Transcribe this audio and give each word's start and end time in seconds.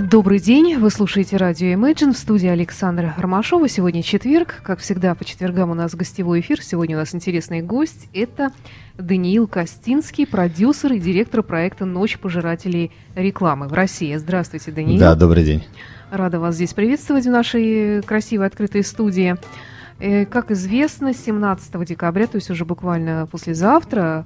Добрый 0.00 0.38
день, 0.40 0.78
вы 0.78 0.88
слушаете 0.88 1.36
радио 1.36 1.68
Imagine 1.74 2.14
в 2.14 2.16
студии 2.16 2.48
Александра 2.48 3.14
Ромашова. 3.18 3.68
Сегодня 3.68 4.02
четверг, 4.02 4.62
как 4.62 4.78
всегда 4.78 5.14
по 5.14 5.26
четвергам 5.26 5.70
у 5.70 5.74
нас 5.74 5.94
гостевой 5.94 6.40
эфир. 6.40 6.62
Сегодня 6.62 6.96
у 6.96 7.00
нас 7.00 7.14
интересный 7.14 7.60
гость. 7.60 8.08
Это 8.14 8.50
Даниил 8.96 9.46
Костинский, 9.46 10.26
продюсер 10.26 10.94
и 10.94 10.98
директор 10.98 11.42
проекта 11.42 11.84
«Ночь 11.84 12.18
пожирателей 12.18 12.92
рекламы» 13.14 13.68
в 13.68 13.74
России. 13.74 14.16
Здравствуйте, 14.16 14.70
Даниил. 14.72 14.98
Да, 14.98 15.14
добрый 15.14 15.44
день. 15.44 15.64
Рада 16.10 16.40
вас 16.40 16.54
здесь 16.54 16.72
приветствовать 16.72 17.26
в 17.26 17.30
нашей 17.30 18.00
красивой 18.02 18.46
открытой 18.46 18.84
студии. 18.84 19.36
Э, 19.98 20.24
как 20.24 20.50
известно, 20.50 21.12
17 21.12 21.84
декабря, 21.84 22.26
то 22.26 22.36
есть 22.36 22.48
уже 22.48 22.64
буквально 22.64 23.28
послезавтра, 23.30 24.24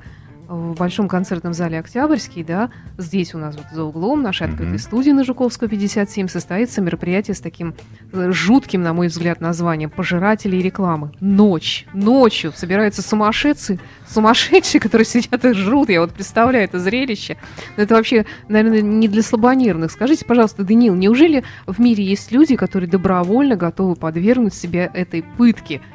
в 0.48 0.74
Большом 0.74 1.08
концертном 1.08 1.54
зале 1.54 1.78
«Октябрьский», 1.78 2.44
да, 2.44 2.70
здесь 2.98 3.34
у 3.34 3.38
нас 3.38 3.56
вот 3.56 3.66
за 3.72 3.84
углом 3.84 4.22
нашей 4.22 4.46
открытой 4.46 4.76
mm-hmm. 4.76 4.78
студии 4.78 5.10
на 5.10 5.24
Жуковского 5.24 5.68
57 5.68 6.28
состоится 6.28 6.80
мероприятие 6.80 7.34
с 7.34 7.40
таким 7.40 7.74
э, 8.12 8.30
жутким, 8.30 8.82
на 8.82 8.92
мой 8.92 9.08
взгляд, 9.08 9.40
названием 9.40 9.90
«Пожиратели 9.90 10.56
рекламы». 10.56 11.12
Ночь. 11.20 11.86
Ночью 11.94 12.52
собираются 12.54 13.02
сумасшедшие, 13.02 13.78
сумасшедшие, 14.06 14.80
которые 14.80 15.06
сидят 15.06 15.44
и 15.44 15.52
жрут. 15.52 15.88
Я 15.88 16.00
вот 16.00 16.12
представляю 16.12 16.64
это 16.64 16.78
зрелище. 16.78 17.36
Но 17.76 17.82
это 17.82 17.94
вообще, 17.94 18.26
наверное, 18.48 18.82
не 18.82 19.08
для 19.08 19.22
слабонервных. 19.22 19.90
Скажите, 19.90 20.24
пожалуйста, 20.24 20.64
Даниил, 20.64 20.94
неужели 20.94 21.44
в 21.66 21.80
мире 21.80 22.04
есть 22.04 22.32
люди, 22.32 22.56
которые 22.56 22.90
добровольно 22.90 23.56
готовы 23.56 23.94
подвергнуть 23.94 24.54
себя 24.54 24.90
этой 24.92 25.22
пытке– 25.22 25.80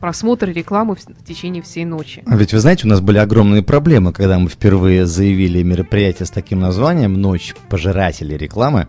просмотр 0.00 0.48
рекламы 0.50 0.96
в, 0.96 1.24
течение 1.26 1.62
всей 1.62 1.84
ночи. 1.84 2.22
А 2.26 2.36
ведь 2.36 2.52
вы 2.52 2.60
знаете, 2.60 2.86
у 2.86 2.90
нас 2.90 3.00
были 3.00 3.18
огромные 3.18 3.62
проблемы, 3.62 4.12
когда 4.12 4.38
мы 4.38 4.48
впервые 4.48 5.06
заявили 5.06 5.62
мероприятие 5.62 6.26
с 6.26 6.30
таким 6.30 6.60
названием 6.60 7.20
«Ночь 7.20 7.54
пожирателей 7.68 8.36
рекламы». 8.36 8.88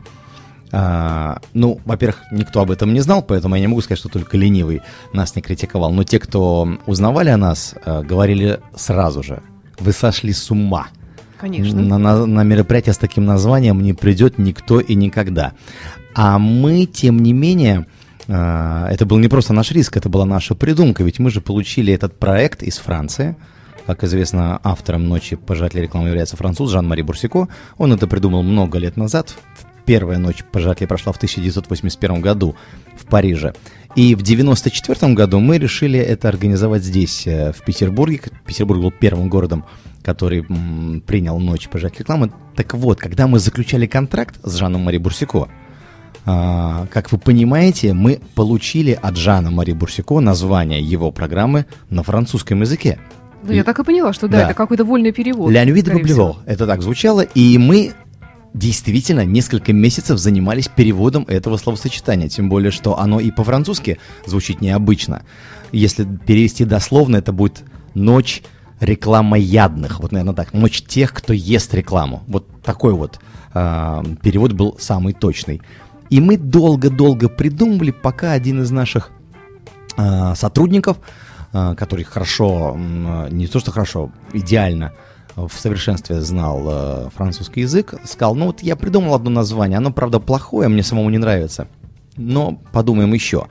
А, 0.71 1.39
ну, 1.53 1.79
во-первых, 1.85 2.21
никто 2.31 2.61
об 2.61 2.69
этом 2.71 2.93
не 2.93 2.99
знал, 2.99 3.23
поэтому 3.23 3.55
я 3.55 3.61
не 3.61 3.67
могу 3.67 3.81
сказать, 3.81 3.99
что 3.99 4.09
только 4.09 4.37
ленивый 4.37 4.81
нас 5.13 5.35
не 5.35 5.41
критиковал. 5.41 5.91
Но 5.91 6.03
те, 6.03 6.19
кто 6.19 6.77
узнавали 6.85 7.29
о 7.29 7.37
нас, 7.37 7.73
а, 7.85 8.03
говорили 8.03 8.59
сразу 8.75 9.23
же, 9.23 9.41
вы 9.79 9.91
сошли 9.91 10.31
с 10.31 10.51
ума. 10.51 10.87
Конечно. 11.39 11.81
На, 11.81 11.97
на, 11.97 12.25
на 12.25 12.43
мероприятие 12.43 12.93
с 12.93 12.97
таким 12.97 13.25
названием 13.25 13.81
не 13.81 13.93
придет 13.93 14.37
никто 14.37 14.79
и 14.79 14.93
никогда. 14.93 15.53
А 16.13 16.37
мы, 16.37 16.85
тем 16.85 17.19
не 17.19 17.33
менее, 17.33 17.87
это 18.29 19.05
был 19.05 19.17
не 19.17 19.27
просто 19.27 19.53
наш 19.53 19.71
риск, 19.71 19.97
это 19.97 20.07
была 20.07 20.25
наша 20.25 20.53
придумка, 20.53 21.03
ведь 21.03 21.19
мы 21.19 21.31
же 21.31 21.41
получили 21.41 21.93
этот 21.93 22.19
проект 22.19 22.61
из 22.61 22.77
Франции. 22.77 23.35
Как 23.87 24.03
известно, 24.03 24.59
автором 24.63 25.09
«Ночи 25.09 25.35
пожирателя 25.35 25.81
рекламы» 25.81 26.09
является 26.09 26.37
француз 26.37 26.69
Жан-Мари 26.69 27.01
Бурсико. 27.01 27.47
Он 27.79 27.91
это 27.91 28.05
придумал 28.05 28.43
много 28.43 28.77
лет 28.77 28.97
назад. 28.97 29.35
Первая 29.85 30.19
ночь 30.19 30.43
пожирателей 30.43 30.87
прошла 30.87 31.11
в 31.11 31.17
1981 31.17 32.21
году 32.21 32.55
в 32.95 33.07
Париже. 33.07 33.55
И 33.95 34.13
в 34.13 34.21
1994 34.21 35.13
году 35.15 35.39
мы 35.39 35.57
решили 35.57 35.97
это 35.97 36.29
организовать 36.29 36.83
здесь, 36.83 37.25
э, 37.25 37.51
в 37.51 37.63
Петербурге. 37.65 38.21
Петербург 38.45 38.79
был 38.79 38.91
первым 38.91 39.27
городом, 39.27 39.65
который 40.03 40.43
принял 41.07 41.39
«Ночь 41.39 41.67
пожирателей 41.67 42.01
рекламы». 42.01 42.31
Так 42.55 42.75
вот, 42.75 42.99
когда 42.99 43.25
мы 43.25 43.39
заключали 43.39 43.87
контракт 43.87 44.39
с 44.43 44.55
Жаном 44.55 44.81
Мари 44.81 44.99
Бурсико, 44.99 45.49
а, 46.31 46.85
как 46.91 47.11
вы 47.11 47.17
понимаете, 47.17 47.93
мы 47.93 48.21
получили 48.35 48.91
от 48.91 49.17
Жана 49.17 49.49
Мари 49.49 49.71
Бурсико 49.71 50.19
название 50.19 50.79
его 50.79 51.11
программы 51.11 51.65
на 51.89 52.03
французском 52.03 52.61
языке. 52.61 52.99
Ну, 53.41 53.51
я 53.51 53.63
так 53.63 53.79
и 53.79 53.83
поняла, 53.83 54.13
что 54.13 54.27
да, 54.27 54.37
да. 54.37 54.43
это 54.45 54.53
какой-то 54.53 54.83
вольный 54.83 55.11
перевод. 55.11 55.51
«La 55.51 55.65
nuit 55.65 55.81
de 55.81 56.35
Это 56.45 56.67
так 56.67 56.83
звучало, 56.83 57.21
и 57.21 57.57
мы 57.57 57.93
действительно 58.53 59.25
несколько 59.25 59.73
месяцев 59.73 60.19
занимались 60.19 60.67
переводом 60.67 61.25
этого 61.27 61.57
словосочетания, 61.57 62.29
тем 62.29 62.47
более, 62.47 62.69
что 62.69 62.99
оно 62.99 63.19
и 63.19 63.31
по-французски 63.31 63.97
звучит 64.27 64.61
необычно. 64.61 65.23
Если 65.71 66.05
перевести 66.27 66.63
дословно, 66.63 67.17
это 67.17 67.33
будет 67.33 67.63
«ночь 67.95 68.43
рекламоядных», 68.79 69.99
вот, 69.99 70.11
наверное, 70.11 70.35
так, 70.35 70.53
«ночь 70.53 70.83
тех, 70.83 71.11
кто 71.11 71.33
ест 71.33 71.73
рекламу». 71.73 72.21
Вот 72.27 72.45
такой 72.61 72.93
вот 72.93 73.19
э, 73.55 74.03
перевод 74.21 74.51
был 74.53 74.77
самый 74.79 75.13
точный. 75.13 75.61
И 76.09 76.19
мы 76.19 76.37
долго-долго 76.37 77.29
придумывали, 77.29 77.91
пока 77.91 78.31
один 78.31 78.61
из 78.61 78.71
наших 78.71 79.11
э, 79.97 80.35
сотрудников, 80.35 80.97
э, 81.53 81.75
который 81.75 82.03
хорошо, 82.03 82.75
э, 82.75 83.27
не 83.31 83.47
то 83.47 83.59
что 83.59 83.71
хорошо, 83.71 84.11
идеально 84.33 84.93
в 85.35 85.51
совершенстве 85.53 86.21
знал 86.21 86.63
э, 86.67 87.09
французский 87.15 87.61
язык, 87.61 87.93
сказал, 88.05 88.35
ну 88.35 88.47
вот 88.47 88.61
я 88.61 88.75
придумал 88.75 89.13
одно 89.13 89.29
название, 89.29 89.77
оно, 89.77 89.91
правда, 89.91 90.19
плохое, 90.19 90.67
мне 90.67 90.83
самому 90.83 91.09
не 91.09 91.17
нравится, 91.17 91.67
но 92.17 92.59
подумаем 92.71 93.13
еще. 93.13 93.47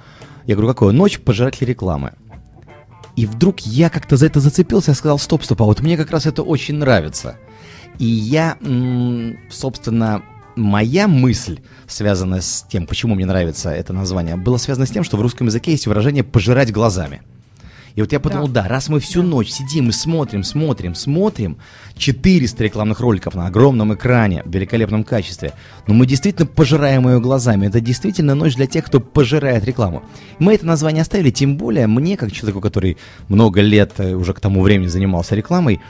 Я 0.46 0.54
говорю, 0.54 0.68
какое? 0.68 0.92
«Ночь 0.92 1.20
пожирателей 1.20 1.68
рекламы». 1.68 2.12
И 3.16 3.26
вдруг 3.26 3.60
я 3.60 3.90
как-то 3.90 4.16
за 4.16 4.26
это 4.26 4.40
зацепился, 4.40 4.92
я 4.92 4.94
сказал, 4.94 5.18
стоп, 5.18 5.42
стоп, 5.42 5.62
а 5.62 5.64
вот 5.64 5.80
мне 5.80 5.96
как 5.96 6.10
раз 6.10 6.24
это 6.24 6.42
очень 6.42 6.76
нравится. 6.76 7.36
И 7.98 8.04
я, 8.06 8.56
собственно, 9.50 10.22
моя 10.58 11.08
мысль, 11.08 11.60
связанная 11.86 12.40
с 12.40 12.66
тем, 12.68 12.86
почему 12.86 13.14
мне 13.14 13.26
нравится 13.26 13.70
это 13.70 13.92
название, 13.92 14.36
была 14.36 14.58
связана 14.58 14.86
с 14.86 14.90
тем, 14.90 15.04
что 15.04 15.16
в 15.16 15.22
русском 15.22 15.46
языке 15.46 15.72
есть 15.72 15.86
выражение 15.86 16.24
«пожирать 16.24 16.72
глазами». 16.72 17.22
И 17.94 18.00
вот 18.00 18.12
я 18.12 18.20
подумал, 18.20 18.46
да, 18.46 18.62
да 18.62 18.68
раз 18.68 18.88
мы 18.88 19.00
всю 19.00 19.22
да. 19.22 19.28
ночь 19.28 19.48
сидим 19.48 19.88
и 19.88 19.92
смотрим, 19.92 20.44
смотрим, 20.44 20.94
смотрим 20.94 21.58
400 21.96 22.62
рекламных 22.62 23.00
роликов 23.00 23.34
на 23.34 23.48
огромном 23.48 23.92
экране 23.92 24.44
в 24.44 24.54
великолепном 24.54 25.02
качестве, 25.02 25.52
но 25.88 25.94
мы 25.94 26.06
действительно 26.06 26.46
пожираем 26.46 27.08
ее 27.08 27.20
глазами. 27.20 27.66
Это 27.66 27.80
действительно 27.80 28.36
ночь 28.36 28.54
для 28.54 28.66
тех, 28.66 28.84
кто 28.84 29.00
пожирает 29.00 29.64
рекламу. 29.64 30.04
Мы 30.38 30.54
это 30.54 30.64
название 30.64 31.02
оставили, 31.02 31.30
тем 31.30 31.56
более 31.56 31.88
мне, 31.88 32.16
как 32.16 32.30
человеку, 32.30 32.60
который 32.60 32.98
много 33.26 33.62
лет 33.62 33.94
э, 33.98 34.14
уже 34.14 34.32
к 34.32 34.38
тому 34.38 34.62
времени 34.62 34.86
занимался 34.86 35.34
рекламой, 35.34 35.80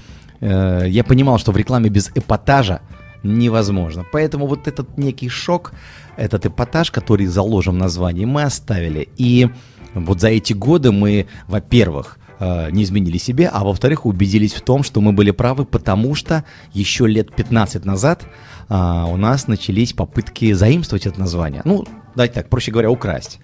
э, 0.40 0.86
я 0.88 1.04
понимал, 1.04 1.38
что 1.38 1.52
в 1.52 1.58
рекламе 1.58 1.90
без 1.90 2.10
эпатажа 2.14 2.80
невозможно. 3.22 4.04
Поэтому 4.12 4.46
вот 4.46 4.68
этот 4.68 4.98
некий 4.98 5.28
шок, 5.28 5.72
этот 6.16 6.46
эпатаж, 6.46 6.90
который 6.90 7.26
заложен 7.26 7.74
в 7.74 7.78
названии, 7.78 8.24
мы 8.24 8.42
оставили. 8.42 9.08
И 9.16 9.48
вот 9.94 10.20
за 10.20 10.28
эти 10.28 10.52
годы 10.52 10.92
мы, 10.92 11.26
во-первых, 11.46 12.18
э, 12.40 12.70
не 12.70 12.82
изменили 12.84 13.18
себе, 13.18 13.48
а 13.48 13.64
во-вторых, 13.64 14.06
убедились 14.06 14.54
в 14.54 14.60
том, 14.60 14.82
что 14.82 15.00
мы 15.00 15.12
были 15.12 15.30
правы, 15.30 15.64
потому 15.64 16.14
что 16.14 16.44
еще 16.72 17.06
лет 17.06 17.34
15 17.34 17.84
назад 17.84 18.26
а, 18.68 19.06
у 19.06 19.16
нас 19.16 19.48
начались 19.48 19.92
попытки 19.92 20.52
заимствовать 20.52 21.06
это 21.06 21.18
название. 21.18 21.62
Ну, 21.64 21.86
давайте 22.14 22.34
так, 22.34 22.48
проще 22.48 22.70
говоря, 22.70 22.90
украсть. 22.90 23.40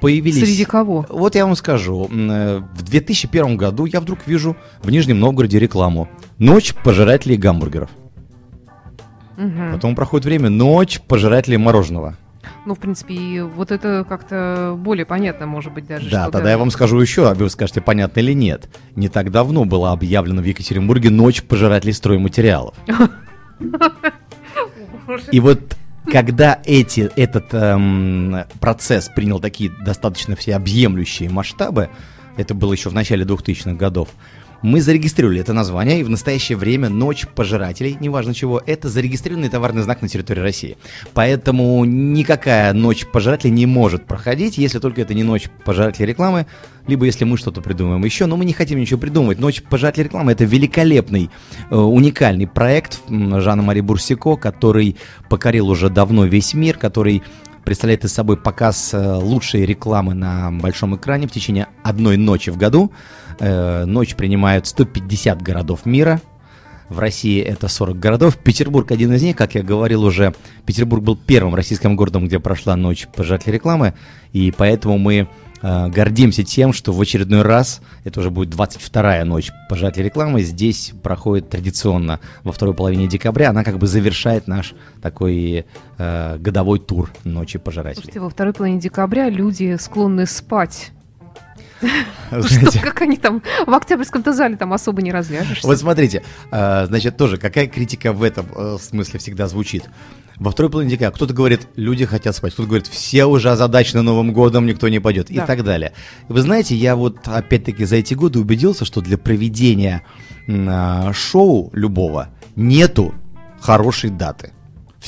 Появились... 0.00 0.40
Среди 0.40 0.64
кого? 0.64 1.06
Вот 1.08 1.34
я 1.34 1.46
вам 1.46 1.56
скажу. 1.56 2.08
Э, 2.10 2.62
в 2.74 2.82
2001 2.82 3.56
году 3.56 3.86
я 3.86 4.00
вдруг 4.00 4.20
вижу 4.26 4.56
в 4.82 4.90
Нижнем 4.90 5.18
Новгороде 5.18 5.58
рекламу 5.58 6.08
«Ночь 6.38 6.74
пожирателей 6.74 7.36
гамбургеров». 7.36 7.90
Угу. 9.38 9.72
Потом 9.72 9.94
проходит 9.94 10.26
время, 10.26 10.50
ночь 10.50 11.00
пожирателей 11.00 11.56
мороженого. 11.56 12.16
Ну, 12.66 12.74
в 12.74 12.78
принципе, 12.78 13.44
вот 13.44 13.70
это 13.70 14.04
как-то 14.06 14.74
более 14.76 15.06
понятно, 15.06 15.46
может 15.46 15.72
быть, 15.72 15.86
даже. 15.86 16.10
Да, 16.10 16.28
тогда 16.30 16.50
я 16.50 16.58
вам 16.58 16.70
скажу 16.70 16.98
еще, 17.00 17.30
а 17.30 17.34
вы 17.34 17.48
скажете, 17.48 17.80
понятно 17.80 18.20
или 18.20 18.32
нет. 18.32 18.68
Не 18.96 19.08
так 19.08 19.30
давно 19.30 19.64
было 19.64 19.92
объявлено 19.92 20.42
в 20.42 20.44
Екатеринбурге 20.44 21.10
ночь 21.10 21.42
пожирателей 21.42 21.92
стройматериалов. 21.92 22.74
И 25.32 25.40
вот 25.40 25.76
когда 26.10 26.60
эти, 26.64 27.10
этот 27.16 27.52
эм, 27.52 28.44
процесс 28.60 29.08
принял 29.14 29.40
такие 29.40 29.70
достаточно 29.70 30.36
всеобъемлющие 30.36 31.30
масштабы, 31.30 31.90
это 32.36 32.54
было 32.54 32.72
еще 32.72 32.88
в 32.90 32.94
начале 32.94 33.24
2000-х 33.24 33.72
годов, 33.72 34.08
мы 34.62 34.80
зарегистрировали 34.80 35.40
это 35.40 35.52
название, 35.52 36.00
и 36.00 36.02
в 36.02 36.10
настоящее 36.10 36.58
время 36.58 36.88
«Ночь 36.88 37.26
пожирателей», 37.26 37.96
неважно 38.00 38.34
чего, 38.34 38.60
это 38.64 38.88
зарегистрированный 38.88 39.48
товарный 39.48 39.82
знак 39.82 40.02
на 40.02 40.08
территории 40.08 40.40
России. 40.40 40.76
Поэтому 41.14 41.84
никакая 41.84 42.72
«Ночь 42.72 43.06
пожирателей» 43.06 43.52
не 43.52 43.66
может 43.66 44.06
проходить, 44.06 44.58
если 44.58 44.78
только 44.78 45.02
это 45.02 45.14
не 45.14 45.22
«Ночь 45.22 45.48
пожирателей 45.64 46.06
рекламы», 46.06 46.46
либо 46.86 47.04
если 47.04 47.24
мы 47.24 47.36
что-то 47.36 47.60
придумаем 47.60 48.04
еще, 48.04 48.26
но 48.26 48.36
мы 48.36 48.44
не 48.44 48.52
хотим 48.52 48.80
ничего 48.80 48.98
придумывать. 48.98 49.38
«Ночь 49.38 49.62
пожирателей 49.62 50.04
рекламы»— 50.04 50.32
это 50.32 50.44
великолепный, 50.44 51.30
э, 51.70 51.76
уникальный 51.76 52.46
проект 52.46 53.00
Жана 53.08 53.62
Мари 53.62 53.80
Бурсико, 53.80 54.36
который 54.36 54.96
покорил 55.28 55.68
уже 55.68 55.90
давно 55.90 56.24
весь 56.24 56.54
мир, 56.54 56.78
который 56.78 57.22
представляет 57.68 58.04
из 58.04 58.14
собой 58.14 58.38
показ 58.38 58.94
э, 58.94 59.14
лучшей 59.16 59.66
рекламы 59.66 60.14
на 60.14 60.50
большом 60.50 60.96
экране 60.96 61.28
в 61.28 61.32
течение 61.32 61.66
одной 61.82 62.16
ночи 62.16 62.48
в 62.48 62.56
году. 62.56 62.90
Э, 63.40 63.84
ночь 63.84 64.14
принимают 64.16 64.66
150 64.66 65.42
городов 65.42 65.86
мира. 65.86 66.20
В 66.88 66.98
России 66.98 67.40
это 67.40 67.68
40 67.68 67.98
городов. 67.98 68.36
Петербург 68.38 68.90
один 68.90 69.12
из 69.12 69.22
них, 69.22 69.36
как 69.36 69.54
я 69.54 69.62
говорил 69.62 70.04
уже. 70.04 70.34
Петербург 70.64 71.02
был 71.02 71.16
первым 71.16 71.54
российским 71.54 71.96
городом, 71.96 72.26
где 72.26 72.40
прошла 72.40 72.76
ночь 72.76 73.06
пожирателей 73.14 73.54
рекламы. 73.54 73.94
И 74.32 74.50
поэтому 74.56 74.96
мы 74.96 75.28
э, 75.62 75.88
гордимся 75.88 76.42
тем, 76.44 76.72
что 76.72 76.92
в 76.92 77.00
очередной 77.00 77.42
раз, 77.42 77.82
это 78.04 78.20
уже 78.20 78.30
будет 78.30 78.54
22-я 78.54 79.24
ночь 79.24 79.50
пожирателей 79.68 80.06
рекламы, 80.06 80.42
здесь 80.42 80.92
проходит 81.02 81.50
традиционно 81.50 82.20
во 82.42 82.52
второй 82.52 82.74
половине 82.74 83.06
декабря. 83.06 83.50
Она 83.50 83.64
как 83.64 83.78
бы 83.78 83.86
завершает 83.86 84.48
наш 84.48 84.74
такой 85.02 85.66
э, 85.98 86.38
годовой 86.38 86.80
тур 86.80 87.12
ночи 87.22 87.58
пожирателей. 87.58 88.02
Слушайте, 88.02 88.20
во 88.20 88.30
второй 88.30 88.54
половине 88.54 88.80
декабря 88.80 89.28
люди 89.28 89.76
склонны 89.78 90.26
спать 90.26 90.92
Что, 91.80 92.80
как 92.80 93.02
они 93.02 93.16
там 93.16 93.42
в 93.66 93.72
Октябрьском-то 93.72 94.32
зале 94.32 94.56
там 94.56 94.72
особо 94.72 95.02
не 95.02 95.12
развяжешься. 95.12 95.66
Вот 95.66 95.78
смотрите, 95.78 96.22
а, 96.50 96.86
значит, 96.86 97.16
тоже 97.16 97.38
какая 97.38 97.66
критика 97.66 98.12
в 98.12 98.22
этом 98.22 98.46
э, 98.54 98.76
смысле 98.80 99.18
всегда 99.18 99.48
звучит. 99.48 99.88
Во 100.36 100.52
второй 100.52 100.70
половине 100.70 100.92
декабря 100.92 101.10
кто-то 101.10 101.34
говорит, 101.34 101.68
люди 101.74 102.04
хотят 102.04 102.36
спать, 102.36 102.52
кто-то 102.52 102.68
говорит, 102.68 102.86
все 102.86 103.24
уже 103.24 103.50
озадачены 103.50 104.02
Новым 104.02 104.32
годом, 104.32 104.66
никто 104.66 104.88
не 104.88 105.00
пойдет, 105.00 105.28
да. 105.28 105.42
и 105.42 105.46
так 105.46 105.64
далее. 105.64 105.92
Вы 106.28 106.42
знаете, 106.42 106.76
я 106.76 106.94
вот 106.94 107.26
опять-таки 107.26 107.84
за 107.84 107.96
эти 107.96 108.14
годы 108.14 108.38
убедился, 108.38 108.84
что 108.84 109.00
для 109.00 109.18
проведения 109.18 110.04
а, 110.48 111.12
шоу 111.12 111.70
любого 111.72 112.28
нету 112.54 113.14
хорошей 113.60 114.10
даты. 114.10 114.52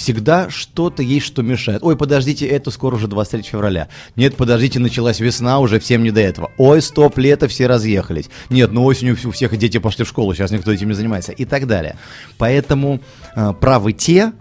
Всегда 0.00 0.48
что-то 0.48 1.02
есть, 1.02 1.26
что 1.26 1.42
мешает. 1.42 1.82
Ой, 1.82 1.94
подождите, 1.94 2.46
это 2.46 2.70
скоро 2.70 2.96
уже 2.96 3.06
23 3.06 3.42
февраля. 3.42 3.88
Нет, 4.16 4.34
подождите, 4.34 4.78
началась 4.78 5.20
весна, 5.20 5.58
уже 5.58 5.78
всем 5.78 6.02
не 6.02 6.10
до 6.10 6.22
этого. 6.22 6.50
Ой, 6.56 6.80
стоп, 6.80 7.18
лето, 7.18 7.48
все 7.48 7.66
разъехались. 7.66 8.30
Нет, 8.48 8.72
ну 8.72 8.82
осенью 8.86 9.18
у 9.22 9.30
всех 9.30 9.54
дети 9.58 9.76
пошли 9.76 10.06
в 10.06 10.08
школу, 10.08 10.32
сейчас 10.32 10.52
никто 10.52 10.72
этим 10.72 10.88
не 10.88 10.94
занимается. 10.94 11.32
И 11.32 11.44
так 11.44 11.66
далее. 11.66 11.98
Поэтому 12.38 13.00
э, 13.36 13.52
правы 13.60 13.92
те, 13.92 14.32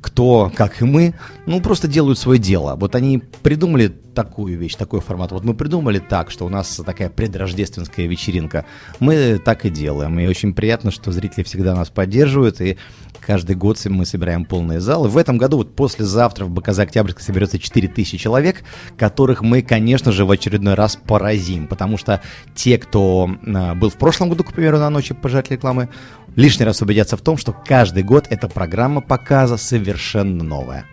кто, 0.00 0.50
как 0.54 0.80
и 0.80 0.84
мы, 0.84 1.14
ну, 1.46 1.60
просто 1.60 1.88
делают 1.88 2.18
свое 2.18 2.38
дело. 2.38 2.76
Вот 2.76 2.94
они 2.94 3.18
придумали 3.42 3.94
такую 4.14 4.58
вещь, 4.58 4.74
такой 4.74 5.00
формат. 5.00 5.32
Вот 5.32 5.44
мы 5.44 5.54
придумали 5.54 5.98
так, 5.98 6.30
что 6.30 6.46
у 6.46 6.48
нас 6.48 6.80
такая 6.84 7.08
предрождественская 7.08 8.06
вечеринка. 8.06 8.64
Мы 8.98 9.40
так 9.42 9.64
и 9.64 9.70
делаем. 9.70 10.18
И 10.18 10.26
очень 10.26 10.54
приятно, 10.54 10.90
что 10.90 11.12
зрители 11.12 11.44
всегда 11.44 11.74
нас 11.74 11.88
поддерживают. 11.90 12.60
И 12.60 12.76
каждый 13.20 13.56
год 13.56 13.80
мы 13.86 14.04
собираем 14.04 14.44
полные 14.44 14.80
залы. 14.80 15.08
В 15.08 15.16
этом 15.16 15.38
году, 15.38 15.58
вот 15.58 15.74
послезавтра 15.74 16.44
в 16.44 16.50
БКЗ 16.50 16.80
Октябрьск 16.80 17.20
соберется 17.20 17.58
4000 17.58 18.18
человек, 18.18 18.62
которых 18.98 19.42
мы, 19.42 19.62
конечно 19.62 20.12
же, 20.12 20.24
в 20.24 20.30
очередной 20.30 20.74
раз 20.74 20.96
поразим. 20.96 21.66
Потому 21.66 21.96
что 21.96 22.20
те, 22.54 22.78
кто 22.78 23.30
э, 23.42 23.74
был 23.74 23.90
в 23.90 23.96
прошлом 23.96 24.28
году, 24.30 24.44
к 24.44 24.52
примеру, 24.52 24.78
на 24.78 24.90
ночи 24.90 25.14
пожать 25.14 25.50
рекламы, 25.50 25.88
лишний 26.36 26.64
раз 26.64 26.82
убедятся 26.82 27.16
в 27.16 27.22
том, 27.22 27.36
что 27.36 27.52
каждый 27.52 28.02
год 28.02 28.26
эта 28.30 28.48
программа 28.48 29.00
показа 29.00 29.56
совершенно 29.56 30.44
новая. 30.44 30.86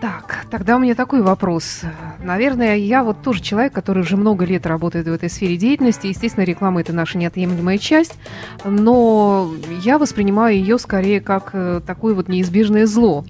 Так, 0.00 0.44
тогда 0.50 0.76
у 0.76 0.78
меня 0.78 0.94
такой 0.94 1.22
вопрос. 1.22 1.80
Наверное, 2.22 2.76
я 2.76 3.02
вот 3.02 3.22
тоже 3.22 3.40
человек, 3.40 3.72
который 3.72 4.02
уже 4.02 4.16
много 4.16 4.44
лет 4.44 4.66
работает 4.66 5.06
в 5.08 5.12
этой 5.12 5.30
сфере 5.30 5.56
деятельности. 5.56 6.08
Естественно, 6.08 6.44
реклама 6.44 6.82
это 6.82 6.92
наша 6.92 7.16
неотъемлемая 7.16 7.78
часть, 7.78 8.14
но 8.64 9.50
я 9.82 9.98
воспринимаю 9.98 10.56
ее 10.56 10.78
скорее 10.78 11.20
как 11.20 11.50
э, 11.54 11.80
такое 11.86 12.14
вот 12.14 12.28
неизбежное 12.28 12.86
зло. 12.86 13.24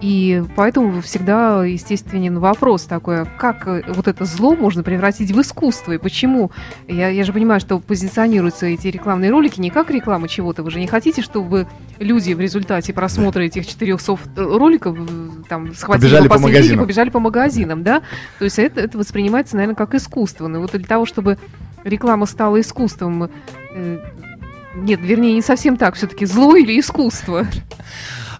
И 0.00 0.42
поэтому 0.56 1.00
всегда 1.02 1.64
естественен 1.64 2.38
вопрос 2.38 2.84
такой, 2.84 3.22
а 3.22 3.24
как 3.24 3.66
э, 3.66 3.82
вот 3.88 4.08
это 4.08 4.24
зло 4.24 4.54
можно 4.54 4.82
превратить 4.82 5.30
в 5.30 5.40
искусство, 5.40 5.92
и 5.92 5.98
почему? 5.98 6.50
Я, 6.86 7.08
я 7.08 7.24
же 7.24 7.32
понимаю, 7.32 7.60
что 7.60 7.78
позиционируются 7.78 8.66
эти 8.66 8.88
рекламные 8.88 9.30
ролики 9.30 9.60
не 9.60 9.70
как 9.70 9.90
реклама 9.90 10.28
чего-то, 10.28 10.62
вы 10.62 10.70
же 10.70 10.80
не 10.80 10.86
хотите, 10.86 11.22
чтобы 11.22 11.66
люди 11.98 12.32
в 12.32 12.40
результате 12.40 12.92
просмотра 12.92 13.42
этих 13.42 13.66
400 13.66 14.12
э, 14.12 14.16
роликов 14.36 14.96
э, 14.98 15.28
там 15.48 15.74
схватили 15.74 16.06
побежали 16.06 16.28
по, 16.28 16.34
по 16.34 16.40
магазинам. 16.40 16.84
побежали 16.84 17.10
по 17.10 17.20
магазинам, 17.20 17.82
да? 17.82 18.02
То 18.38 18.44
есть 18.44 18.58
это, 18.58 18.80
это 18.80 18.98
воспринимается, 18.98 19.56
наверное, 19.56 19.76
как 19.76 19.94
искусство. 19.94 20.48
Но 20.48 20.60
вот 20.60 20.72
для 20.72 20.86
того, 20.86 21.06
чтобы 21.06 21.38
реклама 21.84 22.26
стала 22.26 22.60
искусством, 22.60 23.30
нет, 24.74 25.00
вернее, 25.02 25.34
не 25.34 25.42
совсем 25.42 25.76
так, 25.76 25.94
все-таки 25.94 26.26
зло 26.26 26.56
или 26.56 26.78
искусство? 26.78 27.46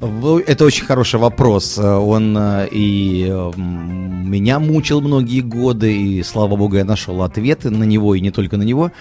Это 0.01 0.65
очень 0.65 0.85
хороший 0.85 1.19
вопрос. 1.19 1.77
Он 1.77 2.37
э, 2.39 2.69
и 2.71 3.25
меня 3.57 4.61
мучил 4.61 5.01
многие 5.01 5.41
годы, 5.41 5.97
и, 5.97 6.23
слава 6.23 6.55
богу, 6.55 6.77
я 6.77 6.85
нашел 6.85 7.23
ответы 7.23 7.71
на 7.71 7.83
него, 7.85 8.15
и 8.15 8.21
не 8.21 8.31
только 8.31 8.57
на 8.57 8.63
него. 8.63 8.93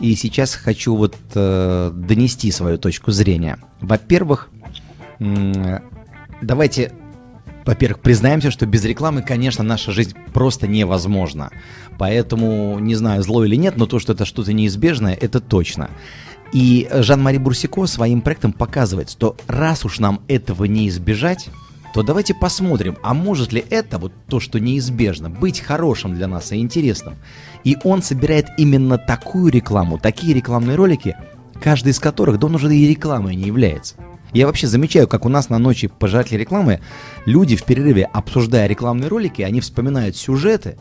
И 0.00 0.14
сейчас 0.14 0.54
хочу 0.54 0.96
вот 0.96 1.14
э, 1.34 1.90
донести 1.92 2.50
свою 2.50 2.78
точку 2.78 3.10
зрения. 3.10 3.58
Во-первых, 3.80 4.48
давайте 6.40 6.92
во-первых, 7.66 7.98
признаемся, 7.98 8.52
что 8.52 8.64
без 8.64 8.84
рекламы, 8.84 9.22
конечно, 9.22 9.64
наша 9.64 9.90
жизнь 9.90 10.16
просто 10.32 10.68
невозможна. 10.68 11.50
Поэтому, 11.98 12.78
не 12.78 12.94
знаю, 12.94 13.24
зло 13.24 13.44
или 13.44 13.56
нет, 13.56 13.76
но 13.76 13.86
то, 13.86 13.98
что 13.98 14.12
это 14.12 14.24
что-то 14.24 14.52
неизбежное, 14.52 15.18
это 15.20 15.40
точно. 15.40 15.90
И 16.52 16.88
Жан-Мари 16.90 17.38
Бурсико 17.38 17.86
своим 17.86 18.20
проектом 18.20 18.52
показывает, 18.52 19.10
что 19.10 19.36
раз 19.46 19.84
уж 19.84 19.98
нам 19.98 20.20
этого 20.28 20.64
не 20.64 20.88
избежать, 20.88 21.48
то 21.92 22.02
давайте 22.02 22.34
посмотрим, 22.34 22.98
а 23.02 23.14
может 23.14 23.52
ли 23.52 23.64
это, 23.70 23.98
вот 23.98 24.12
то, 24.28 24.38
что 24.38 24.60
неизбежно, 24.60 25.30
быть 25.30 25.60
хорошим 25.60 26.14
для 26.14 26.28
нас 26.28 26.52
и 26.52 26.56
интересным. 26.56 27.16
И 27.64 27.76
он 27.84 28.02
собирает 28.02 28.48
именно 28.58 28.98
такую 28.98 29.50
рекламу, 29.50 29.98
такие 29.98 30.34
рекламные 30.34 30.76
ролики, 30.76 31.16
каждый 31.60 31.90
из 31.90 31.98
которых, 31.98 32.38
да 32.38 32.48
он 32.48 32.54
уже 32.54 32.74
и 32.74 32.86
рекламой 32.86 33.34
не 33.34 33.44
является. 33.44 33.94
Я 34.32 34.46
вообще 34.46 34.66
замечаю, 34.66 35.08
как 35.08 35.24
у 35.24 35.30
нас 35.30 35.48
на 35.48 35.58
ночи 35.58 35.88
пожиратели 35.88 36.40
рекламы 36.40 36.80
люди 37.24 37.56
в 37.56 37.64
перерыве, 37.64 38.04
обсуждая 38.04 38.66
рекламные 38.66 39.08
ролики, 39.08 39.40
они 39.40 39.60
вспоминают 39.60 40.16
сюжеты 40.16 40.76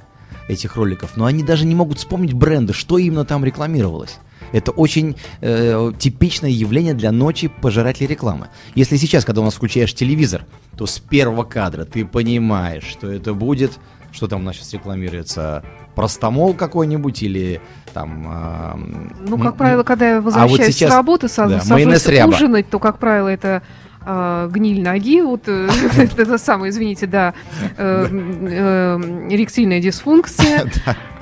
этих 0.50 0.76
роликов, 0.76 1.16
но 1.16 1.26
они 1.26 1.44
даже 1.44 1.66
не 1.66 1.76
могут 1.76 2.00
вспомнить 2.00 2.34
бренды, 2.34 2.74
что 2.74 2.98
именно 2.98 3.24
там 3.24 3.46
рекламировалось. 3.46 4.18
Это 4.56 4.72
очень 4.72 5.18
э, 5.42 5.92
типичное 6.00 6.50
явление 6.50 6.94
для 6.94 7.12
ночи 7.12 7.50
пожирателей 7.50 8.08
рекламы. 8.08 8.48
Если 8.74 8.96
сейчас, 8.96 9.26
когда 9.26 9.42
у 9.42 9.44
нас 9.44 9.56
включаешь 9.56 9.94
телевизор, 9.94 10.46
то 10.78 10.86
с 10.86 10.98
первого 10.98 11.44
кадра 11.44 11.84
ты 11.84 12.06
понимаешь, 12.06 12.86
что 12.86 13.12
это 13.12 13.34
будет, 13.34 13.74
что 14.14 14.30
там 14.30 14.40
у 14.40 14.44
нас 14.46 14.56
сейчас 14.56 14.72
рекламируется, 14.72 15.66
простомол 15.94 16.54
какой-нибудь 16.54 17.22
или 17.22 17.60
там... 17.94 18.32
Э, 18.32 19.28
ну, 19.28 19.38
как 19.38 19.58
правило, 19.58 19.84
когда 19.84 20.10
я 20.10 20.22
возвращаюсь 20.22 20.60
а 20.60 20.64
вот 20.64 20.74
сейчас, 20.74 20.90
с 20.90 20.96
работы, 20.96 21.28
са- 21.28 21.50
да, 21.50 21.60
сажусь 21.60 22.34
ужинать, 22.36 22.70
то, 22.70 22.80
как 22.80 22.98
правило, 22.98 23.28
это 23.28 23.62
э, 24.06 24.50
гниль 24.54 24.82
ноги, 24.82 25.20
вот 25.20 25.44
э, 25.48 25.68
это 25.98 26.38
самое, 26.38 26.70
извините, 26.70 27.08
да, 27.08 27.34
э, 27.76 28.08
э, 28.10 29.28
эректильная 29.32 29.82
дисфункция, 29.82 30.72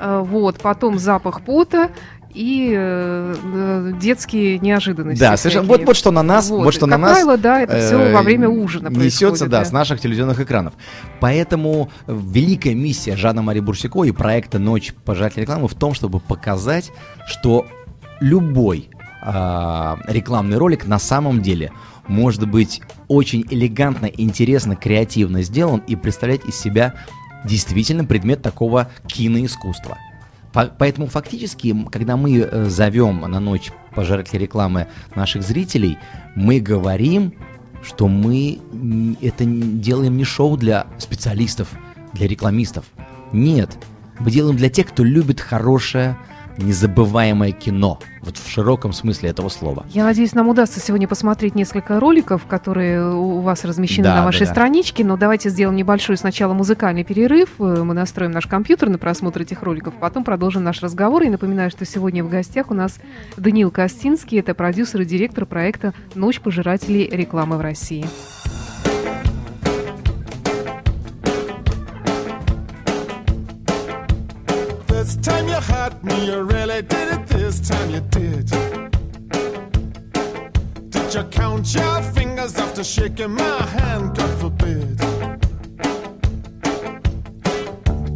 вот, 0.00 0.58
потом 0.60 1.00
запах 1.00 1.40
пота, 1.40 1.90
и 2.34 2.74
э, 2.76 3.34
э, 3.54 3.92
детские 4.00 4.58
неожиданности. 4.58 5.20
Да, 5.20 5.36
совершенно. 5.36 5.68
Вот, 5.68 5.84
вот 5.84 5.96
что 5.96 6.10
на 6.10 6.22
нас, 6.22 6.50
вот, 6.50 6.64
вот 6.64 6.74
что 6.74 6.86
на 6.86 6.98
нас. 6.98 7.12
правило, 7.12 7.38
да, 7.38 7.60
это 7.60 7.78
все 7.78 7.96
э, 7.96 8.12
во 8.12 8.22
время 8.22 8.48
ужина 8.48 8.88
несется, 8.88 9.46
да, 9.46 9.60
да, 9.60 9.64
с 9.64 9.72
наших 9.72 10.00
телевизионных 10.00 10.40
экранов. 10.40 10.74
Поэтому 11.20 11.90
великая 12.08 12.74
миссия 12.74 13.16
Жана 13.16 13.40
Мари 13.40 13.60
Бурсико 13.60 14.04
и 14.04 14.10
проекта 14.10 14.58
«Ночь 14.58 14.92
пожирателя 15.04 15.42
рекламы» 15.42 15.68
в 15.68 15.74
том, 15.74 15.94
чтобы 15.94 16.18
показать, 16.18 16.90
что 17.26 17.66
любой 18.20 18.90
э, 19.24 19.96
рекламный 20.08 20.58
ролик 20.58 20.86
на 20.86 20.98
самом 20.98 21.40
деле 21.40 21.70
может 22.08 22.48
быть 22.48 22.82
очень 23.06 23.46
элегантно, 23.48 24.06
интересно, 24.06 24.74
креативно 24.74 25.42
сделан 25.42 25.82
и 25.86 25.94
представлять 25.94 26.44
из 26.44 26.56
себя 26.56 26.94
действительно 27.44 28.04
предмет 28.04 28.42
такого 28.42 28.90
киноискусства. 29.06 29.98
Поэтому 30.54 31.08
фактически, 31.08 31.76
когда 31.90 32.16
мы 32.16 32.38
э, 32.38 32.64
зовем 32.66 33.20
на 33.20 33.40
ночь 33.40 33.72
пожирателей 33.94 34.38
рекламы 34.38 34.86
наших 35.16 35.42
зрителей, 35.42 35.98
мы 36.36 36.60
говорим, 36.60 37.34
что 37.82 38.06
мы 38.06 38.60
это 39.20 39.44
делаем 39.44 40.16
не 40.16 40.24
шоу 40.24 40.56
для 40.56 40.86
специалистов, 40.98 41.68
для 42.12 42.28
рекламистов. 42.28 42.84
Нет, 43.32 43.76
мы 44.20 44.30
делаем 44.30 44.56
для 44.56 44.70
тех, 44.70 44.86
кто 44.86 45.02
любит 45.02 45.40
хорошее, 45.40 46.16
незабываемое 46.58 47.52
кино, 47.52 47.98
вот 48.22 48.38
в 48.38 48.48
широком 48.48 48.92
смысле 48.92 49.30
этого 49.30 49.48
слова. 49.48 49.86
Я 49.90 50.04
надеюсь, 50.04 50.34
нам 50.34 50.48
удастся 50.48 50.80
сегодня 50.80 51.08
посмотреть 51.08 51.54
несколько 51.54 52.00
роликов, 52.00 52.46
которые 52.46 53.14
у 53.14 53.40
вас 53.40 53.64
размещены 53.64 54.04
да, 54.04 54.16
на 54.16 54.24
вашей 54.24 54.46
да, 54.46 54.52
страничке, 54.52 55.04
но 55.04 55.16
давайте 55.16 55.50
сделаем 55.50 55.76
небольшой 55.76 56.16
сначала 56.16 56.54
музыкальный 56.54 57.04
перерыв, 57.04 57.50
э, 57.58 57.82
мы 57.82 57.94
настроим 57.94 58.30
наш 58.30 58.46
компьютер 58.46 58.88
на 58.88 58.98
просмотр 58.98 59.42
этих 59.42 59.62
роликов, 59.62 59.94
потом 60.00 60.24
продолжим 60.24 60.62
наш 60.62 60.82
разговор, 60.82 61.22
и 61.22 61.28
напоминаю, 61.28 61.70
что 61.70 61.84
сегодня 61.84 62.24
в 62.24 62.28
гостях 62.28 62.70
у 62.70 62.74
нас 62.74 62.98
Даниил 63.36 63.70
Костинский, 63.70 64.38
это 64.38 64.54
продюсер 64.54 65.02
и 65.02 65.04
директор 65.04 65.46
проекта 65.46 65.92
«Ночь 66.14 66.40
пожирателей 66.40 67.08
рекламы 67.10 67.56
в 67.56 67.60
России». 67.60 68.04
This 75.04 75.16
time 75.16 75.48
you 75.48 75.60
had 75.60 76.02
me, 76.02 76.24
you 76.24 76.40
really 76.40 76.80
did 76.80 77.08
it. 77.12 77.26
This 77.26 77.60
time 77.60 77.90
you 77.90 78.00
did. 78.00 78.46
Did 80.88 81.14
you 81.14 81.24
count 81.24 81.74
your 81.74 82.02
fingers 82.14 82.56
after 82.56 82.82
shaking 82.82 83.32
my 83.32 83.66
hand, 83.66 84.16
God 84.16 84.38
forbid. 84.40 84.98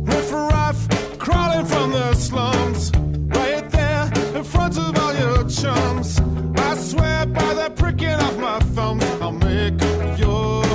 Riff 0.09 0.33
raff 0.33 1.19
crawling 1.19 1.67
from 1.67 1.93
the 1.93 2.15
slums, 2.15 2.91
right 3.37 3.69
there 3.71 4.11
in 4.35 4.43
front 4.43 4.79
of 4.79 4.99
all 4.99 5.15
your 5.15 5.47
chums. 5.47 6.19
I 6.57 6.75
swear 6.79 7.27
by 7.27 7.53
the 7.53 7.71
pricking 7.77 8.19
of 8.29 8.39
my 8.39 8.61
thumbs, 8.61 9.05
I'll 9.21 9.33
make 9.33 9.79
your 10.19 10.68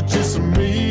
portraits 0.00 0.36
of 0.36 0.56
me. 0.56 0.87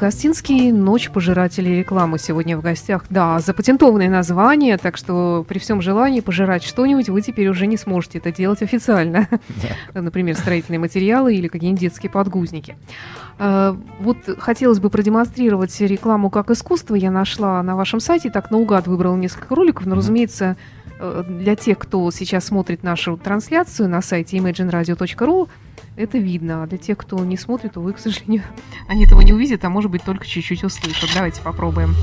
Костинский 0.00 0.72
«Ночь 0.72 1.10
пожирателей 1.10 1.76
рекламы» 1.76 2.18
сегодня 2.18 2.56
в 2.56 2.62
гостях. 2.62 3.04
Да, 3.10 3.38
запатентованное 3.38 4.08
название, 4.08 4.78
так 4.78 4.96
что 4.96 5.44
при 5.46 5.58
всем 5.58 5.82
желании 5.82 6.20
пожирать 6.20 6.62
что-нибудь 6.62 7.10
вы 7.10 7.20
теперь 7.20 7.48
уже 7.48 7.66
не 7.66 7.76
сможете 7.76 8.16
это 8.16 8.32
делать 8.32 8.62
официально. 8.62 9.28
Например, 9.92 10.34
строительные 10.34 10.78
материалы 10.78 11.34
или 11.34 11.48
какие-нибудь 11.48 11.82
детские 11.82 12.08
подгузники. 12.08 12.76
А, 13.38 13.76
Вот 13.98 14.16
хотелось 14.38 14.78
бы 14.78 14.88
продемонстрировать 14.88 15.78
рекламу 15.82 16.30
как 16.30 16.50
искусство. 16.50 16.94
Я 16.94 17.10
нашла 17.10 17.62
на 17.62 17.76
вашем 17.76 18.00
сайте, 18.00 18.30
так 18.30 18.50
наугад 18.50 18.86
выбрала 18.86 19.16
несколько 19.16 19.54
роликов, 19.54 19.84
но, 19.84 19.96
разумеется, 19.96 20.56
для 21.28 21.56
тех, 21.56 21.78
кто 21.78 22.10
сейчас 22.10 22.46
смотрит 22.46 22.82
нашу 22.82 23.16
трансляцию 23.16 23.88
на 23.88 24.02
сайте 24.02 24.36
imagineradio.ru, 24.36 25.48
это 25.96 26.18
видно. 26.18 26.62
А 26.62 26.66
для 26.66 26.78
тех, 26.78 26.98
кто 26.98 27.24
не 27.24 27.36
смотрит, 27.36 27.76
увы, 27.76 27.92
к 27.92 27.98
сожалению, 27.98 28.42
они 28.88 29.04
этого 29.04 29.20
не 29.20 29.32
увидят, 29.32 29.64
а 29.64 29.70
может 29.70 29.90
быть 29.90 30.02
только 30.02 30.26
чуть-чуть 30.26 30.64
услышат. 30.64 31.10
Давайте 31.14 31.40
попробуем. 31.42 31.94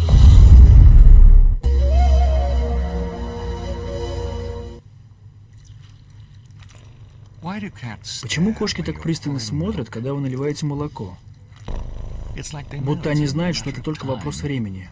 Почему 8.21 8.53
кошки 8.53 8.83
так 8.83 9.01
пристально 9.01 9.39
смотрят, 9.39 9.89
когда 9.89 10.13
вы 10.13 10.21
наливаете 10.21 10.65
молоко? 10.65 11.17
Будто 12.81 13.09
они 13.09 13.25
знают, 13.25 13.57
что 13.57 13.69
это 13.69 13.81
только 13.81 14.05
вопрос 14.05 14.43
времени. 14.43 14.89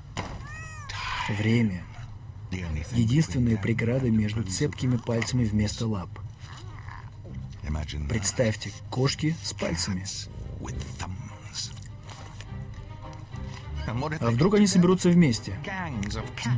Время. 1.30 1.84
Единственная 2.94 3.58
преграда 3.58 4.10
между 4.10 4.44
цепкими 4.44 4.98
пальцами 4.98 5.44
вместо 5.46 5.88
лап. 5.88 6.10
Представьте, 8.08 8.72
кошки 8.90 9.36
с 9.44 9.54
пальцами. 9.54 10.06
А 14.20 14.32
вдруг 14.32 14.56
они 14.56 14.68
соберутся 14.68 15.10
вместе? 15.10 15.58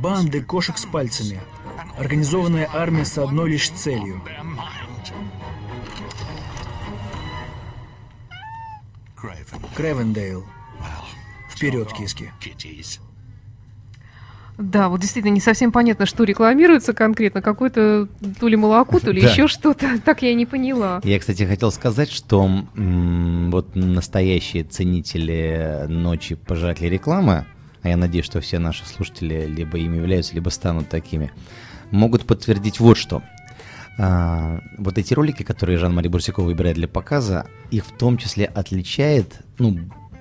Банды 0.00 0.42
кошек 0.42 0.78
с 0.78 0.86
пальцами. 0.86 1.40
Организованная 1.98 2.68
армия 2.72 3.04
с 3.04 3.18
одной 3.18 3.50
лишь 3.50 3.70
целью. 3.70 4.22
Кревендейл. 9.76 10.46
Вперед, 11.50 11.92
киски. 11.92 12.32
Да, 14.58 14.88
вот 14.88 15.00
действительно 15.00 15.32
не 15.32 15.40
совсем 15.40 15.70
понятно, 15.70 16.04
что 16.04 16.24
рекламируется 16.24 16.92
конкретно. 16.92 17.40
Какое-то 17.40 18.08
то 18.40 18.48
ли 18.48 18.56
молоко, 18.56 18.98
то 18.98 19.12
ли 19.12 19.22
Да. 19.22 19.28
еще 19.28 19.46
что-то. 19.46 19.86
Так 20.04 20.22
я 20.22 20.34
не 20.34 20.46
поняла. 20.46 21.00
Я, 21.04 21.18
кстати, 21.20 21.44
хотел 21.44 21.70
сказать, 21.70 22.10
что 22.10 22.50
вот 22.74 23.76
настоящие 23.76 24.64
ценители 24.64 25.84
ночи 25.88 26.34
пожирателей 26.34 26.90
рекламы, 26.90 27.46
а 27.82 27.88
я 27.88 27.96
надеюсь, 27.96 28.26
что 28.26 28.40
все 28.40 28.58
наши 28.58 28.84
слушатели 28.84 29.46
либо 29.46 29.78
ими 29.78 29.96
являются, 29.96 30.34
либо 30.34 30.48
станут 30.48 30.88
такими, 30.88 31.30
могут 31.92 32.26
подтвердить 32.26 32.80
вот 32.80 32.96
что. 32.96 33.22
А, 34.00 34.60
вот 34.76 34.98
эти 34.98 35.14
ролики, 35.14 35.42
которые 35.44 35.78
Жан-Мари 35.78 36.08
Бурсяков 36.08 36.44
выбирает 36.44 36.76
для 36.76 36.88
показа, 36.88 37.46
их 37.70 37.84
в 37.86 37.92
том 37.96 38.16
числе 38.16 38.44
отличает, 38.46 39.40
ну, 39.58 39.78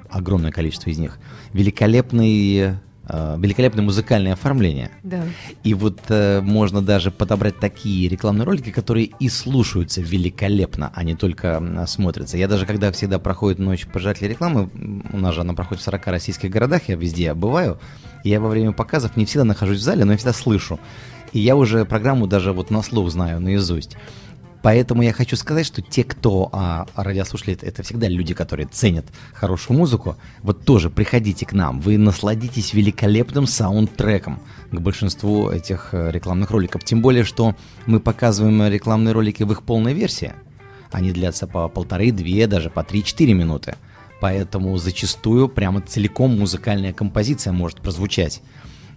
огромное 0.10 0.51
количество 0.51 0.89
из 0.89 0.98
них, 1.00 1.20
великолепный, 1.53 2.75
великолепное 3.10 3.84
музыкальное 3.84 4.34
оформление. 4.34 4.92
Да. 5.04 5.24
И 5.64 5.74
вот 5.74 6.00
э, 6.10 6.42
можно 6.42 6.82
даже 6.82 7.12
подобрать 7.12 7.60
такие 7.60 8.08
рекламные 8.10 8.46
ролики, 8.46 8.72
которые 8.72 9.12
и 9.20 9.30
слушаются 9.30 10.02
великолепно, 10.02 10.92
а 10.94 11.04
не 11.04 11.16
только 11.16 11.86
смотрятся. 11.88 12.38
Я 12.38 12.48
даже, 12.48 12.66
когда 12.66 12.92
всегда 12.92 13.20
проходит 13.20 13.60
ночь 13.60 13.86
пожирателей 13.88 14.30
рекламы, 14.30 14.70
у 15.12 15.18
нас 15.18 15.36
же 15.36 15.42
она 15.42 15.54
проходит 15.54 15.82
в 15.82 15.86
40 15.86 16.08
российских 16.08 16.50
городах, 16.50 16.84
я 16.88 16.96
везде 16.96 17.34
бываю, 17.34 17.80
и 18.24 18.30
я 18.30 18.40
во 18.40 18.50
время 18.50 18.72
показов 18.72 19.16
не 19.16 19.26
всегда 19.26 19.44
нахожусь 19.46 19.80
в 19.80 19.84
зале, 19.84 20.06
но 20.06 20.12
я 20.12 20.18
всегда 20.18 20.34
слышу. 20.34 20.80
И 21.34 21.40
я 21.40 21.56
уже 21.56 21.86
программу 21.86 22.28
даже 22.28 22.54
вот 22.54 22.72
на 22.72 22.82
слух 22.82 23.10
знаю 23.12 23.40
наизусть. 23.40 23.98
Поэтому 24.68 25.02
я 25.02 25.14
хочу 25.14 25.38
сказать, 25.38 25.66
что 25.66 25.82
те, 25.82 26.04
кто 26.04 26.50
а, 26.52 26.88
радиослушатели, 26.94 27.58
это, 27.62 27.84
всегда 27.84 28.10
люди, 28.10 28.34
которые 28.34 28.68
ценят 28.68 29.06
хорошую 29.34 29.78
музыку, 29.78 30.18
вот 30.42 30.66
тоже 30.66 30.90
приходите 30.90 31.46
к 31.46 31.54
нам, 31.54 31.80
вы 31.80 31.98
насладитесь 31.98 32.74
великолепным 32.74 33.48
саундтреком 33.48 34.42
к 34.70 34.78
большинству 34.82 35.50
этих 35.50 35.94
э, 35.94 36.12
рекламных 36.12 36.52
роликов. 36.52 36.84
Тем 36.84 37.02
более, 37.02 37.24
что 37.24 37.56
мы 37.86 38.02
показываем 38.02 38.68
рекламные 38.68 39.14
ролики 39.14 39.44
в 39.44 39.54
их 39.54 39.64
полной 39.64 39.94
версии. 39.94 40.34
Они 40.92 41.14
длятся 41.14 41.48
по 41.48 41.70
полторы-две, 41.70 42.46
даже 42.46 42.70
по 42.70 42.84
три-четыре 42.84 43.34
минуты. 43.34 43.78
Поэтому 44.20 44.76
зачастую 44.76 45.48
прямо 45.48 45.80
целиком 45.80 46.38
музыкальная 46.38 46.92
композиция 46.92 47.54
может 47.54 47.80
прозвучать 47.80 48.42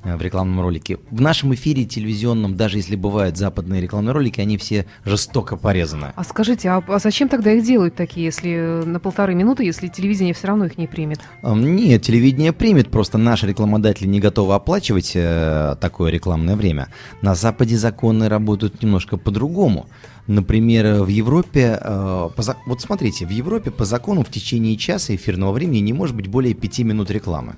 в 0.04 0.22
рекламном 0.22 0.60
ролике. 0.60 0.98
В 1.10 1.20
нашем 1.20 1.54
эфире 1.54 1.84
телевизионном, 1.84 2.56
даже 2.56 2.78
если 2.78 2.96
бывают 2.96 3.36
западные 3.36 3.80
рекламные 3.80 4.12
ролики, 4.12 4.40
они 4.40 4.56
все 4.56 4.86
жестоко 5.04 5.56
порезаны. 5.56 6.12
А 6.16 6.24
скажите, 6.24 6.70
а, 6.70 6.82
а 6.86 6.98
зачем 6.98 7.28
тогда 7.28 7.52
их 7.52 7.64
делают 7.64 7.94
такие, 7.94 8.26
если 8.26 8.82
на 8.84 8.98
полторы 9.00 9.34
минуты, 9.34 9.64
если 9.64 9.88
телевидение 9.88 10.34
все 10.34 10.48
равно 10.48 10.66
их 10.66 10.78
не 10.78 10.86
примет? 10.86 11.20
Нет, 11.42 12.02
телевидение 12.02 12.52
примет, 12.52 12.90
просто 12.90 13.18
наши 13.18 13.46
рекламодатели 13.46 14.06
не 14.06 14.20
готовы 14.20 14.54
оплачивать 14.54 15.12
э, 15.14 15.76
такое 15.80 16.10
рекламное 16.10 16.56
время. 16.56 16.88
На 17.22 17.34
Западе 17.34 17.76
законы 17.76 18.28
работают 18.28 18.82
немножко 18.82 19.16
по-другому. 19.16 19.86
Например, 20.26 21.02
в 21.02 21.08
Европе, 21.08 21.78
э, 21.80 22.28
по 22.34 22.56
вот 22.66 22.80
смотрите, 22.80 23.26
в 23.26 23.30
Европе 23.30 23.70
по 23.70 23.84
закону 23.84 24.22
в 24.22 24.30
течение 24.30 24.76
часа 24.76 25.14
эфирного 25.14 25.52
времени 25.52 25.80
не 25.80 25.92
может 25.92 26.16
быть 26.16 26.28
более 26.28 26.54
пяти 26.54 26.84
минут 26.84 27.10
рекламы. 27.10 27.56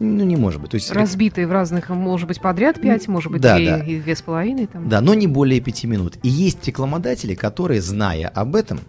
Ну, 0.00 0.24
не 0.24 0.36
может 0.36 0.62
быть. 0.62 0.70
То 0.70 0.76
есть, 0.76 0.90
Разбитые 0.90 1.46
в 1.46 1.52
разных, 1.52 1.90
может 1.90 2.26
быть, 2.26 2.40
подряд 2.40 2.80
пять, 2.80 3.06
может 3.06 3.30
быть, 3.30 3.42
да, 3.42 3.56
две 3.56 3.66
да. 3.66 3.78
и 3.84 4.00
две 4.00 4.16
с 4.16 4.22
половиной. 4.22 4.66
Там. 4.66 4.88
Да, 4.88 5.02
но 5.02 5.12
не 5.12 5.26
более 5.26 5.60
пяти 5.60 5.86
минут. 5.86 6.16
И 6.22 6.28
есть 6.28 6.66
рекламодатели, 6.66 7.34
которые, 7.34 7.82
зная 7.82 8.28
об 8.28 8.56
этом, 8.56 8.80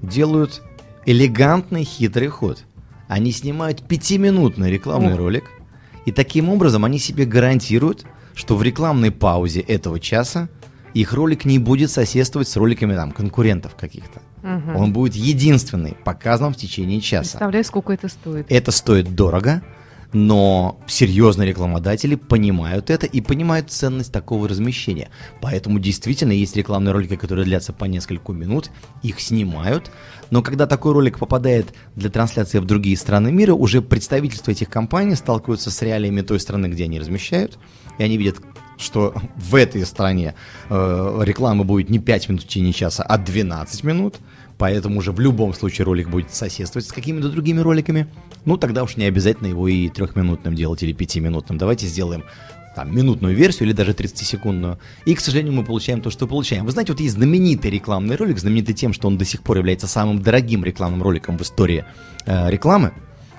делают 0.00 0.62
элегантный 1.04 1.82
хитрый 1.82 2.28
ход. 2.28 2.64
Они 3.08 3.32
снимают 3.32 3.82
пятиминутный 3.86 4.70
рекламный 4.70 5.14
Ох. 5.14 5.18
ролик, 5.18 5.50
и 6.06 6.12
таким 6.12 6.48
образом 6.48 6.84
они 6.84 7.00
себе 7.00 7.24
гарантируют, 7.24 8.06
что 8.34 8.56
в 8.56 8.62
рекламной 8.62 9.10
паузе 9.10 9.60
этого 9.60 9.98
часа 9.98 10.48
их 10.94 11.12
ролик 11.12 11.44
не 11.44 11.58
будет 11.58 11.90
соседствовать 11.90 12.48
с 12.48 12.56
роликами 12.56 12.94
там 12.94 13.10
конкурентов 13.12 13.74
каких-то. 13.74 14.22
Мгм. 14.42 14.76
Он 14.76 14.92
будет 14.92 15.14
единственный, 15.14 15.96
показан 16.04 16.52
в 16.54 16.56
течение 16.56 17.00
часа. 17.00 17.30
Представляю, 17.30 17.64
сколько 17.64 17.92
это 17.92 18.08
стоит. 18.08 18.46
Это 18.48 18.70
стоит 18.70 19.14
дорого, 19.14 19.62
но 20.12 20.78
серьезные 20.86 21.48
рекламодатели 21.48 22.14
понимают 22.14 22.90
это 22.90 23.06
и 23.06 23.20
понимают 23.20 23.70
ценность 23.70 24.12
такого 24.12 24.48
размещения. 24.48 25.10
Поэтому 25.40 25.78
действительно 25.78 26.32
есть 26.32 26.56
рекламные 26.56 26.92
ролики, 26.92 27.16
которые 27.16 27.44
длятся 27.44 27.72
по 27.72 27.86
несколько 27.86 28.32
минут, 28.32 28.70
их 29.02 29.20
снимают, 29.20 29.90
но 30.30 30.42
когда 30.42 30.66
такой 30.66 30.92
ролик 30.92 31.18
попадает 31.18 31.74
для 31.94 32.08
трансляции 32.08 32.58
в 32.58 32.64
другие 32.64 32.96
страны 32.96 33.30
мира, 33.30 33.52
уже 33.52 33.82
представительства 33.82 34.50
этих 34.50 34.70
компаний 34.70 35.14
сталкиваются 35.14 35.70
с 35.70 35.82
реалиями 35.82 36.22
той 36.22 36.40
страны, 36.40 36.68
где 36.68 36.84
они 36.84 36.98
размещают, 36.98 37.58
и 37.98 38.02
они 38.02 38.16
видят, 38.16 38.36
что 38.78 39.14
в 39.36 39.54
этой 39.54 39.84
стране 39.84 40.34
э, 40.70 41.20
реклама 41.24 41.64
будет 41.64 41.90
не 41.90 41.98
5 41.98 42.28
минут 42.28 42.42
в 42.42 42.46
течение 42.46 42.72
часа, 42.72 43.02
а 43.02 43.18
12 43.18 43.84
минут, 43.84 44.16
поэтому 44.58 44.98
уже 44.98 45.12
в 45.12 45.20
любом 45.20 45.54
случае 45.54 45.84
ролик 45.84 46.08
будет 46.08 46.34
соседствовать 46.34 46.86
с 46.86 46.92
какими-то 46.92 47.28
другими 47.28 47.60
роликами. 47.60 48.08
Ну, 48.44 48.56
тогда 48.56 48.82
уж 48.82 48.96
не 48.96 49.04
обязательно 49.04 49.48
его 49.48 49.68
и 49.68 49.88
трехминутным 49.88 50.54
делать 50.54 50.82
или 50.82 50.92
пятиминутным. 50.92 51.58
Давайте 51.58 51.86
сделаем 51.86 52.24
там, 52.74 52.94
минутную 52.94 53.36
версию 53.36 53.68
или 53.68 53.74
даже 53.74 53.92
30-секундную. 53.92 54.78
И, 55.04 55.14
к 55.14 55.20
сожалению, 55.20 55.52
мы 55.52 55.64
получаем 55.64 56.00
то, 56.00 56.10
что 56.10 56.26
получаем. 56.26 56.64
Вы 56.64 56.72
знаете, 56.72 56.92
вот 56.92 57.00
есть 57.00 57.14
знаменитый 57.14 57.70
рекламный 57.70 58.16
ролик, 58.16 58.38
знаменитый 58.38 58.74
тем, 58.74 58.92
что 58.92 59.08
он 59.08 59.18
до 59.18 59.24
сих 59.24 59.42
пор 59.42 59.58
является 59.58 59.86
самым 59.86 60.20
дорогим 60.22 60.64
рекламным 60.64 61.02
роликом 61.02 61.38
в 61.38 61.42
истории 61.42 61.84
э, 62.26 62.50
рекламы, 62.50 62.92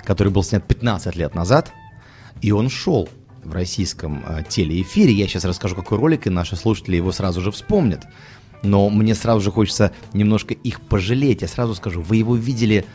который 0.03 0.31
был 0.31 0.43
снят 0.43 0.65
15 0.65 1.15
лет 1.15 1.35
назад, 1.35 1.71
и 2.41 2.51
он 2.51 2.69
шел 2.69 3.09
в 3.43 3.53
российском 3.53 4.23
э, 4.25 4.43
телеэфире. 4.47 5.11
Я 5.11 5.27
сейчас 5.27 5.45
расскажу, 5.45 5.75
какой 5.75 5.97
ролик, 5.97 6.27
и 6.27 6.29
наши 6.29 6.55
слушатели 6.55 6.95
его 6.95 7.11
сразу 7.11 7.41
же 7.41 7.51
вспомнят. 7.51 8.05
Но 8.61 8.89
мне 8.89 9.13
сразу 9.13 9.41
же 9.41 9.51
хочется 9.51 9.91
немножко 10.13 10.53
их 10.53 10.79
пожалеть. 10.79 11.41
Я 11.41 11.49
сразу 11.49 11.75
скажу, 11.75 12.01
вы 12.01 12.17
его 12.17 12.35
видели 12.35 12.85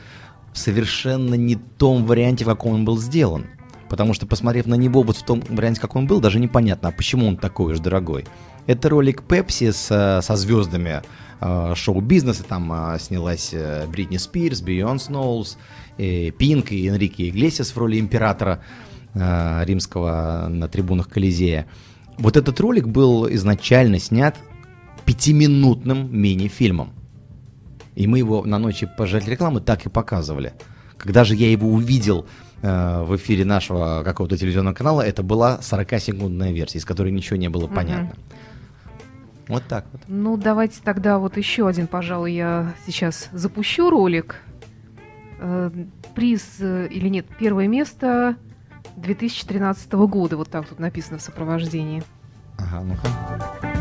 в 0.52 0.58
совершенно 0.58 1.34
не 1.34 1.56
том 1.56 2.04
варианте, 2.04 2.44
в 2.44 2.48
каком 2.48 2.72
он 2.72 2.84
был 2.84 2.98
сделан. 2.98 3.46
Потому 3.88 4.12
что, 4.14 4.26
посмотрев 4.26 4.66
на 4.66 4.74
него 4.74 5.02
вот 5.02 5.16
в 5.16 5.22
том 5.22 5.42
варианте, 5.48 5.80
как 5.80 5.96
он 5.96 6.06
был, 6.06 6.20
даже 6.20 6.38
непонятно, 6.38 6.90
а 6.90 6.92
почему 6.92 7.26
он 7.26 7.36
такой 7.36 7.72
уж 7.72 7.80
дорогой. 7.80 8.26
Это 8.66 8.90
ролик 8.90 9.22
Пепси 9.22 9.70
с, 9.70 9.88
э, 9.90 10.20
со 10.20 10.36
звездами 10.36 11.02
э, 11.40 11.72
шоу-бизнеса. 11.74 12.44
Там 12.44 12.70
э, 12.70 12.98
снялась 12.98 13.50
э, 13.52 13.86
Бритни 13.86 14.18
Спирс, 14.18 14.60
Бейон 14.60 14.98
Сноулс, 14.98 15.56
э, 15.96 16.30
Пинк 16.32 16.70
и 16.72 16.86
Энрике 16.86 17.28
Иглесиас 17.30 17.70
в 17.70 17.78
роли 17.78 17.98
императора 17.98 18.62
э, 19.14 19.64
римского 19.64 20.48
на 20.50 20.68
трибунах 20.68 21.08
Колизея. 21.08 21.66
Вот 22.18 22.36
этот 22.36 22.60
ролик 22.60 22.86
был 22.86 23.26
изначально 23.32 23.98
снят 23.98 24.36
пятиминутным 25.06 26.14
мини-фильмом. 26.14 26.92
И 27.98 28.06
мы 28.06 28.18
его 28.18 28.44
на 28.44 28.60
ночи 28.60 28.88
пожать 28.96 29.26
рекламы 29.26 29.60
так 29.60 29.84
и 29.84 29.88
показывали. 29.88 30.52
Когда 30.98 31.24
же 31.24 31.34
я 31.34 31.50
его 31.50 31.68
увидел 31.68 32.26
э, 32.62 33.02
в 33.02 33.16
эфире 33.16 33.44
нашего 33.44 34.02
какого-то 34.04 34.38
телевизионного 34.38 34.74
канала, 34.74 35.02
это 35.02 35.24
была 35.24 35.58
40-секундная 35.60 36.52
версия, 36.52 36.78
из 36.78 36.84
которой 36.84 37.10
ничего 37.10 37.36
не 37.36 37.48
было 37.48 37.66
понятно. 37.66 38.12
Вот 39.48 39.64
так 39.64 39.86
вот. 39.90 40.02
Ну, 40.06 40.36
давайте 40.36 40.80
тогда 40.84 41.18
вот 41.18 41.36
еще 41.36 41.66
один, 41.66 41.88
пожалуй, 41.88 42.34
я 42.34 42.72
сейчас 42.86 43.30
запущу 43.32 43.90
ролик. 43.90 44.36
Э, 45.40 45.72
Приз 46.14 46.58
э, 46.60 46.86
или 46.92 47.08
нет, 47.08 47.26
первое 47.36 47.66
место 47.66 48.36
2013 48.94 49.92
года, 49.92 50.36
вот 50.36 50.48
так 50.48 50.68
тут 50.68 50.78
написано 50.78 51.18
в 51.18 51.22
сопровождении. 51.22 52.04
Ага, 52.58 52.80
ну-ка. 52.84 53.77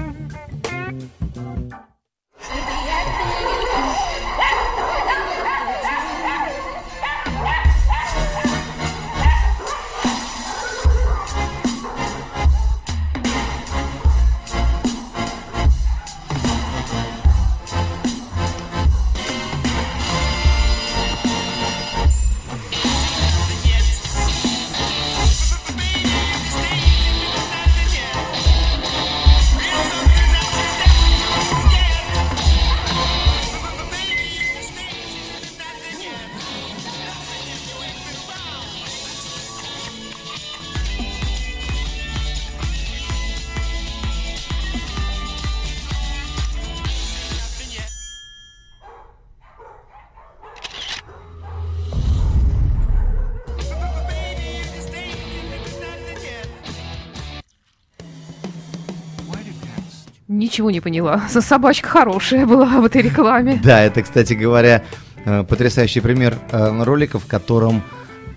Ничего 60.28 60.72
не 60.72 60.82
поняла. 60.82 61.22
Собачка 61.30 61.88
хорошая 61.88 62.46
была 62.46 62.82
в 62.82 62.86
этой 62.86 63.02
рекламе. 63.02 63.60
Да, 63.64 63.82
это, 63.82 64.02
кстати 64.04 64.34
говоря, 64.34 64.84
э, 65.26 65.44
потрясающий 65.44 66.02
пример 66.02 66.38
э, 66.52 66.84
ролика, 66.84 67.18
в 67.20 67.26
котором 67.26 67.82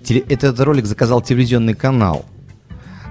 этот 0.07 0.59
ролик 0.61 0.85
заказал 0.85 1.21
телевизионный 1.21 1.73
канал. 1.73 2.25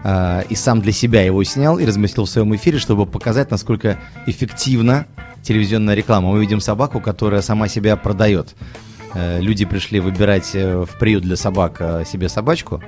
э, 0.03 0.43
И 0.49 0.55
сам 0.55 0.81
для 0.81 0.93
себя 0.93 1.23
его 1.23 1.45
снял 1.45 1.79
и 1.79 1.85
разместил 1.85 2.25
в 2.25 2.31
своем 2.31 2.55
эфире, 2.57 2.79
чтобы 2.79 3.05
показать, 3.07 3.51
насколько 3.51 3.99
эффективна 4.27 5.07
телевизионная 5.43 5.95
реклама. 5.95 6.31
Мы 6.31 6.41
видим 6.41 6.61
собаку, 6.61 7.01
которая 7.01 7.43
сама 7.43 7.69
себя 7.69 7.97
продает. 7.97 8.55
Люди 9.15 9.65
пришли 9.65 9.99
выбирать 9.99 10.55
в 10.55 10.87
приют 11.01 11.25
для 11.25 11.35
собак 11.37 11.81
себе 12.07 12.29
собачку, 12.29 12.81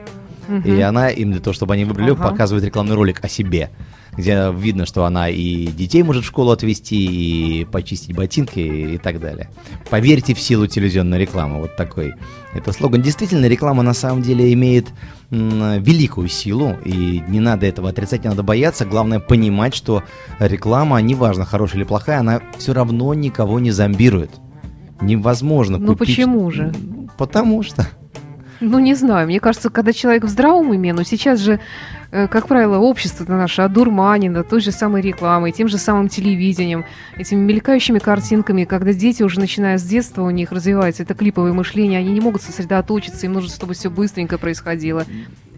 и 0.64 0.80
она 0.80 1.08
им 1.10 1.32
для 1.32 1.40
того, 1.40 1.52
чтобы 1.52 1.74
они 1.74 1.84
выбрали, 1.84 2.12
Ага. 2.12 2.28
показывает 2.30 2.64
рекламный 2.64 2.94
ролик 2.94 3.24
о 3.24 3.28
себе. 3.28 3.70
Где 4.16 4.52
видно, 4.54 4.84
что 4.86 5.04
она 5.04 5.28
и 5.28 5.66
детей 5.66 6.02
может 6.02 6.24
в 6.24 6.26
школу 6.26 6.50
отвезти, 6.50 7.60
и 7.60 7.64
почистить 7.64 8.14
ботинки 8.14 8.58
и, 8.58 8.94
и 8.94 8.98
так 8.98 9.20
далее. 9.20 9.48
Поверьте 9.88 10.34
в 10.34 10.40
силу 10.40 10.66
телевизионной 10.66 11.18
рекламы. 11.18 11.60
Вот 11.60 11.76
такой. 11.76 12.12
Это 12.54 12.72
слоган. 12.72 13.00
Действительно, 13.00 13.46
реклама 13.46 13.82
на 13.82 13.94
самом 13.94 14.22
деле 14.22 14.52
имеет 14.52 14.88
великую 15.30 16.28
силу, 16.28 16.76
и 16.84 17.22
не 17.26 17.40
надо 17.40 17.64
этого 17.66 17.88
отрицать, 17.88 18.22
не 18.24 18.28
надо 18.28 18.42
бояться. 18.42 18.84
Главное 18.84 19.18
понимать, 19.18 19.74
что 19.74 20.02
реклама, 20.38 21.00
неважно, 21.00 21.46
хорошая 21.46 21.78
или 21.78 21.84
плохая, 21.84 22.18
она 22.20 22.42
все 22.58 22.74
равно 22.74 23.14
никого 23.14 23.58
не 23.58 23.70
зомбирует. 23.70 24.30
Невозможно 25.00 25.78
Ну 25.78 25.94
купить... 25.94 26.08
почему 26.08 26.50
же? 26.50 26.72
Потому 27.16 27.62
что. 27.62 27.86
Ну, 28.60 28.78
не 28.78 28.94
знаю. 28.94 29.26
Мне 29.26 29.40
кажется, 29.40 29.70
когда 29.70 29.92
человек 29.92 30.24
в 30.24 30.28
здравом 30.28 30.68
уме, 30.70 30.92
но 30.92 31.02
сейчас 31.02 31.40
же, 31.40 31.58
как 32.12 32.46
правило, 32.46 32.76
общество 32.76 33.24
наше 33.24 33.62
одурманено 33.62 34.44
той 34.44 34.60
же 34.60 34.70
самой 34.70 35.00
рекламой, 35.00 35.50
тем 35.50 35.68
же 35.68 35.78
самым 35.78 36.08
телевидением, 36.08 36.84
этими 37.16 37.40
мелькающими 37.40 37.98
картинками, 37.98 38.64
когда 38.64 38.92
дети 38.92 39.22
уже 39.22 39.40
начиная 39.40 39.78
с 39.78 39.82
детства, 39.82 40.22
у 40.22 40.30
них 40.30 40.52
развивается 40.52 41.04
это 41.04 41.14
клиповое 41.14 41.54
мышление, 41.54 42.00
они 42.00 42.12
не 42.12 42.20
могут 42.20 42.42
сосредоточиться, 42.42 43.24
им 43.24 43.32
нужно, 43.32 43.48
чтобы 43.48 43.72
все 43.72 43.88
быстренько 43.88 44.36
происходило. 44.36 45.06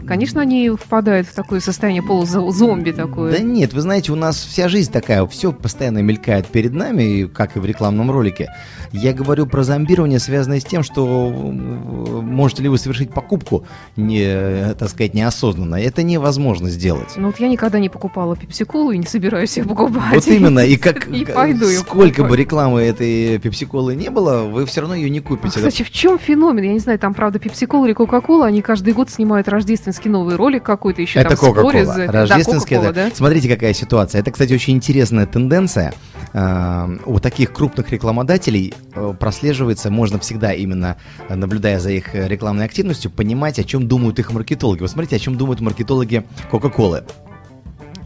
Конечно, 0.06 0.42
они 0.42 0.70
впадают 0.70 1.26
в 1.26 1.34
такое 1.34 1.60
состояние 1.60 2.02
полузомби 2.02 2.90
такое. 2.90 3.32
Да 3.32 3.38
нет, 3.38 3.72
вы 3.72 3.80
знаете, 3.80 4.12
у 4.12 4.16
нас 4.16 4.36
вся 4.36 4.68
жизнь 4.68 4.92
такая, 4.92 5.24
все 5.26 5.52
постоянно 5.52 6.02
мелькает 6.02 6.46
перед 6.46 6.74
нами, 6.74 7.24
как 7.24 7.56
и 7.56 7.58
в 7.58 7.64
рекламном 7.64 8.10
ролике. 8.10 8.50
Я 8.92 9.12
говорю 9.12 9.46
про 9.46 9.62
зомбирование, 9.62 10.18
связанное 10.18 10.60
с 10.60 10.64
тем, 10.64 10.82
что 10.82 11.32
э, 11.32 12.20
можете 12.20 12.62
ли 12.62 12.68
вы 12.68 12.78
совершить 12.78 13.12
покупку, 13.12 13.66
не, 13.96 14.22
э, 14.22 14.74
так 14.78 14.90
сказать, 14.90 15.14
неосознанно. 15.14 15.76
Это 15.76 16.02
невозможно 16.02 16.68
сделать. 16.68 17.14
Ну 17.16 17.28
вот 17.28 17.40
я 17.40 17.48
никогда 17.48 17.78
не 17.78 17.88
покупала 17.88 18.36
пепсиколу 18.36 18.90
и 18.90 18.98
не 18.98 19.06
собираюсь 19.06 19.56
ее 19.56 19.64
покупать. 19.64 20.14
Вот 20.14 20.26
именно, 20.28 20.60
и 20.60 20.76
как 20.76 21.06
Не 21.14 21.24
пойду 21.24 21.66
сколько 21.66 22.24
бы 22.24 22.36
рекламы 22.36 22.82
этой 22.82 23.38
пепсиколы 23.38 23.94
не 23.94 24.10
было, 24.10 24.42
вы 24.44 24.66
все 24.66 24.82
равно 24.82 24.94
ее 24.94 25.08
не 25.08 25.20
А, 25.20 25.22
купите. 25.22 25.56
Кстати, 25.56 25.82
в 25.82 25.90
чем 25.90 26.18
феномен? 26.18 26.64
Я 26.64 26.72
не 26.72 26.78
знаю, 26.78 26.98
там, 26.98 27.14
правда, 27.14 27.38
Пепси-кола 27.38 27.86
или 27.86 27.94
Кока-кола, 27.94 28.46
они 28.46 28.62
каждый 28.62 28.92
год 28.92 29.10
снимают 29.10 29.48
рождественский 29.84 30.10
новый 30.10 30.36
ролик 30.36 30.62
какой-то 30.62 31.02
еще 31.02 31.20
Это 31.20 31.30
там 31.30 31.38
Кока-Кола. 31.38 31.84
за- 31.84 32.06
Рождественский, 32.10 32.76
да, 32.76 32.82
да. 32.82 32.88
Кока-Кола, 32.88 33.10
да? 33.10 33.16
Смотрите, 33.16 33.48
какая 33.48 33.74
ситуация. 33.74 34.20
Это, 34.20 34.30
кстати, 34.30 34.52
очень 34.54 34.74
интересная 34.74 35.26
тенденция. 35.26 35.92
А, 36.32 36.88
У 37.04 37.18
таких 37.20 37.52
крупных 37.52 37.90
рекламодателей 37.92 38.74
э, 38.94 39.14
прослеживается, 39.18 39.90
можно 39.90 40.18
всегда 40.18 40.52
именно, 40.52 40.96
э, 41.28 41.34
наблюдая 41.34 41.78
за 41.80 41.90
их 41.90 42.14
э, 42.14 42.26
рекламной 42.28 42.64
активностью, 42.64 43.10
понимать, 43.10 43.58
о 43.58 43.64
чем 43.64 43.86
думают 43.86 44.18
их 44.18 44.32
маркетологи. 44.32 44.80
Вот 44.80 44.90
смотрите, 44.90 45.16
о 45.16 45.18
чем 45.18 45.36
думают 45.36 45.60
маркетологи 45.60 46.24
Кока-Колы. 46.50 47.04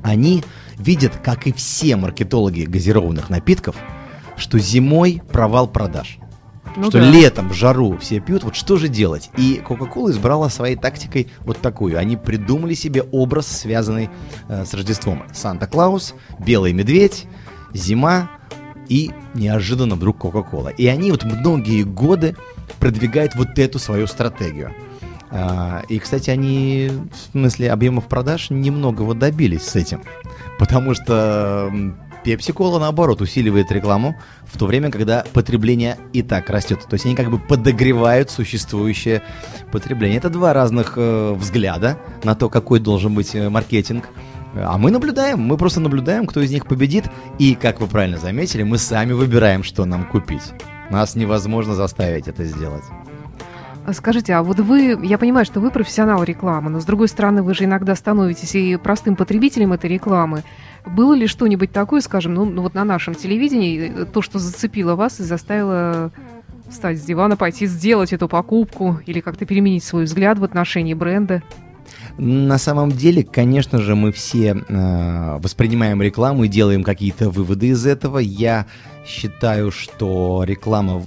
Они 0.03 0.43
видят, 0.79 1.13
как 1.23 1.47
и 1.47 1.53
все 1.53 1.97
маркетологи 1.97 2.63
газированных 2.63 3.31
напитков, 3.31 3.77
что 4.37 4.59
зимой 4.59 5.23
провал 5.33 5.69
продаж. 5.69 6.19
Ну 6.79 6.91
что 6.91 7.01
да. 7.01 7.11
летом 7.11 7.49
в 7.49 7.55
жару 7.55 7.99
все 7.99 8.21
пьют, 8.21 8.45
вот 8.45 8.55
что 8.55 8.77
же 8.77 8.89
делать? 8.89 9.31
И 9.37 9.61
Coca-Cola 9.67 10.11
избрала 10.11 10.49
своей 10.49 10.77
тактикой 10.77 11.29
вот 11.41 11.59
такую. 11.59 11.99
Они 11.99 12.17
придумали 12.17 12.75
себе 12.75 13.03
образ, 13.03 13.49
связанный 13.49 14.11
э, 14.49 14.65
с 14.65 14.73
Рождеством. 14.75 15.25
Санта-Клаус, 15.33 16.15
Белый 16.39 16.73
Медведь, 16.73 17.27
зима 17.75 18.31
и 18.89 19.11
неожиданно 19.35 19.97
вдруг 19.97 20.25
Coca-Cola. 20.25 20.73
И 20.75 20.87
они 20.87 21.11
вот 21.11 21.25
многие 21.25 21.83
годы 21.83 22.37
продвигают 22.79 23.35
вот 23.35 23.59
эту 23.59 23.79
свою 23.79 24.07
стратегию. 24.07 24.73
А, 25.31 25.83
и, 25.89 25.99
кстати, 25.99 26.31
они 26.31 26.91
в 27.13 27.33
смысле 27.33 27.73
объемов 27.73 28.07
продаж 28.07 28.51
немного 28.51 29.03
вот 29.03 29.19
добились 29.19 29.63
с 29.63 29.77
этим. 29.77 30.03
Потому 30.59 30.95
что 30.95 31.73
Пепси 32.29 32.53
Кола, 32.53 32.79
наоборот, 32.79 33.23
усиливает 33.23 33.73
рекламу 33.73 34.15
в 34.45 34.59
то 34.59 34.67
время, 34.67 34.91
когда 34.91 35.25
потребление 35.33 35.97
и 36.13 36.21
так 36.23 36.51
растет. 36.51 36.81
То 36.87 36.93
есть 36.93 37.07
они 37.07 37.15
как 37.15 37.31
бы 37.31 37.39
подогревают 37.39 38.31
существующее 38.31 39.23
потребление. 39.73 40.19
Это 40.19 40.29
два 40.29 40.53
разных 40.53 40.99
э, 40.99 41.33
взгляда 41.33 41.99
на 42.25 42.35
то, 42.35 42.51
какой 42.51 42.81
должен 42.81 43.15
быть 43.15 43.35
э, 43.35 43.49
маркетинг. 43.49 44.11
А 44.55 44.77
мы 44.77 44.91
наблюдаем, 44.91 45.41
мы 45.41 45.57
просто 45.57 45.81
наблюдаем, 45.81 46.27
кто 46.27 46.43
из 46.43 46.51
них 46.51 46.67
победит. 46.67 47.07
И, 47.39 47.55
как 47.55 47.81
вы 47.81 47.87
правильно 47.87 48.19
заметили, 48.19 48.63
мы 48.63 48.77
сами 48.77 49.15
выбираем, 49.15 49.65
что 49.65 49.87
нам 49.87 50.07
купить. 50.07 50.53
Нас 50.91 51.15
невозможно 51.15 51.75
заставить 51.75 52.29
это 52.29 52.45
сделать. 52.45 52.85
А 53.89 53.95
Скажите, 53.95 54.35
а 54.35 54.43
вот 54.43 54.61
вы, 54.61 54.99
я 55.03 55.17
понимаю, 55.17 55.47
что 55.47 55.61
вы 55.61 55.71
профессионал 55.71 56.23
рекламы, 56.23 56.69
но 56.69 56.79
с 56.79 56.85
другой 56.85 57.09
стороны, 57.09 57.43
вы 57.43 57.55
же 57.55 57.65
иногда 57.65 57.95
становитесь 57.95 58.55
и 58.55 58.77
простым 58.77 59.17
потребителем 59.17 59.73
этой 59.73 59.89
рекламы. 59.89 60.43
Было 60.85 61.15
ли 61.15 61.27
что-нибудь 61.27 61.73
такое, 61.73 62.03
скажем, 62.03 62.35
ну, 62.35 62.45
ну 62.45 62.61
вот 62.61 62.75
на 62.75 62.85
нашем 62.85 63.15
телевидении, 63.15 63.91
э, 64.03 64.05
то, 64.05 64.21
что 64.21 64.39
зацепило 64.39 64.95
вас 64.95 65.21
и 65.21 65.23
заставило 65.23 66.13
встать 66.69 66.99
с 66.99 67.03
дивана, 67.03 67.39
пойти 67.39 67.65
сделать 67.65 68.13
эту 68.13 68.29
покупку 68.29 69.01
или 69.07 69.21
как-то 69.21 69.47
переменить 69.47 69.85
свой 69.85 70.05
взгляд 70.05 70.39
в 70.39 70.45
отношении 70.45 70.93
бренда? 70.93 71.43
На 72.19 72.59
самом 72.59 72.91
деле, 72.91 73.23
конечно 73.23 73.79
же, 73.79 73.95
мы 73.95 74.11
все 74.11 74.57
э, 74.69 75.39
воспринимаем 75.41 76.03
рекламу 76.03 76.45
и 76.45 76.49
делаем 76.49 76.83
какие-то 76.83 77.31
выводы 77.31 77.69
из 77.69 77.87
этого. 77.87 78.19
Я 78.19 78.67
считаю, 79.07 79.71
что 79.71 80.43
реклама, 80.45 81.05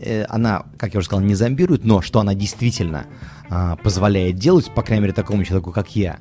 э, 0.00 0.24
она, 0.28 0.66
как 0.78 0.94
я 0.94 0.98
уже 0.98 1.06
сказал, 1.06 1.24
не 1.24 1.34
зомбирует, 1.34 1.84
но 1.84 2.00
что 2.00 2.20
она 2.20 2.34
действительно 2.34 3.06
а, 3.50 3.74
позволяет 3.76 4.36
делать, 4.36 4.70
по 4.72 4.82
крайней 4.82 5.02
мере, 5.02 5.12
такому 5.12 5.44
человеку, 5.44 5.72
как 5.72 5.96
я, 5.96 6.18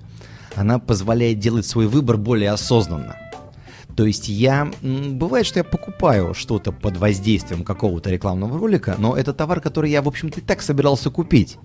она 0.55 0.79
позволяет 0.79 1.37
делать 1.37 1.67
свой 1.67 1.87
выбор 1.87 2.17
более 2.17 2.49
осознанно. 2.49 3.15
То 3.95 4.05
есть 4.05 4.27
я... 4.27 4.71
Бывает, 4.81 5.45
что 5.45 5.59
я 5.59 5.63
покупаю 5.63 6.33
что-то 6.33 6.71
под 6.71 6.97
воздействием 6.97 7.63
какого-то 7.63 8.09
рекламного 8.09 8.57
ролика, 8.57 8.95
но 8.97 9.15
это 9.15 9.33
товар, 9.33 9.61
который 9.61 9.91
я, 9.91 10.01
в 10.01 10.07
общем-то, 10.07 10.39
и 10.39 10.43
так 10.43 10.61
собирался 10.61 11.11
купить. 11.11 11.57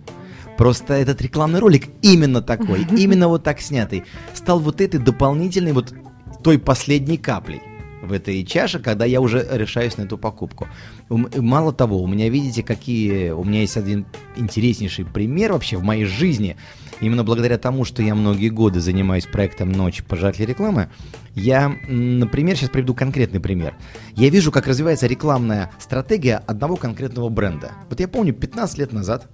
Просто 0.57 0.95
этот 0.95 1.21
рекламный 1.21 1.61
ролик 1.61 1.89
именно 2.03 2.43
такой, 2.43 2.87
именно 2.97 3.29
вот 3.29 3.45
так 3.45 3.61
снятый, 3.61 4.05
стал 4.35 4.61
вот 4.61 4.81
этой 4.81 4.99
дополнительной 4.99 5.73
вот 5.73 5.95
той 6.43 6.59
последней 6.59 7.19
каплей 7.19 7.61
в 8.03 8.13
этой 8.13 8.45
чаше, 8.45 8.79
когда 8.79 9.05
я 9.05 9.21
уже 9.21 9.47
решаюсь 9.51 9.97
на 9.97 10.03
эту 10.03 10.17
покупку. 10.17 10.69
Ум- 11.09 11.29
Мало 11.37 11.73
того, 11.73 12.01
у 12.03 12.07
меня, 12.07 12.29
видите, 12.29 12.63
какие... 12.63 13.31
У 13.31 13.43
меня 13.45 13.63
есть 13.63 13.77
один 13.77 14.07
интереснейший 14.37 15.05
пример 15.05 15.53
вообще 15.53 15.77
в 15.77 15.83
моей 15.83 16.05
жизни. 16.05 16.57
Именно 17.01 17.25
благодаря 17.25 17.59
тому, 17.59 17.85
что 17.85 18.03
я 18.03 18.15
многие 18.15 18.49
годы 18.49 18.81
занимаюсь 18.81 19.27
проектом 19.27 19.73
«Ночь 19.73 20.03
пожирателей 20.03 20.47
рекламы», 20.47 20.89
я, 21.35 21.69
например, 21.89 22.57
сейчас 22.57 22.71
приведу 22.71 22.95
конкретный 22.95 23.41
пример. 23.41 23.75
Я 24.15 24.31
вижу, 24.31 24.51
как 24.51 24.67
развивается 24.67 25.07
рекламная 25.07 25.71
стратегия 25.79 26.37
одного 26.47 26.77
конкретного 26.77 27.29
бренда. 27.29 27.73
Вот 27.91 28.01
я 28.01 28.09
помню, 28.09 28.33
15 28.33 28.79
лет 28.79 28.93
назад 28.93 29.29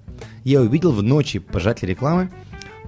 я 0.44 0.60
увидел 0.60 0.92
в 0.92 1.02
«Ночи 1.02 1.38
пожирателей 1.38 1.90
рекламы» 1.92 2.30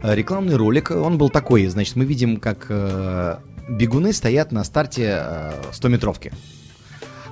э, 0.02 0.14
рекламный 0.14 0.56
ролик. 0.56 0.90
Он 0.90 1.18
был 1.18 1.30
такой, 1.30 1.66
значит, 1.66 1.96
мы 1.96 2.04
видим, 2.04 2.38
как 2.38 2.66
э, 2.68 3.36
бегуны 3.68 4.12
стоят 4.12 4.52
на 4.52 4.64
старте 4.64 5.18
э, 5.20 5.52
100-метровки. 5.72 6.32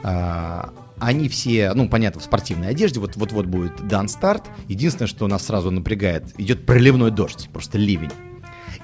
А, 0.02 0.72
Они 0.98 1.28
все, 1.28 1.72
ну, 1.74 1.88
понятно, 1.88 2.20
в 2.20 2.24
спортивной 2.24 2.68
одежде, 2.68 3.00
вот- 3.00 3.16
вот-вот 3.16 3.46
будет 3.46 3.88
дан 3.88 4.08
старт. 4.08 4.44
Единственное, 4.68 5.08
что 5.08 5.26
нас 5.26 5.46
сразу 5.46 5.70
напрягает, 5.72 6.24
идет 6.38 6.64
проливной 6.64 7.10
дождь, 7.10 7.48
просто 7.52 7.76
ливень. 7.78 8.12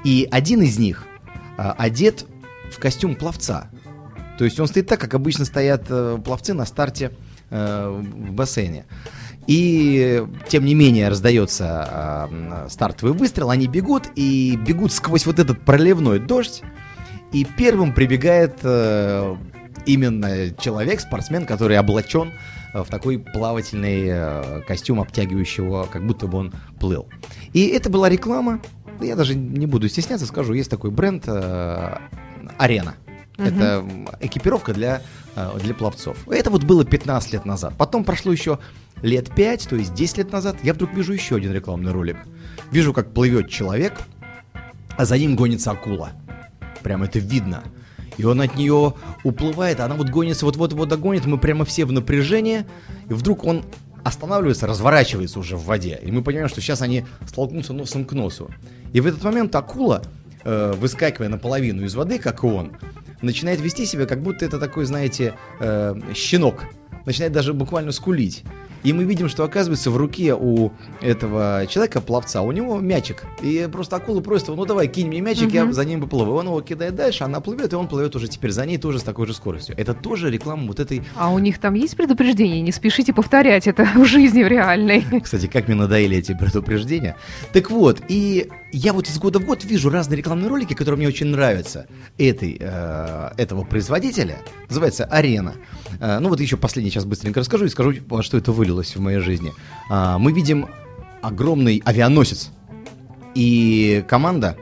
И 0.05 0.27
один 0.31 0.63
из 0.63 0.79
них 0.79 1.07
одет 1.57 2.27
в 2.73 2.79
костюм 2.81 3.15
пловца. 3.15 3.71
То 4.37 4.45
есть 4.45 4.59
он 4.61 4.67
стоит 4.69 4.87
так, 4.89 5.01
как 5.01 5.15
обычно 5.15 5.45
стоят 5.45 5.87
э, 5.89 6.19
пловцы 6.25 6.55
на 6.55 6.65
старте 6.67 7.11
э, 7.51 7.89
в 8.03 8.33
бассейне. 8.33 8.85
И 9.49 10.25
тем 10.49 10.67
не 10.67 10.75
менее 10.75 11.09
раздается 11.09 12.29
м, 12.31 12.69
стартовый 12.69 13.15
выстрел, 13.15 13.49
они 13.49 13.67
бегут 13.67 14.05
и 14.15 14.59
бегут 14.63 14.93
сквозь 14.93 15.25
вот 15.25 15.39
этот 15.39 15.65
проливной 15.65 16.19
дождь. 16.19 16.63
И 17.33 17.47
первым 17.57 17.95
прибегает 17.95 18.59
э, 18.63 19.37
именно 19.87 20.51
человек, 20.51 21.01
спортсмен, 21.01 21.47
который 21.47 21.79
облачен 21.79 22.31
э, 22.75 22.83
в 22.83 22.89
такой 22.89 23.19
плавательный 23.19 24.05
э, 24.07 24.63
костюм, 24.67 25.01
обтягивающего, 25.01 25.89
как 25.91 26.07
будто 26.07 26.27
бы 26.27 26.39
он 26.39 26.53
плыл. 26.79 27.09
И 27.55 27.69
это 27.69 27.89
была 27.89 28.11
реклама. 28.11 28.61
Я 29.01 29.17
даже 29.17 29.35
не 29.35 29.67
буду 29.67 29.89
стесняться, 29.89 30.27
скажу, 30.27 30.53
есть 30.53 30.71
такой 30.71 30.91
бренд 30.91 31.25
э, 31.27 31.97
Арена. 32.59 32.97
Это 33.39 33.85
м, 33.89 34.09
экипировка 34.21 34.75
для, 34.75 35.03
э, 35.37 35.59
для 35.63 35.75
пловцов. 35.75 36.17
Это 36.29 36.51
вот 36.51 36.65
было 36.65 36.85
15 36.85 37.33
лет 37.33 37.45
назад. 37.45 37.75
Потом 37.79 38.05
прошло 38.05 38.33
еще 38.33 38.59
лет 39.03 39.31
5, 39.35 39.69
то 39.69 39.77
есть 39.77 39.95
10 39.95 40.19
лет 40.19 40.33
назад, 40.33 40.57
я 40.63 40.75
вдруг 40.75 40.93
вижу 40.93 41.13
еще 41.13 41.37
один 41.37 41.53
рекламный 41.53 41.93
ролик. 41.93 42.17
Вижу, 42.73 42.93
как 42.93 43.15
плывет 43.15 43.49
человек, 43.49 43.95
а 44.97 45.05
за 45.05 45.17
ним 45.17 45.37
гонится 45.37 45.71
акула. 45.71 46.11
Прям 46.83 47.03
это 47.05 47.19
видно. 47.21 47.63
И 48.17 48.25
он 48.25 48.41
от 48.41 48.57
нее 48.57 48.95
уплывает, 49.23 49.79
а 49.79 49.85
она 49.85 49.95
вот 49.95 50.09
гонится, 50.11 50.45
вот-вот-вот 50.45 50.89
догонит, 50.89 51.25
мы 51.25 51.39
прямо 51.39 51.65
все 51.65 51.85
в 51.85 51.93
напряжении, 51.93 52.67
и 53.09 53.15
вдруг 53.15 53.45
он 53.45 53.65
останавливается, 54.03 54.67
разворачивается 54.67 55.39
уже 55.39 55.57
в 55.57 55.65
воде, 55.65 56.01
и 56.03 56.11
мы 56.11 56.23
понимаем, 56.23 56.49
что 56.49 56.61
сейчас 56.61 56.83
они 56.83 57.05
столкнутся 57.27 57.73
носом 57.73 58.05
к 58.05 58.13
носу. 58.13 58.51
И 58.93 59.01
в 59.01 59.07
этот 59.07 59.23
момент 59.23 59.55
акула 59.55 60.03
э, 60.45 60.73
выскакивая 60.77 61.29
наполовину 61.29 61.85
из 61.85 61.95
воды, 61.95 62.19
как 62.19 62.43
и 62.43 62.47
он, 62.47 62.73
начинает 63.23 63.61
вести 63.61 63.87
себя, 63.87 64.07
как 64.07 64.23
будто 64.23 64.45
это 64.45 64.59
такой, 64.59 64.85
знаете, 64.85 65.35
э, 65.61 65.95
щенок. 66.15 66.65
Начинает 67.05 67.33
даже 67.33 67.55
буквально 67.55 67.93
скулить. 67.93 68.45
И 68.85 68.93
мы 68.93 69.05
видим, 69.05 69.29
что 69.29 69.45
оказывается 69.45 69.91
в 69.91 69.97
руке 69.97 70.35
у 70.35 70.73
этого 71.01 71.67
человека, 71.69 72.01
пловца, 72.01 72.43
у 72.43 72.53
него 72.53 72.79
мячик. 72.79 73.25
И 73.43 73.69
просто 73.71 73.97
акула 73.97 74.21
просит 74.21 74.49
его, 74.49 74.57
ну 74.57 74.65
давай, 74.67 74.87
кинь 74.89 75.09
мне 75.09 75.21
мячик, 75.21 75.53
я 75.53 75.65
Мгм. 75.65 75.73
за 75.73 75.85
ним 75.85 76.01
поплыву. 76.03 76.35
Он 76.35 76.47
его 76.47 76.61
кидает 76.61 76.95
дальше, 76.95 77.25
она 77.25 77.41
плывет, 77.41 77.73
и 77.73 77.77
он 77.77 77.89
плывет 77.89 78.15
уже 78.17 78.29
теперь 78.29 78.51
за 78.53 78.65
ней 78.67 78.79
тоже 78.79 78.99
с 78.99 79.03
такой 79.03 79.27
же 79.27 79.35
скоростью. 79.35 79.75
Это 79.79 79.95
тоже 79.95 80.31
реклама 80.31 80.67
вот 80.67 80.81
этой... 80.81 81.03
А 81.17 81.31
у 81.33 81.39
них 81.39 81.59
там 81.59 81.75
есть 81.75 81.97
предупреждение? 81.97 82.61
Не 82.61 82.73
спешите 82.73 83.13
повторять 83.13 83.67
это 83.67 83.85
в 83.97 84.05
жизни 84.05 84.43
в 84.43 84.49
реальной. 84.49 85.05
Кстати, 85.23 85.47
как 85.47 85.67
мне 85.69 85.77
надоели 85.77 86.17
эти 86.17 86.35
предупреждения. 86.35 87.17
Так 87.53 87.71
вот, 87.71 88.01
и 88.09 88.49
я 88.73 88.93
вот 88.93 89.09
из 89.09 89.19
года 89.19 89.39
в 89.39 89.45
год 89.45 89.65
вижу 89.65 89.91
разные 89.91 90.19
рекламные 90.19 90.49
ролики, 90.49 90.75
которые 90.75 90.99
мне 90.99 91.09
очень 91.09 91.27
нравятся. 91.27 91.87
Этой, 92.19 92.57
э, 92.61 93.31
этого 93.37 93.65
производителя. 93.65 94.39
Называется 94.69 95.05
«Арена». 95.05 95.55
Э, 96.01 96.19
ну 96.19 96.29
вот 96.29 96.41
еще 96.41 96.57
последний 96.57 96.91
сейчас 96.91 97.05
быстренько 97.05 97.41
расскажу 97.41 97.65
и 97.65 97.69
скажу, 97.69 97.95
что 98.23 98.37
это 98.37 98.53
вылилось 98.69 98.95
в 98.95 99.01
моей 99.01 99.21
жизни. 99.21 99.55
А, 99.89 100.19
мы 100.19 100.33
видим 100.33 100.69
огромный 101.23 101.83
авианосец. 101.85 102.51
И 103.35 104.05
команда, 104.09 104.57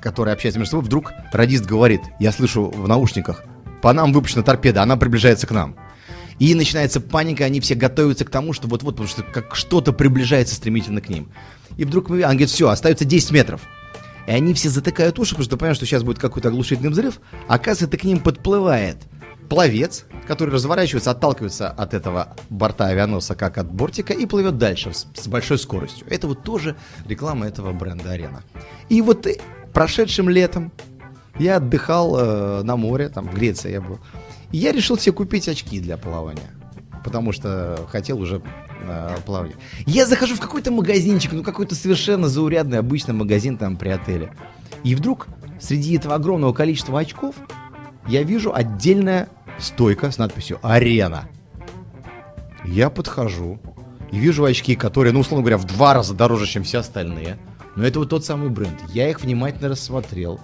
которая 0.00 0.34
общается 0.34 0.58
между 0.58 0.72
собой, 0.72 0.86
вдруг 0.86 1.12
радист 1.32 1.64
говорит, 1.64 2.02
я 2.18 2.32
слышу 2.32 2.64
в 2.64 2.88
наушниках, 2.88 3.44
по 3.80 3.92
нам 3.92 4.12
выпущена 4.12 4.42
торпеда, 4.42 4.82
она 4.82 4.96
приближается 4.96 5.46
к 5.46 5.50
нам. 5.52 5.76
И 6.38 6.54
начинается 6.54 7.00
паника, 7.00 7.44
они 7.44 7.60
все 7.60 7.74
готовятся 7.74 8.24
к 8.24 8.30
тому, 8.30 8.52
что 8.52 8.66
вот-вот, 8.66 8.96
потому 8.96 9.08
что 9.08 9.22
как 9.22 9.54
что-то 9.54 9.92
приближается 9.92 10.54
стремительно 10.54 11.00
к 11.00 11.08
ним. 11.08 11.30
И 11.76 11.84
вдруг 11.84 12.08
мы, 12.08 12.16
он 12.16 12.30
говорит, 12.30 12.50
все, 12.50 12.68
остается 12.68 13.04
10 13.04 13.30
метров. 13.30 13.60
И 14.26 14.30
они 14.30 14.54
все 14.54 14.68
затыкают 14.68 15.18
уши, 15.18 15.30
потому 15.30 15.44
что 15.44 15.56
понимают, 15.56 15.76
что 15.76 15.86
сейчас 15.86 16.02
будет 16.02 16.18
какой-то 16.18 16.48
оглушительный 16.48 16.90
взрыв. 16.90 17.20
А 17.48 17.54
оказывается, 17.54 17.98
к 17.98 18.04
ним 18.04 18.20
подплывает 18.20 18.98
пловец, 19.52 20.06
который 20.26 20.48
разворачивается, 20.48 21.10
отталкивается 21.10 21.68
от 21.68 21.92
этого 21.92 22.34
борта 22.48 22.86
авианосца, 22.86 23.34
как 23.34 23.58
от 23.58 23.70
бортика, 23.70 24.14
и 24.14 24.24
плывет 24.24 24.56
дальше 24.56 24.94
с, 24.94 25.06
с 25.12 25.28
большой 25.28 25.58
скоростью. 25.58 26.06
Это 26.08 26.26
вот 26.26 26.42
тоже 26.42 26.74
реклама 27.06 27.48
этого 27.48 27.74
бренда 27.74 28.12
«Арена». 28.12 28.44
И 28.88 29.02
вот 29.02 29.26
э, 29.26 29.36
прошедшим 29.74 30.30
летом 30.30 30.72
я 31.38 31.56
отдыхал 31.56 32.16
э, 32.18 32.62
на 32.62 32.76
море, 32.76 33.10
там, 33.10 33.28
в 33.28 33.34
Греции 33.34 33.72
я 33.72 33.82
был. 33.82 33.98
И 34.52 34.56
я 34.56 34.72
решил 34.72 34.96
себе 34.96 35.12
купить 35.12 35.46
очки 35.50 35.80
для 35.80 35.98
плавания. 35.98 36.50
Потому 37.04 37.32
что 37.32 37.86
хотел 37.90 38.20
уже 38.20 38.40
э, 38.86 39.16
плавать. 39.26 39.52
Я 39.84 40.06
захожу 40.06 40.34
в 40.34 40.40
какой-то 40.40 40.70
магазинчик, 40.70 41.32
ну 41.32 41.42
какой-то 41.42 41.74
совершенно 41.74 42.26
заурядный 42.26 42.78
обычный 42.78 43.12
магазин 43.12 43.58
там 43.58 43.76
при 43.76 43.90
отеле. 43.90 44.32
И 44.82 44.94
вдруг 44.94 45.26
среди 45.60 45.98
этого 45.98 46.14
огромного 46.14 46.54
количества 46.54 46.98
очков 46.98 47.34
я 48.08 48.22
вижу 48.22 48.54
отдельная 48.54 49.28
стойка 49.58 50.10
с 50.10 50.18
надписью 50.18 50.58
«Арена». 50.62 51.28
Я 52.64 52.90
подхожу 52.90 53.60
и 54.10 54.18
вижу 54.18 54.44
очки, 54.44 54.76
которые, 54.76 55.12
ну, 55.12 55.20
условно 55.20 55.42
говоря, 55.42 55.58
в 55.58 55.64
два 55.64 55.94
раза 55.94 56.14
дороже, 56.14 56.46
чем 56.46 56.62
все 56.62 56.78
остальные. 56.78 57.38
Но 57.76 57.84
это 57.84 57.98
вот 57.98 58.10
тот 58.10 58.24
самый 58.24 58.50
бренд. 58.50 58.78
Я 58.92 59.08
их 59.08 59.22
внимательно 59.22 59.68
рассмотрел. 59.70 60.40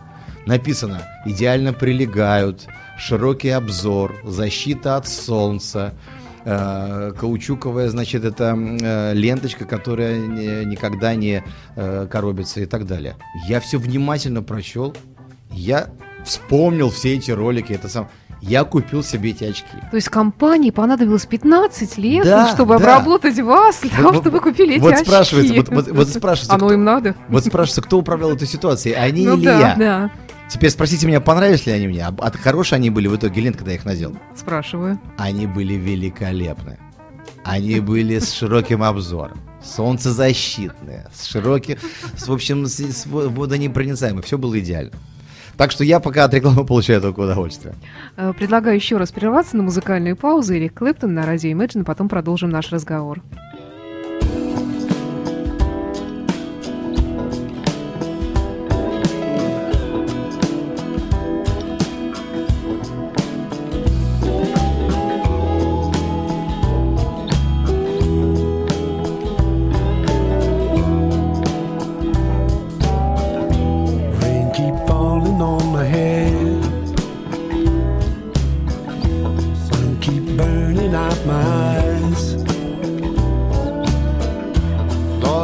Написано 0.46 1.02
«Идеально 1.26 1.72
прилегают», 1.72 2.66
«Широкий 2.98 3.50
обзор», 3.50 4.16
«Защита 4.24 4.96
от 4.96 5.06
солнца», 5.06 5.94
э, 6.44 7.12
каучуковая, 7.18 7.90
значит, 7.90 8.24
это 8.24 8.56
э, 8.56 9.12
ленточка, 9.14 9.66
которая 9.66 10.18
никогда 10.64 11.14
не 11.14 11.44
э, 11.76 12.06
коробится 12.10 12.60
и 12.60 12.66
так 12.66 12.86
далее. 12.86 13.16
Я 13.46 13.60
все 13.60 13.78
внимательно 13.78 14.42
прочел, 14.42 14.96
я 15.50 15.90
вспомнил 16.24 16.90
все 16.90 17.14
эти 17.14 17.30
ролики, 17.30 17.72
это 17.72 17.88
сам. 17.88 18.08
Я 18.40 18.64
купил 18.64 19.03
себе 19.03 19.31
эти 19.31 19.44
очки. 19.44 19.66
То 19.90 19.96
есть 19.96 20.09
компании 20.09 20.70
понадобилось 20.70 21.27
15 21.27 21.98
лет, 21.98 22.24
Да, 22.24 22.48
чтобы 22.55 22.79
да. 22.79 22.96
обработать 22.96 23.38
вас, 23.40 23.81
для 23.81 23.90
того, 23.90 24.12
чтобы 24.14 24.31
вы 24.31 24.40
купили 24.40 24.74
эти 24.77 24.81
вот 24.81 24.92
очки. 24.92 25.05
спрашивается, 25.05 25.55
вот- 25.55 25.68
вот- 25.68 25.88
вот 25.88 26.09
спрашивается, 26.09 26.55
Оно 26.55 26.66
кто- 26.66 26.74
им 26.74 26.85
надо? 26.85 27.14
Вот 27.29 27.44
спрашивается, 27.44 27.83
кто 27.83 27.98
управлял 27.98 28.31
этой 28.33 28.46
ситуацией, 28.46 28.94
они 28.94 29.27
ну 29.27 29.37
или 29.37 29.44
да, 29.44 29.59
я? 29.61 29.74
да, 29.77 30.11
Теперь 30.48 30.70
спросите 30.70 31.07
меня, 31.07 31.20
понравились 31.20 31.66
ли 31.66 31.72
они 31.72 31.88
мне? 31.88 32.07
А 32.07 32.14
а 32.18 32.31
хорошие 32.31 32.77
они 32.79 32.88
были 32.88 33.07
в 33.07 33.14
итоге 33.16 33.42
лент, 33.42 33.57
когда 33.59 33.72
я 33.72 33.77
их 33.77 33.85
надел? 33.85 34.16
спрашиваю. 34.35 34.98
Они 35.18 35.46
были 35.46 35.74
великолепны. 35.74 36.79
Они 37.44 37.81
были 37.81 38.18
с 38.18 38.33
широким 38.33 38.83
обзором. 38.83 39.38
Солнцезащитные, 39.62 41.07
с 41.12 41.24
широким, 41.27 41.77
с, 42.16 42.29
в 42.29 42.33
общем, 42.33 42.66
с, 42.66 42.79
с 42.79 43.07
во- 43.07 43.29
водонепроницаемым. 43.29 44.22
Все 44.22 44.38
было 44.38 44.59
идеально. 44.59 44.92
Так 45.58 45.72
что 45.72 45.82
я 45.82 45.98
пока 45.98 46.24
от 46.24 46.32
рекламы 46.32 46.64
получаю 46.64 47.00
только 47.02 47.18
удовольствие. 47.20 47.74
Э, 48.16 48.32
Предлагаю 48.32 48.76
еще 48.76 48.96
раз 48.96 49.10
прерваться 49.10 49.56
на 49.56 49.64
музыкальную 49.64 50.16
паузу. 50.16 50.54
Эрик 50.54 50.74
Клэптон 50.74 51.12
на 51.12 51.26
радио 51.26 51.50
Imagine, 51.50 51.82
потом 51.82 52.08
продолжим 52.08 52.48
наш 52.48 52.70
разговор. 52.70 53.20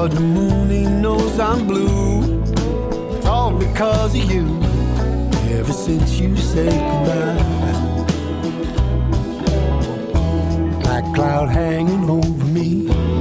The 0.04 0.20
moon 0.20 0.68
he 0.68 0.84
knows 0.84 1.40
I'm 1.40 1.66
blue. 1.66 2.42
It's 3.16 3.26
all 3.26 3.56
because 3.56 4.14
of 4.14 4.30
you. 4.30 4.44
Ever 5.58 5.72
since 5.72 6.20
you 6.20 6.36
said 6.36 6.70
goodbye. 6.70 7.62
Black 10.82 11.14
cloud 11.14 11.48
hanging 11.48 12.10
over 12.10 12.44
me. 12.44 13.13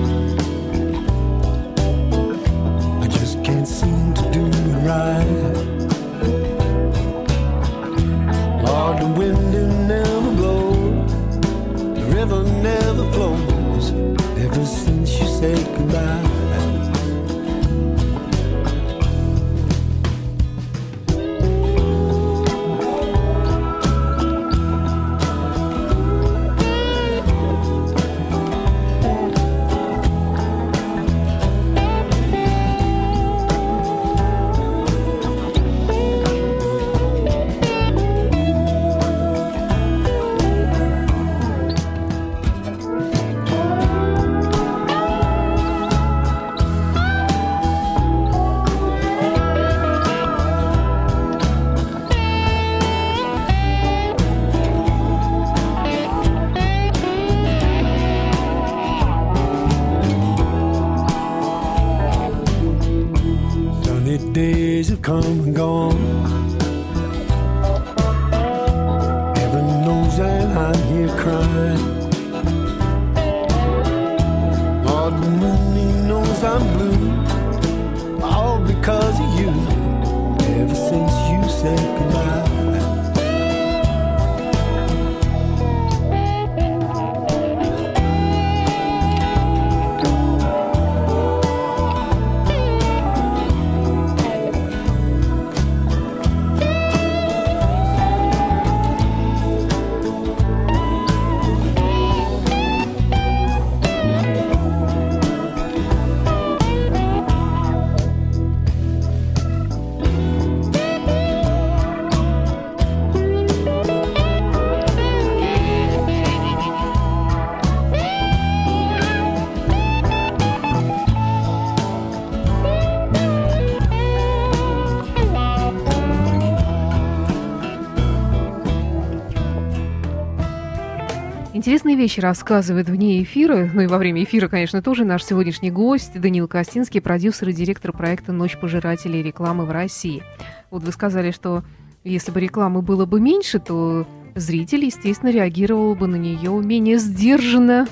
Вещи 132.04 132.20
рассказывает 132.20 132.89
вне 132.89 133.24
эфира, 133.24 133.70
ну 133.74 133.80
и 133.80 133.88
во 133.88 133.98
время 133.98 134.26
эфира, 134.26 134.50
конечно, 134.50 134.82
тоже 134.82 135.06
наш 135.06 135.24
сегодняшний 135.24 135.72
гость 135.72 136.20
Данил 136.20 136.50
Костинский, 136.50 137.00
продюсер 137.00 137.48
и 137.48 137.54
директор 137.54 137.94
проекта 137.94 138.34
«Ночь 138.34 138.58
пожирателей 138.58 139.24
рекламы 139.24 139.63
в 139.66 139.72
России». 139.72 140.22
Вот 140.70 140.84
вы 140.84 140.92
сказали, 140.92 141.32
что 141.32 141.63
если 142.04 142.32
бы 142.32 142.42
рекламы 142.42 142.82
было 142.82 143.06
бы 143.06 143.22
меньше, 143.22 143.60
то 143.60 144.06
зритель, 144.36 144.84
естественно, 144.84 145.30
реагировал 145.30 145.96
бы 145.96 146.08
на 146.08 146.18
нее 146.18 146.52
менее 146.62 146.98
сдержанно 146.98 147.88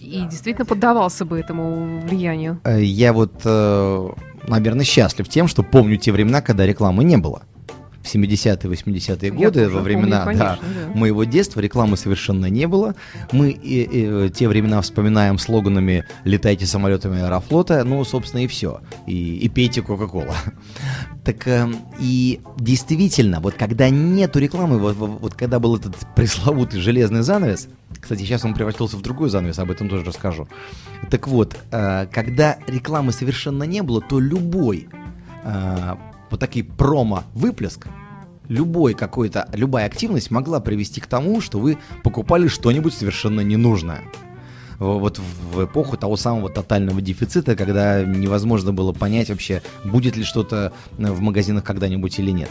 и 0.00 0.22
действительно 0.22 0.64
поддавался 0.64 1.26
бы 1.26 1.38
этому 1.38 2.00
влиянию. 2.00 2.60
Э, 2.64 2.82
Я 2.82 3.12
вот, 3.12 3.42
э, 3.44 4.08
наверное, 4.48 4.86
счастлив 4.86 5.28
тем, 5.28 5.48
что 5.48 5.62
помню 5.62 5.98
те 5.98 6.12
времена, 6.12 6.40
когда 6.40 6.64
рекламы 6.64 7.04
не 7.04 7.18
было. 7.18 7.42
В 8.04 8.14
70-е, 8.14 8.70
80-е 8.70 9.28
Я 9.28 9.32
годы, 9.32 9.64
тоже 9.64 9.74
во 9.76 9.80
времена 9.80 10.24
помню, 10.24 10.38
конечно, 10.38 10.58
да. 10.92 10.98
моего 10.98 11.24
детства 11.24 11.60
рекламы 11.60 11.96
совершенно 11.96 12.46
не 12.46 12.68
было. 12.68 12.94
Мы 13.32 13.50
и- 13.50 14.26
и, 14.26 14.30
те 14.30 14.46
времена 14.46 14.82
вспоминаем 14.82 15.38
слоганами 15.38 16.04
«Летайте 16.24 16.66
самолетами 16.66 17.22
Аэрофлота», 17.22 17.82
ну, 17.84 18.04
собственно, 18.04 18.42
и 18.42 18.46
все. 18.46 18.82
И, 19.06 19.38
и 19.38 19.48
пейте 19.48 19.80
Кока-Кола. 19.82 20.34
Так 21.24 21.48
эм, 21.48 21.76
и 21.98 22.40
действительно, 22.58 23.40
вот 23.40 23.54
когда 23.54 23.88
нету 23.88 24.38
рекламы, 24.38 24.78
вот, 24.78 24.94
вот- 24.96 25.20
вот 25.22 25.34
когда 25.34 25.58
был 25.58 25.74
этот 25.76 25.96
пресловутый 26.14 26.80
железный 26.80 27.22
занавес, 27.22 27.68
кстати, 27.98 28.20
сейчас 28.20 28.44
он 28.44 28.52
превратился 28.52 28.98
в 28.98 29.00
другой 29.00 29.30
занавес, 29.30 29.58
об 29.58 29.70
этом 29.70 29.88
тоже 29.88 30.04
расскажу. 30.04 30.46
Так 31.10 31.26
вот, 31.26 31.56
э, 31.70 32.06
когда 32.12 32.58
рекламы 32.66 33.12
совершенно 33.12 33.62
не 33.62 33.82
было, 33.82 34.02
то 34.02 34.20
любой 34.20 34.88
э, 35.44 35.94
вот 36.30 36.40
такие 36.40 36.64
промо-выплеск, 36.64 37.86
любой 38.48 38.94
какой-то, 38.94 39.48
любая 39.52 39.86
активность 39.86 40.30
могла 40.30 40.60
привести 40.60 41.00
к 41.00 41.06
тому, 41.06 41.40
что 41.40 41.58
вы 41.58 41.78
покупали 42.02 42.48
что-нибудь 42.48 42.94
совершенно 42.94 43.40
ненужное. 43.40 44.02
Вот 44.78 45.20
в 45.52 45.64
эпоху 45.64 45.96
того 45.96 46.16
самого 46.16 46.50
тотального 46.50 47.00
дефицита, 47.00 47.54
когда 47.54 48.02
невозможно 48.02 48.72
было 48.72 48.92
понять 48.92 49.30
вообще, 49.30 49.62
будет 49.84 50.16
ли 50.16 50.24
что-то 50.24 50.72
э, 50.98 51.12
в 51.12 51.20
магазинах 51.20 51.62
когда-нибудь 51.62 52.18
или 52.18 52.32
нет. 52.32 52.50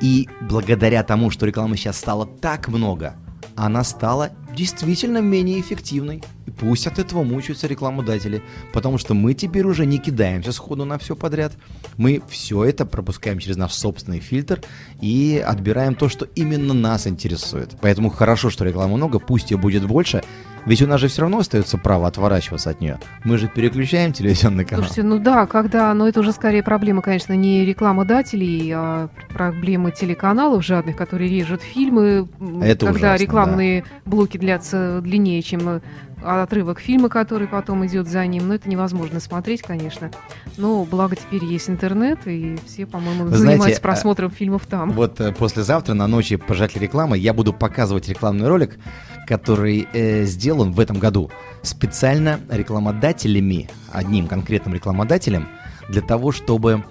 И 0.00 0.28
благодаря 0.40 1.02
тому, 1.02 1.30
что 1.30 1.46
рекламы 1.46 1.76
сейчас 1.76 1.98
стало 1.98 2.26
так 2.26 2.68
много, 2.68 3.14
она 3.54 3.84
стала 3.84 4.30
действительно 4.56 5.18
менее 5.18 5.60
эффективной. 5.60 6.22
Пусть 6.58 6.86
от 6.86 6.98
этого 6.98 7.22
мучаются 7.22 7.66
рекламодатели, 7.66 8.42
потому 8.72 8.98
что 8.98 9.14
мы 9.14 9.34
теперь 9.34 9.66
уже 9.66 9.86
не 9.86 9.98
кидаемся 9.98 10.52
сходу 10.52 10.84
на 10.84 10.98
все 10.98 11.16
подряд. 11.16 11.52
Мы 11.96 12.22
все 12.28 12.64
это 12.64 12.86
пропускаем 12.86 13.38
через 13.38 13.56
наш 13.56 13.72
собственный 13.72 14.20
фильтр 14.20 14.60
и 15.00 15.42
отбираем 15.44 15.94
то, 15.94 16.08
что 16.08 16.26
именно 16.34 16.74
нас 16.74 17.06
интересует. 17.06 17.76
Поэтому 17.80 18.10
хорошо, 18.10 18.50
что 18.50 18.64
рекламы 18.64 18.96
много, 18.96 19.18
пусть 19.18 19.50
ее 19.50 19.56
будет 19.56 19.86
больше, 19.86 20.22
ведь 20.64 20.80
у 20.80 20.86
нас 20.86 21.00
же 21.00 21.08
все 21.08 21.22
равно 21.22 21.38
остается 21.38 21.76
право 21.76 22.06
отворачиваться 22.06 22.70
от 22.70 22.80
нее. 22.80 22.98
Мы 23.24 23.36
же 23.38 23.48
переключаем 23.48 24.12
телевизионный 24.12 24.64
канал. 24.64 24.84
Слушайте, 24.84 25.02
ну 25.02 25.18
да, 25.18 25.46
когда, 25.46 25.92
но 25.92 26.06
это 26.06 26.20
уже 26.20 26.32
скорее 26.32 26.62
проблема, 26.62 27.02
конечно, 27.02 27.32
не 27.32 27.64
рекламодателей, 27.64 28.70
а 28.72 29.08
проблемы 29.32 29.90
телеканалов 29.90 30.64
жадных, 30.64 30.96
которые 30.96 31.30
режут 31.30 31.62
фильмы, 31.62 32.28
Это 32.62 32.86
когда 32.86 33.08
ужасно, 33.08 33.22
рекламные 33.22 33.84
блоки 34.04 34.36
длятся 34.36 35.00
длиннее, 35.02 35.42
чем 35.42 35.82
отрывок 36.24 36.80
фильма, 36.80 37.08
который 37.08 37.46
потом 37.46 37.86
идет 37.86 38.08
за 38.08 38.26
ним. 38.26 38.48
Но 38.48 38.54
это 38.54 38.68
невозможно 38.68 39.20
смотреть, 39.20 39.62
конечно. 39.62 40.10
Но 40.56 40.84
благо 40.84 41.16
теперь 41.16 41.44
есть 41.44 41.68
интернет, 41.68 42.20
и 42.26 42.58
все, 42.66 42.86
по-моему, 42.86 43.28
знаете, 43.28 43.46
занимаются 43.46 43.80
а, 43.80 43.82
просмотром 43.82 44.30
фильмов 44.30 44.66
там. 44.66 44.92
Вот 44.92 45.20
э, 45.20 45.32
послезавтра 45.32 45.94
на 45.94 46.06
ночи 46.06 46.36
пожатия 46.36 46.80
рекламы 46.80 47.18
я 47.18 47.32
буду 47.32 47.52
показывать 47.52 48.08
рекламный 48.08 48.48
ролик, 48.48 48.78
который 49.26 49.86
э, 49.92 50.24
сделан 50.24 50.72
в 50.72 50.80
этом 50.80 50.98
году 50.98 51.30
специально 51.62 52.40
рекламодателями, 52.50 53.68
одним 53.92 54.26
конкретным 54.26 54.74
рекламодателем, 54.74 55.48
для 55.88 56.02
того, 56.02 56.32
чтобы 56.32 56.84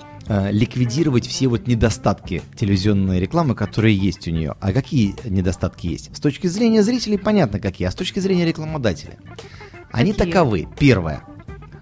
ликвидировать 0.52 1.28
все 1.28 1.48
вот 1.48 1.67
недостатки 1.67 2.41
телевизионной 2.56 3.20
рекламы, 3.20 3.56
которые 3.56 3.96
есть 3.96 4.28
у 4.28 4.32
нее. 4.32 4.56
А 4.62 4.72
какие 4.72 5.15
недостатки 5.26 5.88
есть? 5.88 6.15
С 6.15 6.20
точки 6.20 6.48
зрения 6.48 6.84
зрителей 6.84 7.17
понятно 7.17 7.60
какие, 7.60 7.88
а 7.88 7.91
с 7.91 7.96
точки 7.96 8.20
зрения 8.20 8.46
рекламодателя. 8.46 9.17
Они 9.91 10.13
Какие? 10.13 10.32
таковы. 10.32 10.67
Первое. 10.80 11.24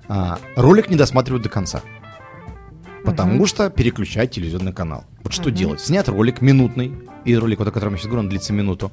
А, 0.08 0.40
ролик 0.56 0.90
не 0.90 0.96
досматривают 0.96 1.44
до 1.44 1.50
конца. 1.50 1.82
Потому 3.06 3.36
Мгм. 3.36 3.46
что 3.46 3.70
переключать 3.70 4.32
телевизионный 4.32 4.74
канал. 4.74 5.04
Вот 5.24 5.34
что 5.34 5.50
Мгм. 5.50 5.54
делать? 5.56 5.80
Снят 5.82 6.08
ролик 6.10 6.42
минутный, 6.42 6.92
и 7.26 7.36
ролик, 7.36 7.60
вот 7.60 7.68
о 7.68 7.72
котором 7.72 7.94
я 7.94 7.98
сейчас 8.00 8.08
говорю, 8.08 8.22
он 8.24 8.30
длится 8.30 8.52
минуту. 8.54 8.92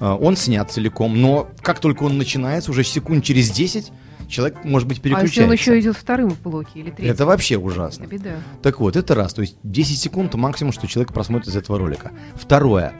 А, 0.00 0.14
Он 0.14 0.36
снят 0.36 0.70
целиком, 0.70 1.20
но 1.20 1.48
как 1.62 1.78
только 1.80 2.02
он 2.04 2.16
начинается, 2.18 2.70
уже 2.70 2.82
секунд 2.84 3.24
через 3.24 3.50
10 3.50 3.92
человек, 4.28 4.64
может 4.64 4.88
быть, 4.88 5.00
А 5.04 5.08
если 5.08 5.14
он 5.14 5.20
переключается. 5.22 5.52
еще 5.72 5.80
идет 5.80 5.96
вторым 5.96 6.30
в 6.30 6.40
блоке 6.42 6.70
или 6.74 6.90
третьим? 6.90 7.12
Это 7.12 7.26
вообще 7.26 7.56
ужасно. 7.56 8.04
Это 8.04 8.12
беда. 8.12 8.30
Так 8.62 8.80
вот, 8.80 8.96
это 8.96 9.14
раз. 9.14 9.34
То 9.34 9.42
есть 9.42 9.56
10 9.62 9.98
секунд 9.98 10.34
максимум, 10.34 10.72
что 10.72 10.86
человек 10.86 11.12
просмотрит 11.12 11.48
из 11.48 11.56
этого 11.56 11.78
ролика. 11.78 12.12
Второе. 12.34 12.92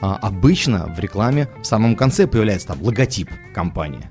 А, 0.00 0.16
обычно 0.16 0.92
в 0.94 0.98
рекламе 0.98 1.48
в 1.62 1.66
самом 1.66 1.96
конце 1.96 2.26
появляется 2.26 2.68
там 2.68 2.82
логотип 2.82 3.30
компании. 3.54 4.10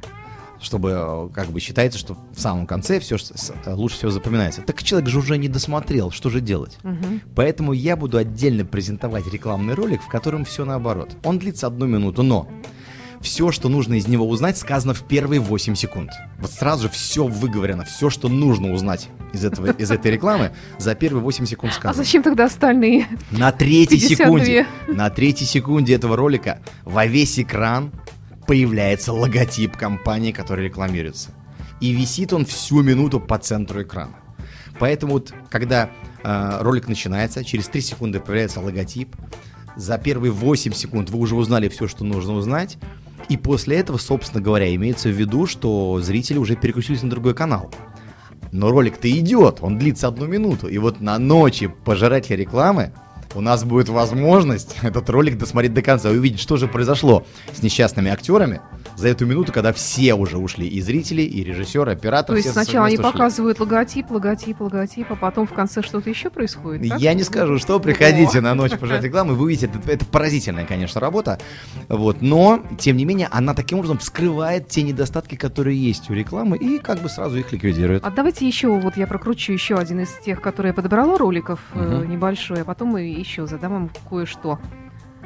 Чтобы, 0.62 0.92
э, 0.96 1.30
как 1.34 1.48
бы, 1.50 1.60
считается, 1.60 2.00
что 2.00 2.18
в 2.34 2.40
самом 2.40 2.66
конце 2.68 3.02
все 3.02 3.18
лучше 3.66 3.98
всего 3.98 4.12
запоминается. 4.12 4.62
Так 4.62 4.82
человек 4.82 5.10
же 5.10 5.20
уже 5.20 5.38
не 5.38 5.50
досмотрел, 5.50 6.10
что 6.10 6.30
же 6.30 6.40
делать? 6.40 6.78
Мгм. 6.84 7.20
Поэтому 7.36 7.74
я 7.74 7.98
буду 7.98 8.18
отдельно 8.18 8.64
презентовать 8.64 9.28
рекламный 9.28 9.74
ролик, 9.74 10.02
в 10.02 10.08
котором 10.08 10.46
все 10.46 10.64
наоборот. 10.64 11.18
Он 11.26 11.38
длится 11.38 11.68
одну 11.68 11.86
минуту, 11.86 12.24
но 12.24 12.48
все, 13.24 13.52
что 13.52 13.70
нужно 13.70 13.96
из 13.96 14.08
него 14.08 14.28
узнать, 14.28 14.58
сказано 14.58 14.94
в 14.94 15.02
первые 15.08 15.40
8 15.40 15.76
секунд. 15.76 16.12
Вот 16.40 16.52
сразу 16.52 16.84
же 16.84 16.90
все 16.90 17.26
выговорено, 17.26 17.86
все, 17.86 18.10
что 18.10 18.28
нужно 18.28 18.74
узнать 18.74 19.08
из, 19.32 19.46
этого, 19.46 19.72
из 19.72 19.90
этой 19.90 20.12
рекламы, 20.12 20.52
за 20.78 20.94
первые 20.94 21.24
8 21.24 21.46
секунд 21.46 21.72
А 21.74 21.76
сказано. 21.76 22.04
зачем 22.04 22.22
тогда 22.22 22.46
остальные? 22.46 23.08
На 23.32 23.52
третьей 23.52 24.00
52? 24.00 24.26
секунде, 24.26 24.68
на 24.88 25.10
третьей 25.10 25.48
секунде 25.48 25.96
этого 25.96 26.18
ролика 26.18 26.60
во 26.84 27.06
весь 27.06 27.40
экран 27.40 27.92
появляется 28.46 29.14
логотип 29.14 29.78
компании, 29.78 30.34
которая 30.34 30.66
рекламируется. 30.66 31.32
И 31.80 31.92
висит 31.92 32.34
он 32.34 32.46
всю 32.46 32.82
минуту 32.82 33.20
по 33.22 33.38
центру 33.40 33.82
экрана. 33.82 34.16
Поэтому 34.80 35.14
вот, 35.14 35.34
когда 35.50 35.90
э, 36.24 36.58
ролик 36.62 36.90
начинается, 36.90 37.46
через 37.46 37.68
3 37.70 37.82
секунды 37.82 38.20
появляется 38.20 38.60
логотип, 38.60 39.16
за 39.78 39.98
первые 39.98 40.32
8 40.32 40.74
секунд 40.74 41.10
вы 41.10 41.20
уже 41.20 41.36
узнали 41.36 41.70
все, 41.70 41.88
что 41.88 42.04
нужно 42.04 42.34
узнать, 42.34 42.78
и 43.30 43.38
после 43.38 43.78
этого, 43.78 43.98
собственно 43.98 44.42
говоря, 44.42 44.74
имеется 44.76 45.10
в 45.10 45.14
виду, 45.14 45.46
что 45.48 46.00
зрители 46.02 46.38
уже 46.38 46.56
переключились 46.56 47.04
на 47.04 47.10
другой 47.10 47.34
канал. 47.34 47.72
Но 48.52 48.70
ролик-то 48.70 49.10
идет, 49.10 49.60
он 49.62 49.78
длится 49.78 50.08
одну 50.08 50.28
минуту. 50.28 50.68
И 50.68 50.78
вот 50.78 51.02
на 51.02 51.18
ночи 51.18 51.68
пожирателя 51.86 52.38
рекламы 52.38 52.94
у 53.36 53.42
нас 53.42 53.64
будет 53.64 53.90
возможность 53.90 54.76
этот 54.82 55.10
ролик 55.10 55.38
досмотреть 55.38 55.74
до 55.74 55.82
конца 55.82 56.12
и 56.12 56.18
увидеть, 56.18 56.40
что 56.40 56.58
же 56.58 56.68
произошло 56.68 57.26
с 57.54 57.64
несчастными 57.64 58.12
актерами 58.12 58.62
за 58.96 59.08
эту 59.10 59.26
минуту, 59.26 59.52
когда 59.52 59.74
все 59.74 60.14
уже 60.14 60.38
ушли, 60.38 60.68
и 60.68 60.82
зрители, 60.82 61.22
и 61.22 61.44
режиссер, 61.44 61.90
и 61.90 61.92
оператор. 61.94 62.28
То 62.28 62.36
есть 62.36 62.52
сначала 62.52 62.86
они 62.88 62.96
ушли. 62.98 63.04
показывают 63.12 63.60
логотип, 63.60 64.12
логотип, 64.12 64.62
логотип, 64.62 65.12
а 65.12 65.16
потом 65.16 65.48
в 65.48 65.54
конце 65.54 65.82
что-то 65.82 66.10
еще 66.10 66.30
происходит. 66.30 66.88
так? 66.90 67.00
Я 67.00 67.14
не 67.14 67.24
скажу, 67.24 67.58
что 67.58 67.80
приходите 67.80 68.40
О. 68.40 68.42
на 68.42 68.54
ночь 68.56 68.72
пожирать 68.78 69.04
рекламы, 69.04 69.34
вы 69.36 69.46
увидите, 69.46 69.66
это, 69.74 69.92
это 69.92 70.06
поразительная, 70.06 70.66
конечно, 70.66 71.02
работа, 71.02 71.40
вот, 71.90 72.22
но, 72.22 72.62
тем 72.80 72.98
не 72.98 73.06
менее, 73.06 73.28
она 73.32 73.54
таким 73.54 73.80
образом 73.80 73.98
вскрывает 73.98 74.68
те 74.68 74.84
недостатки, 74.84 75.36
которые 75.36 75.78
есть 75.82 76.10
у 76.10 76.14
рекламы, 76.14 76.58
и 76.58 76.78
как 76.80 77.00
бы 77.00 77.10
сразу 77.10 77.38
их 77.38 77.52
ликвидирует. 77.52 78.04
А 78.06 78.12
давайте 78.12 78.48
еще, 78.48 78.68
вот 78.70 78.98
я 78.98 79.08
прокручу 79.08 79.52
еще 79.54 79.76
один 79.76 80.02
из 80.02 80.10
тех, 80.24 80.42
которые 80.42 80.70
я 80.70 80.74
подобрала 80.74 81.18
роликов 81.18 81.60
э, 81.74 81.80
Мгм. 81.80 82.10
небольшой, 82.12 82.62
а 82.62 82.66
потом 82.66 82.90
мы 82.90 83.02
еще 83.02 83.48
задам 83.48 83.72
вам 83.74 83.92
кое-что, 84.10 84.60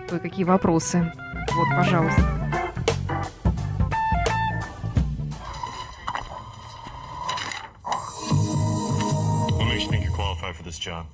кое-какие 0.10 0.46
вопросы. 0.46 1.12
Вот, 1.54 1.68
пожалуйста. 1.76 2.24
for 10.54 10.64
this, 10.64 10.80
job. 10.80 11.08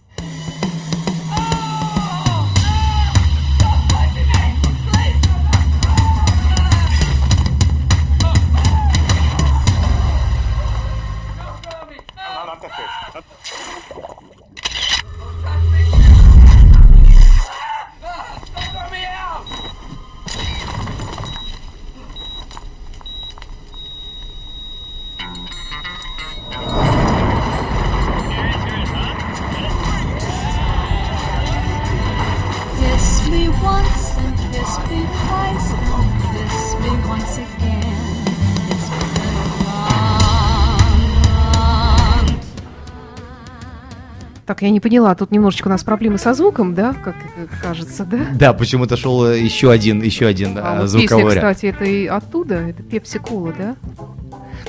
Так, 44.54 44.62
я 44.62 44.70
не 44.70 44.80
поняла, 44.80 45.16
тут 45.16 45.32
немножечко 45.32 45.68
у 45.68 45.72
нас 45.72 45.84
проблемы 45.84 46.20
со 46.20 46.36
звуком, 46.36 46.76
да, 46.76 46.94
как 46.94 47.16
э, 47.38 47.48
кажется, 47.60 48.06
да? 48.06 48.20
Да, 48.36 48.54
почему-то 48.54 48.96
шел 48.96 49.26
э, 49.26 49.40
еще 49.40 49.72
один, 49.72 50.00
еще 50.04 50.28
один 50.28 50.60
А 50.60 50.62
а, 50.62 50.82
вот 50.82 50.90
звуковой 50.90 51.24
песня, 51.24 51.42
ряд. 51.42 51.56
кстати, 51.56 51.74
это 51.74 51.86
и 51.86 52.06
оттуда, 52.06 52.56
это 52.70 52.84
Пепси 52.84 53.18
Кола, 53.18 53.52
да? 53.58 53.76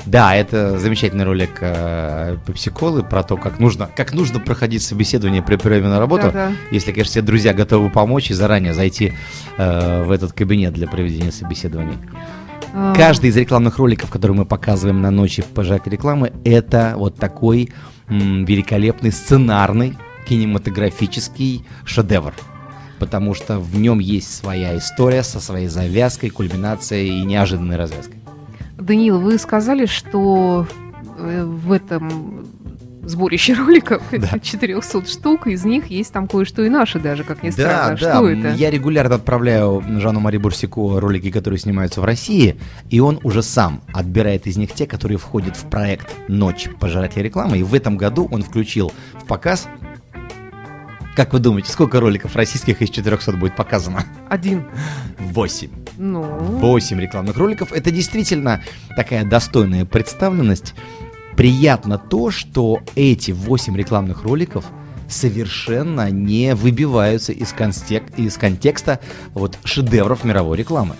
Да, 0.07 0.35
это 0.35 0.79
замечательный 0.79 1.23
ролик 1.23 1.59
э, 1.59 2.37
Pepsi 2.47 2.73
Cola 2.73 3.07
про 3.07 3.21
то, 3.21 3.37
как 3.37 3.59
нужно, 3.59 3.87
как 3.95 4.13
нужно 4.13 4.39
проходить 4.39 4.81
собеседование 4.81 5.43
при 5.43 5.55
приеме 5.55 5.89
на 5.89 5.99
работу. 5.99 6.31
Да-да. 6.33 6.51
Если, 6.71 6.91
конечно, 6.91 7.11
все 7.11 7.21
друзья 7.21 7.53
готовы 7.53 7.91
помочь 7.91 8.31
и 8.31 8.33
заранее 8.33 8.73
зайти 8.73 9.13
э, 9.59 10.01
в 10.01 10.09
этот 10.09 10.33
кабинет 10.33 10.73
для 10.73 10.87
проведения 10.87 11.31
собеседований. 11.31 11.99
А, 12.73 12.95
Каждый 12.95 13.29
из 13.29 13.37
рекламных 13.37 13.77
роликов, 13.77 14.09
которые 14.09 14.35
мы 14.35 14.45
показываем 14.45 14.99
на 15.03 15.11
ночи 15.11 15.43
пожарки 15.53 15.89
рекламы, 15.89 16.33
это 16.43 16.95
вот 16.97 17.17
такой 17.17 17.69
великолепный 18.07 19.11
сценарный 19.11 19.97
кинематографический 20.27 21.65
шедевр. 21.85 22.33
Потому 22.99 23.33
что 23.33 23.59
в 23.59 23.77
нем 23.77 23.99
есть 23.99 24.33
своя 24.33 24.77
история 24.77 25.23
со 25.23 25.39
своей 25.39 25.67
завязкой, 25.67 26.29
кульминацией 26.29 27.21
и 27.21 27.25
неожиданной 27.25 27.75
развязкой. 27.75 28.19
Даниил, 28.77 29.19
вы 29.19 29.37
сказали, 29.37 29.85
что 29.85 30.67
э, 31.17 31.43
в 31.43 31.71
этом 31.71 32.45
сборище 33.05 33.53
роликов 33.53 34.01
Да. 34.11 34.39
400 34.41 35.05
штук, 35.05 35.47
из 35.47 35.65
них 35.65 35.87
есть 35.87 36.11
там 36.11 36.27
кое-что 36.27 36.63
и 36.63 36.69
наши 36.69 36.99
даже, 36.99 37.23
как 37.23 37.43
ни 37.43 37.49
странно. 37.49 37.71
Да, 37.71 37.89
да, 37.91 37.97
Что 37.97 38.27
м, 38.29 38.39
это? 38.45 38.55
я 38.55 38.69
регулярно 38.71 39.15
отправляю 39.15 39.83
Жану 39.99 40.19
Мари 40.19 40.37
Бурсику 40.37 40.99
ролики, 40.99 41.31
которые 41.31 41.59
снимаются 41.59 42.01
в 42.01 42.05
России, 42.05 42.57
и 42.89 42.99
он 42.99 43.19
уже 43.23 43.43
сам 43.43 43.81
отбирает 43.93 44.47
из 44.47 44.57
них 44.57 44.73
те, 44.73 44.87
которые 44.87 45.17
входят 45.17 45.55
в 45.55 45.69
проект 45.69 46.15
«Ночь 46.27 46.67
пожирателей 46.79 47.23
рекламы», 47.23 47.59
и 47.59 47.63
в 47.63 47.73
этом 47.73 47.97
году 47.97 48.27
он 48.31 48.43
включил 48.43 48.91
в 49.13 49.25
показ 49.25 49.67
как 51.15 51.31
вы 51.31 51.39
думаете, 51.39 51.71
сколько 51.71 52.01
роликов 52.01 52.35
российских 52.35 52.81
из 52.81 52.89
400 52.89 53.31
будет 53.37 53.55
показано? 53.55 54.03
Один. 54.27 54.65
8. 55.17 55.69
Ну, 55.97 56.23
8 56.23 56.99
рекламных 56.99 57.37
роликов. 57.37 57.71
Это 57.71 57.89
действительно 57.89 58.61
такая 58.97 59.23
достойная 59.23 59.85
представленность. 59.85 60.73
Приятно 61.45 61.99
то, 61.99 62.31
что 62.31 62.79
эти 62.95 63.29
8 63.29 63.77
рекламных 63.77 64.23
роликов 64.23 64.65
совершенно 65.07 66.09
не 66.09 66.55
выбиваются 66.55 67.33
из, 67.33 67.53
констек- 67.53 68.15
из 68.17 68.35
контекста 68.35 68.99
вот, 69.35 69.59
шедевров 69.63 70.23
мировой 70.23 70.57
рекламы. 70.57 70.95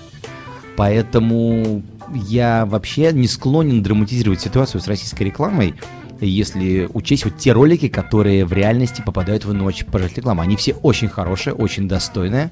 Поэтому 0.78 1.82
я 2.14 2.68
вообще 2.68 3.12
не 3.12 3.28
склонен 3.28 3.82
драматизировать 3.82 4.40
ситуацию 4.40 4.82
с 4.82 4.88
российской 4.88 5.24
рекламой, 5.24 5.74
если 6.22 6.88
учесть 6.94 7.26
вот 7.26 7.40
те 7.40 7.52
ролики, 7.52 7.88
которые 7.88 8.46
в 8.46 8.54
реальности 8.54 9.02
попадают 9.04 9.46
в 9.46 9.54
ночь 9.54 9.84
пожарить 9.84 10.18
рекламы. 10.18 10.44
Они 10.44 10.56
все 10.58 10.74
очень 10.74 11.08
хорошие, 11.08 11.56
очень 11.56 11.88
достойные. 11.88 12.52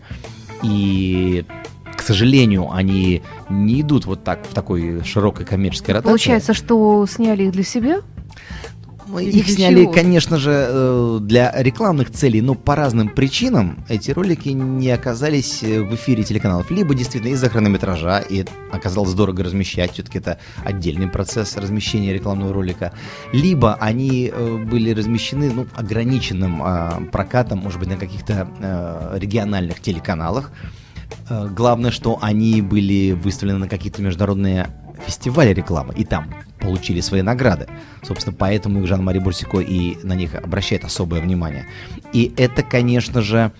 И, 0.63 1.45
сожалению, 2.03 2.71
они 2.71 3.21
не 3.49 3.81
идут 3.81 4.05
вот 4.05 4.23
так 4.23 4.45
в 4.49 4.53
такой 4.53 5.03
широкой 5.03 5.45
коммерческой 5.45 5.91
ротации. 5.91 6.07
получается, 6.09 6.53
что 6.53 7.05
сняли 7.07 7.43
их 7.43 7.51
для 7.51 7.63
себя? 7.63 8.01
Ну, 9.13 9.19
Или 9.19 9.39
Их 9.39 9.49
сняли, 9.49 9.83
чего? 9.83 9.91
конечно 9.91 10.37
же, 10.37 10.51
э, 10.69 11.17
для 11.21 11.53
рекламных 11.61 12.09
целей, 12.11 12.41
но 12.41 12.55
по 12.55 12.75
разным 12.75 13.09
причинам 13.09 13.83
эти 13.89 14.11
ролики 14.11 14.49
не 14.49 14.89
оказались 14.89 15.61
э, 15.61 15.81
в 15.81 15.93
эфире 15.95 16.23
телеканалов. 16.23 16.71
Либо 16.71 16.95
действительно 16.95 17.33
из-за 17.33 17.49
хронометража, 17.49 18.19
и 18.19 18.45
оказалось 18.71 19.13
дорого 19.13 19.43
размещать, 19.43 19.91
все-таки 19.93 20.19
это 20.19 20.39
отдельный 20.63 21.07
процесс 21.07 21.57
размещения 21.57 22.13
рекламного 22.13 22.53
ролика. 22.53 22.93
Либо 23.33 23.75
они 23.75 24.31
э, 24.33 24.57
были 24.57 24.91
размещены 24.91 25.51
ну, 25.53 25.67
ограниченным 25.75 26.63
э, 26.65 27.05
прокатом, 27.11 27.59
может 27.59 27.79
быть, 27.79 27.89
на 27.89 27.97
каких-то 27.97 29.11
региональных 29.15 29.79
телеканалах. 29.81 30.51
Э, 31.29 31.47
Главное, 31.49 31.91
что 31.91 32.19
они 32.21 32.61
были 32.61 33.11
выставлены 33.11 33.59
на 33.59 33.67
какие-то 33.67 34.01
международные 34.01 34.67
фестивали 35.05 35.53
рекламы, 35.53 35.93
и 35.95 36.05
там 36.05 36.33
получили 36.59 37.01
свои 37.01 37.21
награды. 37.21 37.67
Собственно, 38.03 38.35
поэтому 38.37 38.79
их 38.79 38.87
Жан-Мари 38.87 39.19
Бурсико 39.19 39.59
и 39.59 39.97
на 40.03 40.13
них 40.13 40.35
обращает 40.35 40.85
особое 40.85 41.21
внимание. 41.21 41.65
И 42.13 42.33
это, 42.37 42.63
конечно 42.63 43.21
же, 43.21 43.51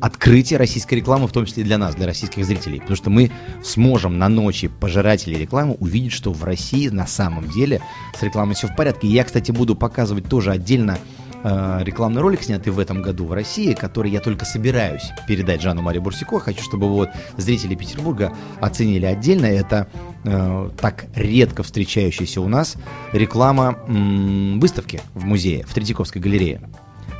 открытие 0.00 0.58
российской 0.58 0.94
рекламы, 0.94 1.28
в 1.28 1.32
том 1.32 1.46
числе 1.46 1.62
и 1.62 1.66
для 1.66 1.78
нас, 1.78 1.94
для 1.94 2.06
российских 2.06 2.44
зрителей. 2.44 2.80
Потому 2.80 2.96
что 2.96 3.10
мы 3.10 3.30
сможем 3.62 4.18
на 4.18 4.28
ночи 4.28 4.68
пожирателей 4.68 5.38
рекламы 5.38 5.74
увидеть, 5.74 6.12
что 6.12 6.32
в 6.32 6.42
России 6.44 6.88
на 6.88 7.06
самом 7.06 7.48
деле 7.50 7.80
с 8.18 8.22
рекламой 8.22 8.54
все 8.54 8.66
в 8.66 8.76
порядке. 8.76 9.08
Я, 9.08 9.24
кстати, 9.24 9.52
буду 9.52 9.74
показывать 9.74 10.26
тоже 10.26 10.50
отдельно 10.52 10.98
э, 11.42 11.80
рекламный 11.82 12.20
ролик, 12.20 12.42
снятый 12.42 12.72
в 12.72 12.78
этом 12.78 13.02
году 13.02 13.26
в 13.26 13.32
России, 13.32 13.74
который 13.74 14.10
я 14.10 14.20
только 14.20 14.44
собираюсь 14.44 15.10
передать 15.26 15.62
Жану 15.62 15.82
Мари 15.82 15.98
Бурсико. 15.98 16.38
Хочу, 16.40 16.62
чтобы 16.62 16.88
вот 16.88 17.10
зрители 17.36 17.74
Петербурга 17.74 18.32
оценили 18.60 19.06
отдельно. 19.06 19.46
Это 19.46 19.88
э, 20.24 20.70
так 20.80 21.06
редко 21.14 21.62
встречающаяся 21.62 22.40
у 22.40 22.48
нас 22.48 22.76
реклама 23.12 23.78
м, 23.86 24.60
выставки 24.60 25.00
в 25.14 25.24
музее, 25.24 25.64
в 25.66 25.74
Третьяковской 25.74 26.18
галерее. 26.18 26.60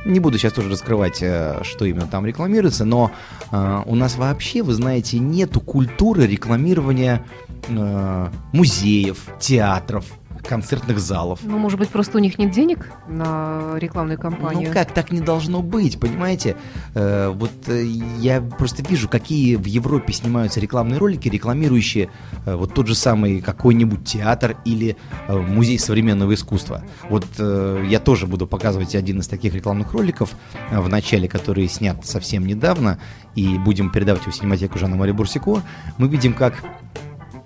Не 0.05 0.19
буду 0.19 0.37
сейчас 0.37 0.53
тоже 0.53 0.69
раскрывать, 0.69 1.21
э, 1.21 1.61
что 1.63 1.85
именно 1.85 2.07
там 2.07 2.25
рекламируется, 2.25 2.85
но 2.85 3.11
э, 3.51 3.83
у 3.85 3.95
нас 3.95 4.15
вообще, 4.15 4.63
вы 4.63 4.73
знаете, 4.73 5.19
нету 5.19 5.61
культуры 5.61 6.25
рекламирования 6.25 7.23
э, 7.67 8.29
музеев, 8.51 9.19
театров, 9.39 10.05
концертных 10.47 10.99
залов. 10.99 11.39
Ну, 11.43 11.57
может 11.57 11.79
быть, 11.79 11.89
просто 11.89 12.17
у 12.17 12.21
них 12.21 12.37
нет 12.37 12.51
денег 12.51 12.91
на 13.07 13.73
рекламную 13.77 14.19
кампанию? 14.19 14.69
Ну 14.69 14.73
как, 14.73 14.93
так 14.93 15.11
не 15.11 15.21
должно 15.21 15.61
быть, 15.61 15.99
понимаете? 15.99 16.55
Э, 16.93 17.29
вот 17.29 17.51
э, 17.67 17.83
я 18.19 18.41
просто 18.41 18.83
вижу, 18.83 19.09
какие 19.09 19.55
в 19.55 19.65
Европе 19.65 20.13
снимаются 20.13 20.59
рекламные 20.59 20.97
ролики, 20.97 21.29
рекламирующие 21.29 22.09
э, 22.45 22.55
вот 22.55 22.73
тот 22.73 22.87
же 22.87 22.95
самый 22.95 23.41
какой-нибудь 23.41 24.05
театр 24.05 24.57
или 24.65 24.95
э, 25.27 25.37
музей 25.37 25.79
современного 25.79 26.33
искусства. 26.33 26.83
Вот 27.09 27.25
э, 27.37 27.85
я 27.87 27.99
тоже 27.99 28.27
буду 28.27 28.47
показывать 28.47 28.95
один 28.95 29.19
из 29.19 29.27
таких 29.27 29.53
рекламных 29.53 29.93
роликов 29.93 30.31
э, 30.69 30.79
в 30.79 30.89
начале, 30.89 31.27
который 31.27 31.67
снят 31.67 32.05
совсем 32.05 32.45
недавно, 32.45 32.99
и 33.35 33.57
будем 33.57 33.91
передавать 33.91 34.23
его 34.23 34.31
в 34.31 34.35
синематеку 34.35 34.77
Жанна 34.77 34.95
Мари 34.95 35.11
Бурсико. 35.11 35.61
Мы 35.97 36.07
видим, 36.07 36.33
как 36.33 36.63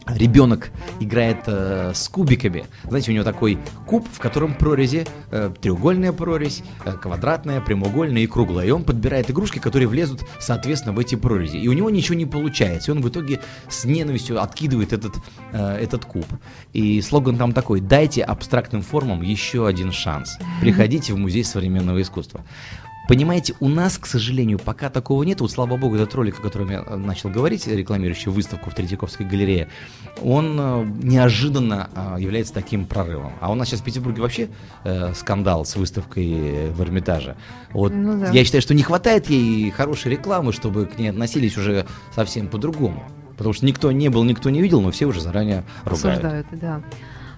ребенок 0.07 0.71
играет 0.99 1.39
э, 1.47 1.91
с 1.93 2.07
кубиками. 2.09 2.65
Знаете, 2.83 3.11
у 3.11 3.13
него 3.13 3.23
такой 3.23 3.57
куб, 3.85 4.07
в 4.11 4.19
котором 4.19 4.53
прорези, 4.53 5.05
э, 5.31 5.51
треугольная 5.61 6.11
прорезь, 6.11 6.63
э, 6.85 6.93
квадратная, 6.93 7.61
прямоугольная 7.61 8.21
и 8.21 8.27
круглая. 8.27 8.67
И 8.67 8.71
он 8.71 8.83
подбирает 8.83 9.29
игрушки, 9.29 9.59
которые 9.59 9.87
влезут, 9.87 10.21
соответственно, 10.39 10.93
в 10.93 10.99
эти 10.99 11.15
прорези. 11.15 11.57
И 11.57 11.67
у 11.67 11.73
него 11.73 11.89
ничего 11.89 12.15
не 12.15 12.25
получается. 12.25 12.91
И 12.91 12.95
он 12.95 13.01
в 13.01 13.09
итоге 13.09 13.41
с 13.69 13.85
ненавистью 13.85 14.41
откидывает 14.41 14.93
этот, 14.93 15.15
э, 15.51 15.77
этот 15.77 16.05
куб. 16.05 16.25
И 16.73 17.01
слоган 17.01 17.37
там 17.37 17.53
такой 17.53 17.79
«Дайте 17.79 18.21
абстрактным 18.21 18.81
формам 18.81 19.21
еще 19.21 19.67
один 19.67 19.91
шанс. 19.91 20.37
Приходите 20.61 21.13
в 21.13 21.17
музей 21.17 21.43
современного 21.43 22.01
искусства». 22.01 22.45
Понимаете, 23.07 23.53
у 23.59 23.69
нас, 23.69 23.97
к 23.97 24.07
сожалению, 24.07 24.57
пока 24.57 24.89
такого 24.89 25.23
нет. 25.23 25.41
Вот, 25.41 25.51
слава 25.51 25.77
богу, 25.77 25.95
этот 25.95 26.13
ролик, 26.15 26.39
о 26.39 26.41
котором 26.41 26.71
я 26.71 26.83
э, 26.85 26.95
начал 26.95 27.29
говорить, 27.29 27.67
рекламирующий 27.67 28.31
выставку 28.31 28.69
в 28.69 28.73
Третьяковской 28.73 29.23
галерее, 29.23 29.67
он 30.23 30.57
э, 30.59 30.85
неожиданно 31.03 31.89
э, 31.95 32.15
является 32.19 32.53
таким 32.53 32.85
прорывом. 32.85 33.33
А 33.41 33.51
у 33.51 33.55
нас 33.55 33.69
сейчас 33.69 33.81
в 33.81 33.83
Петербурге 33.83 34.21
вообще 34.21 34.49
э, 34.83 35.13
скандал 35.13 35.65
с 35.65 35.75
выставкой 35.75 36.71
в 36.71 36.81
Эрмитаже. 36.81 37.35
Вот 37.71 37.93
Ну 37.93 38.19
да. 38.19 38.31
я 38.31 38.43
считаю, 38.43 38.61
что 38.61 38.73
не 38.73 38.83
хватает 38.83 39.29
ей 39.29 39.69
хорошей 39.69 40.11
рекламы, 40.11 40.51
чтобы 40.51 40.85
к 40.85 40.97
ней 40.97 41.09
относились 41.09 41.57
уже 41.57 41.85
совсем 42.15 42.47
по-другому. 42.47 43.03
Потому 43.37 43.53
что 43.53 43.65
никто 43.65 43.91
не 43.91 44.09
был, 44.09 44.23
никто 44.23 44.49
не 44.49 44.61
видел, 44.61 44.81
но 44.81 44.91
все 44.91 45.05
уже 45.05 45.21
заранее 45.21 45.63
ругают. 45.83 46.19
Осуждают, 46.19 46.47
да. 46.53 46.81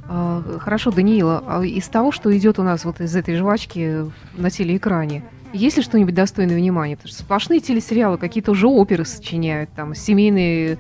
А, 0.10 0.42
Хорошо, 0.60 0.92
Даниила, 0.92 1.44
а 1.46 1.64
из 1.64 1.88
того, 1.88 2.12
что 2.12 2.36
идет 2.38 2.60
у 2.60 2.64
нас 2.64 2.86
вот 2.86 3.02
из 3.02 3.16
этой 3.16 3.36
жвачки 3.36 4.06
на 4.38 4.50
телеэкране, 4.50 5.24
есть 5.54 5.78
ли 5.78 5.84
что-нибудь 5.84 6.14
достойное 6.14 6.56
внимания? 6.56 6.96
Потому 6.96 7.12
что 7.12 7.24
сплошные 7.24 7.60
телесериалы, 7.60 8.18
какие-то 8.18 8.52
уже 8.52 8.68
оперы 8.68 9.06
сочиняют, 9.06 9.70
там, 9.76 9.96
семейные 9.96 10.78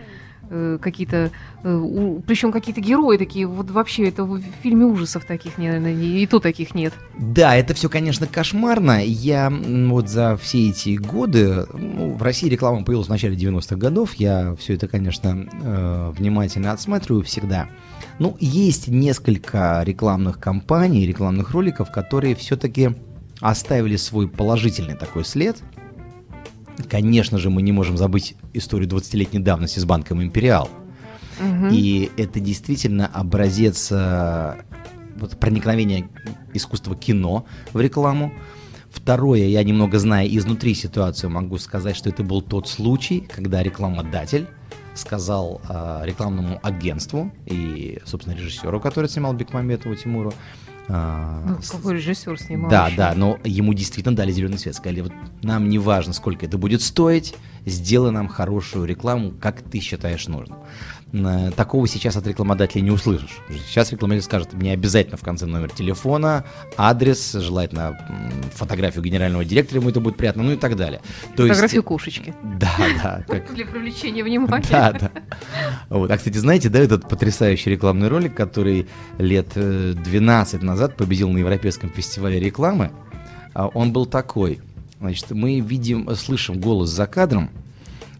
э, 0.49 0.78
какие-то, 0.82 1.32
причем 1.61 2.51
какие-то 2.51 2.80
герои 2.82 3.17
такие, 3.17 3.47
вот 3.47 3.71
вообще 3.71 4.07
это 4.07 4.23
в 4.23 4.41
фильме 4.61 4.86
ужасов 4.86 5.25
таких, 5.25 5.57
наверное, 5.57 5.93
и 5.93 6.25
то 6.28 6.39
таких 6.39 6.75
нет. 6.75 6.93
Да, 7.17 7.55
это 7.55 7.73
все, 7.73 7.89
конечно, 7.89 8.28
кошмарно. 8.28 9.03
Я 9.03 9.49
вот 9.51 10.09
за 10.09 10.38
все 10.38 10.69
эти 10.69 10.97
годы, 10.97 11.65
ну, 11.73 12.13
в 12.13 12.21
России 12.21 12.49
реклама 12.49 12.84
появилась 12.84 13.07
в 13.07 13.11
начале 13.11 13.36
90-х 13.36 13.75
годов, 13.75 14.15
я 14.15 14.55
все 14.59 14.75
это, 14.75 14.88
конечно, 14.88 15.47
э, 15.63 16.13
внимательно 16.15 16.71
отсматриваю 16.71 17.23
всегда. 17.23 17.67
Ну, 18.20 18.36
есть 18.39 18.88
несколько 18.88 19.82
рекламных 19.86 20.39
кампаний, 20.39 21.05
рекламных 21.05 21.51
роликов, 21.51 21.91
которые 21.91 22.36
все-таки 22.36 22.95
оставили 23.39 23.95
свой 23.95 24.28
положительный 24.28 24.95
такой 24.95 25.24
след. 25.24 25.61
Конечно 26.89 27.38
же, 27.38 27.49
мы 27.49 27.61
не 27.61 27.72
можем 27.72 27.97
забыть 27.97 28.36
историю 28.53 28.89
20-летней 28.89 29.39
давности 29.39 29.80
с 29.80 29.86
банком 29.86 30.22
«Империал». 30.22 30.70
Мгм. 31.39 31.70
И 31.72 32.09
это 32.18 32.39
действительно 32.39 33.05
образец 33.07 33.89
э, 33.91 34.55
вот, 35.18 35.38
проникновения 35.39 36.09
искусства 36.53 36.95
кино 36.95 37.45
в 37.74 37.80
рекламу. 37.80 38.34
Второе, 38.89 39.45
я 39.45 39.63
немного 39.63 39.99
знаю 39.99 40.36
изнутри 40.36 40.74
ситуацию, 40.74 41.30
могу 41.30 41.59
сказать, 41.59 41.95
что 41.95 42.09
это 42.09 42.24
был 42.24 42.41
тот 42.41 42.68
случай, 42.68 43.20
когда 43.20 43.61
рекламодатель 43.61 44.47
сказал 44.97 45.61
э, 45.69 46.01
рекламному 46.03 46.59
агентству 46.63 47.31
и, 47.45 47.99
собственно, 48.05 48.35
режиссеру, 48.35 48.79
который 48.79 49.07
снимал 49.09 49.33
Бекмаметову 49.33 49.95
Тимуру, 49.95 50.33
а, 50.89 51.43
Ну, 51.45 51.57
какой 51.69 51.95
режиссер 51.95 52.39
снимал? 52.39 52.69
да, 52.69 52.87
еще? 52.87 52.97
да, 52.97 53.13
но 53.15 53.37
ему 53.43 53.73
действительно 53.73 54.15
дали 54.15 54.31
зеленый 54.31 54.57
свет. 54.57 54.75
Сказали, 54.75 55.01
вот 55.01 55.11
нам 55.43 55.67
не 55.69 55.79
важно, 55.79 56.13
сколько 56.13 56.45
это 56.45 56.57
будет 56.57 56.81
стоить, 56.81 57.35
сделай 57.65 58.11
нам 58.11 58.27
хорошую 58.29 58.85
рекламу, 58.85 59.33
как 59.39 59.61
ты 59.61 59.79
считаешь 59.81 60.27
нужным. 60.27 60.57
Э, 61.14 61.51
Такого 61.55 61.88
сейчас 61.88 62.18
от 62.18 62.28
рекламодателя 62.28 62.82
не 62.82 62.91
услышишь. 62.91 63.39
Сейчас 63.68 63.91
рекламодатель 63.91 64.26
скажет, 64.26 64.53
мне 64.53 64.74
обязательно 64.74 65.16
в 65.18 65.22
конце 65.22 65.45
номер 65.45 65.72
телефона, 65.72 66.43
адрес, 66.76 67.32
желательно 67.32 67.97
фотографию 68.53 69.03
генерального 69.03 69.45
директора, 69.45 69.80
ему 69.80 69.89
это 69.89 69.99
будет 70.01 70.18
приятно, 70.18 70.43
ну 70.43 70.51
и 70.51 70.55
так 70.58 70.76
далее. 70.76 70.99
То 71.36 71.43
есть- 71.43 71.55
Фотографию 71.55 71.84
кошечки. 71.84 72.34
Да, 72.60 72.72
да, 73.03 73.24
как- 73.28 73.53
Для 73.53 73.66
привлечения 73.66 74.24
внимания. 74.24 74.66
да, 74.70 74.91
да. 74.91 75.12
Вот. 75.89 76.12
А, 76.12 76.18
кстати, 76.18 76.38
знаете, 76.38 76.70
да, 76.70 76.80
этот 76.80 77.08
потрясающий 77.08 77.70
рекламный 77.70 78.10
ролик, 78.10 78.36
который 78.36 78.88
лет 79.18 79.47
э, 79.55 79.93
12 79.95 80.62
назад 80.62 80.97
победил 80.97 81.30
на 81.30 81.38
Европейском 81.38 81.89
фестивале 81.89 82.39
рекламы, 82.39 82.91
а, 83.53 83.68
он 83.68 83.93
был 83.93 84.05
такой. 84.05 84.60
Значит, 84.99 85.32
мы 85.32 85.60
видим, 85.62 86.14
слышим 86.16 86.60
голос 86.60 86.89
за 86.89 87.05
кадром, 87.08 87.49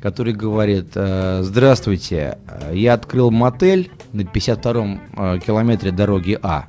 который 0.02 0.34
говорит, 0.34 0.91
э, 0.95 1.41
здравствуйте, 1.43 2.38
э, 2.48 2.72
я 2.76 2.93
открыл 2.93 3.32
мотель 3.32 3.91
на 4.14 4.22
52-м 4.22 5.02
э, 5.16 5.39
километре 5.45 5.91
дороги 5.91 6.38
А. 6.41 6.68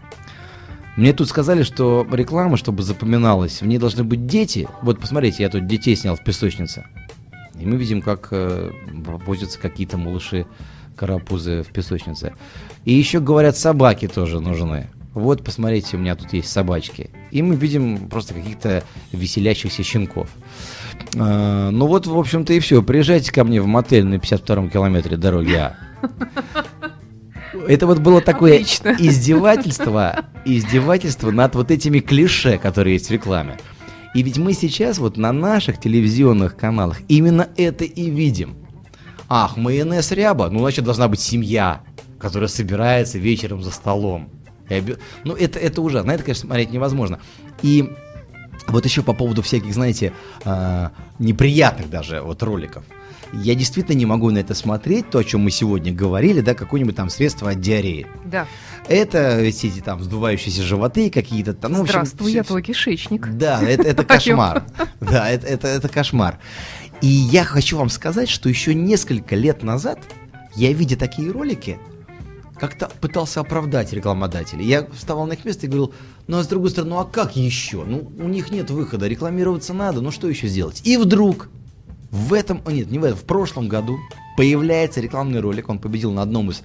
Мне 0.97 1.13
тут 1.13 1.29
сказали, 1.29 1.63
что 1.63 2.07
реклама, 2.11 2.57
чтобы 2.57 2.83
запоминалась, 2.83 3.61
в 3.63 3.67
ней 3.67 3.79
должны 3.79 4.03
быть 4.03 4.27
дети. 4.27 4.69
Вот 4.83 4.99
посмотрите, 4.99 5.45
я 5.45 5.49
тут 5.49 5.67
детей 5.67 5.95
снял 5.95 6.17
в 6.17 6.25
песочнице. 6.25 6.87
И 7.61 7.67
мы 7.67 7.77
видим, 7.77 8.03
как 8.03 8.29
э, 8.31 8.73
возятся 9.27 9.59
какие-то 9.59 9.97
малыши 9.97 10.47
карапузы 10.97 11.63
в 11.63 11.69
песочнице. 11.69 12.35
И 12.85 12.93
еще 12.93 13.21
говорят, 13.21 13.57
собаки 13.57 14.09
тоже 14.09 14.41
нужны. 14.41 14.89
Вот, 15.15 15.45
посмотрите, 15.45 15.97
у 15.97 16.01
меня 16.01 16.15
тут 16.15 16.33
есть 16.33 16.51
собачки. 16.51 17.11
И 17.31 17.43
мы 17.43 17.57
видим 17.57 18.09
просто 18.09 18.35
каких-то 18.35 18.85
веселящихся 19.13 19.83
щенков. 19.83 20.29
А, 21.17 21.71
ну 21.71 21.87
вот, 21.87 22.07
в 22.07 22.17
общем-то, 22.17 22.53
и 22.53 22.61
все. 22.61 22.83
Приезжайте 22.83 23.33
ко 23.33 23.45
мне 23.45 23.61
в 23.61 23.67
мотель 23.67 24.05
на 24.05 24.15
52-м 24.17 24.71
километре 24.71 25.17
дороги 25.17 25.55
А. 25.55 25.77
Это 27.67 27.87
вот 27.87 27.99
было 27.99 28.21
такое 28.21 28.55
Отлично. 28.55 28.95
издевательство, 28.99 30.27
издевательство 30.45 31.31
над 31.31 31.55
вот 31.55 31.71
этими 31.71 32.01
клише, 32.01 32.59
которые 32.59 32.95
есть 32.95 33.09
в 33.09 33.13
рекламе. 33.13 33.57
И 34.15 34.23
ведь 34.23 34.39
мы 34.39 34.53
сейчас 34.53 34.99
вот 34.99 35.17
на 35.17 35.33
наших 35.33 35.81
телевизионных 35.81 36.57
каналах 36.57 36.99
именно 37.09 37.49
это 37.57 37.85
и 37.85 38.11
видим. 38.11 38.57
Ах, 39.29 39.57
майонез 39.57 40.13
ряба, 40.13 40.49
ну 40.49 40.61
значит 40.61 40.85
должна 40.85 41.09
быть 41.09 41.21
семья, 41.21 41.83
которая 42.19 42.49
собирается 42.49 43.19
вечером 43.19 43.63
за 43.63 43.71
столом. 43.71 44.31
Ну 45.25 45.35
это, 45.35 45.59
это 45.59 45.83
ужасно, 45.83 46.09
на 46.09 46.15
это, 46.15 46.25
конечно, 46.25 46.47
смотреть 46.47 46.71
невозможно. 46.71 47.21
И 47.63 47.91
вот 48.69 48.85
еще 48.85 49.03
по 49.03 49.13
поводу 49.13 49.43
всяких, 49.43 49.73
знаете, 49.73 50.13
а, 50.45 50.93
неприятных 51.19 51.91
даже 51.91 52.21
вот 52.21 52.43
роликов. 52.43 52.85
Я 53.33 53.55
действительно 53.55 53.95
не 53.95 54.07
могу 54.07 54.31
на 54.31 54.39
это 54.39 54.55
смотреть, 54.55 55.11
то, 55.11 55.19
о 55.19 55.25
чем 55.25 55.43
мы 55.43 55.51
сегодня 55.51 55.93
говорили, 55.93 56.41
да, 56.41 56.55
какое-нибудь 56.55 56.97
там 56.97 57.11
средство 57.11 57.51
от 57.51 57.61
диареи. 57.61 58.07
Да. 58.25 58.47
Это 58.89 59.47
все 59.53 59.69
эти 59.69 59.81
там 59.81 59.99
вздувающиеся 59.99 60.63
животы 60.63 61.11
какие-то 61.11 61.53
там. 61.53 61.73
ну, 61.73 61.81
общем, 61.83 61.93
Здравствуй, 61.93 62.29
всё- 62.31 62.39
я 62.39 62.45
твой 62.45 62.63
кишечник. 62.63 63.29
да, 63.33 63.61
это, 63.63 63.83
это 63.83 64.05
кошмар. 64.07 64.65
Да, 65.01 65.29
это, 65.29 65.47
это, 65.47 65.69
это 65.69 65.89
кошмар. 65.89 66.39
И 67.03 67.07
я 67.07 67.45
хочу 67.45 67.77
вам 67.77 67.91
сказать, 67.91 68.31
что 68.31 68.49
еще 68.49 68.75
несколько 68.75 69.37
лет 69.37 69.63
назад 69.63 69.99
я, 70.57 70.73
видя 70.73 70.97
такие 70.97 71.31
ролики, 71.31 71.79
как-то 72.59 72.91
пытался 73.01 73.41
оправдать 73.41 73.93
рекламодателей. 73.93 74.65
Я 74.65 74.87
вставал 74.93 75.27
на 75.27 75.35
их 75.35 75.45
место 75.45 75.67
и 75.67 75.69
говорил, 75.69 75.95
ну 76.29 76.39
а 76.39 76.45
с 76.45 76.47
другой 76.47 76.71
стороны, 76.71 76.95
ну 76.95 77.01
а 77.01 77.05
как 77.05 77.37
еще? 77.37 77.85
Ну, 77.85 78.13
у 78.19 78.29
них 78.29 78.51
нет 78.51 78.71
выхода, 78.71 79.09
рекламироваться 79.09 79.75
надо, 79.75 80.01
ну 80.01 80.11
что 80.11 80.29
еще 80.29 80.47
сделать? 80.47 80.83
И 80.85 80.97
вдруг 80.97 81.49
в 82.11 82.33
этом, 82.33 82.63
нет, 82.67 82.91
не 82.91 82.99
в 82.99 83.05
этом, 83.05 83.19
в 83.19 83.25
прошлом 83.25 83.69
году 83.69 83.99
появляется 84.37 85.01
рекламный 85.01 85.41
ролик, 85.41 85.69
он 85.69 85.79
победил 85.79 86.13
на 86.13 86.23
одном 86.23 86.51
из 86.51 86.63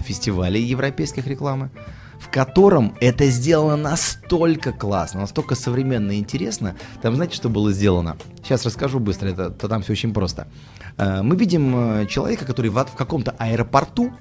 фестивалей 0.00 0.62
европейских 0.62 1.26
рекламы, 1.26 1.70
в 2.18 2.30
котором 2.30 2.96
это 3.00 3.26
сделано 3.26 3.76
настолько 3.76 4.72
классно, 4.72 5.20
настолько 5.20 5.54
современно 5.54 6.12
и 6.12 6.18
интересно. 6.18 6.76
Там, 7.02 7.14
знаете, 7.14 7.36
что 7.36 7.48
было 7.48 7.72
сделано? 7.72 8.16
Сейчас 8.42 8.64
расскажу 8.64 8.98
быстро, 8.98 9.28
это, 9.28 9.50
то 9.50 9.68
там 9.68 9.82
все 9.82 9.92
очень 9.92 10.14
просто. 10.14 10.48
Э, 10.96 11.22
Мы 11.22 11.36
видим 11.36 11.74
э, 11.74 12.06
человека, 12.06 12.44
который 12.44 12.70
в, 12.70 12.84
в 12.84 12.94
каком-то 12.96 13.32
аэропорту 13.38 14.12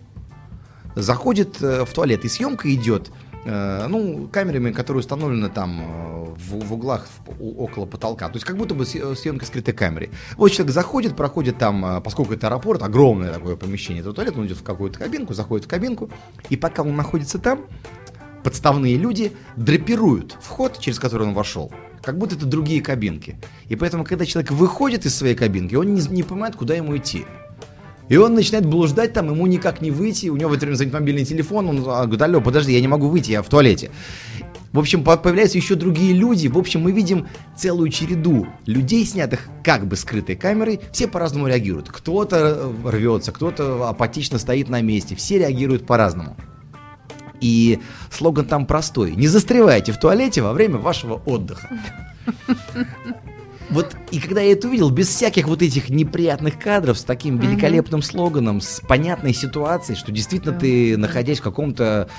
заходит 0.96 1.62
э, 1.62 1.86
в 1.86 1.94
туалет, 1.94 2.26
и 2.26 2.30
съемка 2.30 2.74
идет, 2.74 3.12
ну, 3.46 4.28
камерами, 4.32 4.72
которые 4.72 5.00
установлены 5.02 5.50
там 5.50 5.82
э, 5.82 6.36
в, 6.38 6.66
в 6.66 6.74
углах 6.74 7.08
в- 7.26 7.62
около 7.62 7.86
потолка. 7.86 8.28
То 8.28 8.36
есть 8.36 8.46
как 8.46 8.58
будто 8.58 8.76
бы 8.76 8.84
съ- 8.84 9.16
съемка 9.16 9.46
скрытой 9.46 9.74
камерой. 9.74 10.12
Вот 10.38 10.50
человек 10.50 10.74
заходит, 10.74 11.16
проходит 11.16 11.58
там, 11.58 11.84
э, 11.86 12.02
поскольку 12.02 12.34
это 12.34 12.48
аэропорт, 12.48 12.84
огромное 12.84 13.34
такое 13.34 13.56
помещение, 13.56 14.02
это 14.02 14.14
туалет, 14.14 14.38
он 14.38 14.46
идет 14.46 14.58
в 14.58 14.64
какую-то 14.64 15.00
кабинку, 15.00 15.34
заходит 15.34 15.66
в 15.66 15.70
кабинку, 15.70 16.10
и 16.50 16.58
пока 16.58 16.84
он 16.84 16.96
находится 16.96 17.40
там, 17.40 17.62
подставные 18.44 18.96
люди 18.98 19.34
драпируют 19.56 20.38
вход, 20.42 20.80
через 20.80 21.00
который 21.00 21.28
он 21.28 21.34
вошел, 21.34 21.72
как 22.04 22.18
будто 22.18 22.36
это 22.36 22.46
другие 22.46 22.82
кабинки. 22.82 23.38
И 23.70 23.76
поэтому, 23.76 24.04
когда 24.04 24.26
человек 24.26 24.52
выходит 24.52 25.06
из 25.06 25.16
своей 25.16 25.36
кабинки, 25.36 25.76
он 25.76 25.94
не, 25.94 26.02
не 26.10 26.24
понимает, 26.24 26.56
куда 26.56 26.74
ему 26.76 26.96
идти. 26.98 27.26
И 28.12 28.18
он 28.18 28.34
начинает 28.34 28.66
блуждать 28.66 29.14
там, 29.14 29.30
ему 29.30 29.48
никак 29.48 29.80
не 29.80 29.90
выйти, 29.90 30.28
у 30.28 30.36
него 30.36 30.50
в 30.50 30.54
это 30.54 30.66
время 30.66 30.76
звонит 30.76 30.94
мобильный 30.94 31.24
телефон, 31.24 31.70
он 31.70 31.78
а, 31.88 32.04
говорит, 32.04 32.22
алло, 32.22 32.42
подожди, 32.42 32.74
я 32.74 32.82
не 32.82 32.90
могу 32.90 33.08
выйти, 33.08 33.32
я 33.32 33.42
в 33.42 33.48
туалете. 33.48 33.90
В 34.74 34.80
общем, 34.80 35.06
по- 35.06 35.16
появляются 35.16 35.58
еще 35.58 35.76
другие 35.76 36.12
люди, 36.14 36.50
в 36.50 36.58
общем, 36.58 36.82
мы 36.82 36.92
видим 36.92 37.30
целую 37.56 37.88
череду 37.88 38.48
людей, 38.66 39.06
снятых 39.06 39.48
как 39.64 39.88
бы 39.88 39.96
скрытой 39.96 40.36
камерой, 40.36 40.82
все 40.92 41.08
по-разному 41.08 41.48
реагируют. 41.48 41.88
Кто-то 41.88 42.74
э, 42.86 42.90
рвется, 42.90 43.32
кто-то 43.32 43.88
апатично 43.88 44.40
стоит 44.40 44.68
на 44.68 44.82
месте, 44.82 45.16
все 45.16 45.40
реагируют 45.40 45.88
по-разному. 45.88 46.36
И 47.40 47.80
слоган 48.12 48.46
там 48.46 48.66
простой. 48.66 49.16
Не 49.16 49.28
застревайте 49.28 49.94
в 49.94 50.00
туалете 50.02 50.42
во 50.42 50.52
время 50.52 50.80
вашего 50.80 51.14
отдыха. 51.26 51.70
Вот, 53.72 53.96
и 54.12 54.20
когда 54.20 54.42
я 54.42 54.52
это 54.52 54.68
увидел, 54.68 54.90
без 54.90 55.08
всяких 55.08 55.48
вот 55.48 55.62
этих 55.62 55.90
неприятных 55.90 56.60
кадров, 56.60 57.00
с 57.00 57.04
таким 57.04 57.38
великолепным 57.38 58.02
слоганом, 58.02 58.60
с 58.60 58.82
понятной 58.82 59.34
ситуацией, 59.34 59.98
что 59.98 60.12
действительно 60.12 60.54
ты, 60.58 60.98
находясь 60.98 61.40
в 61.40 61.44
каком-то 61.44 62.10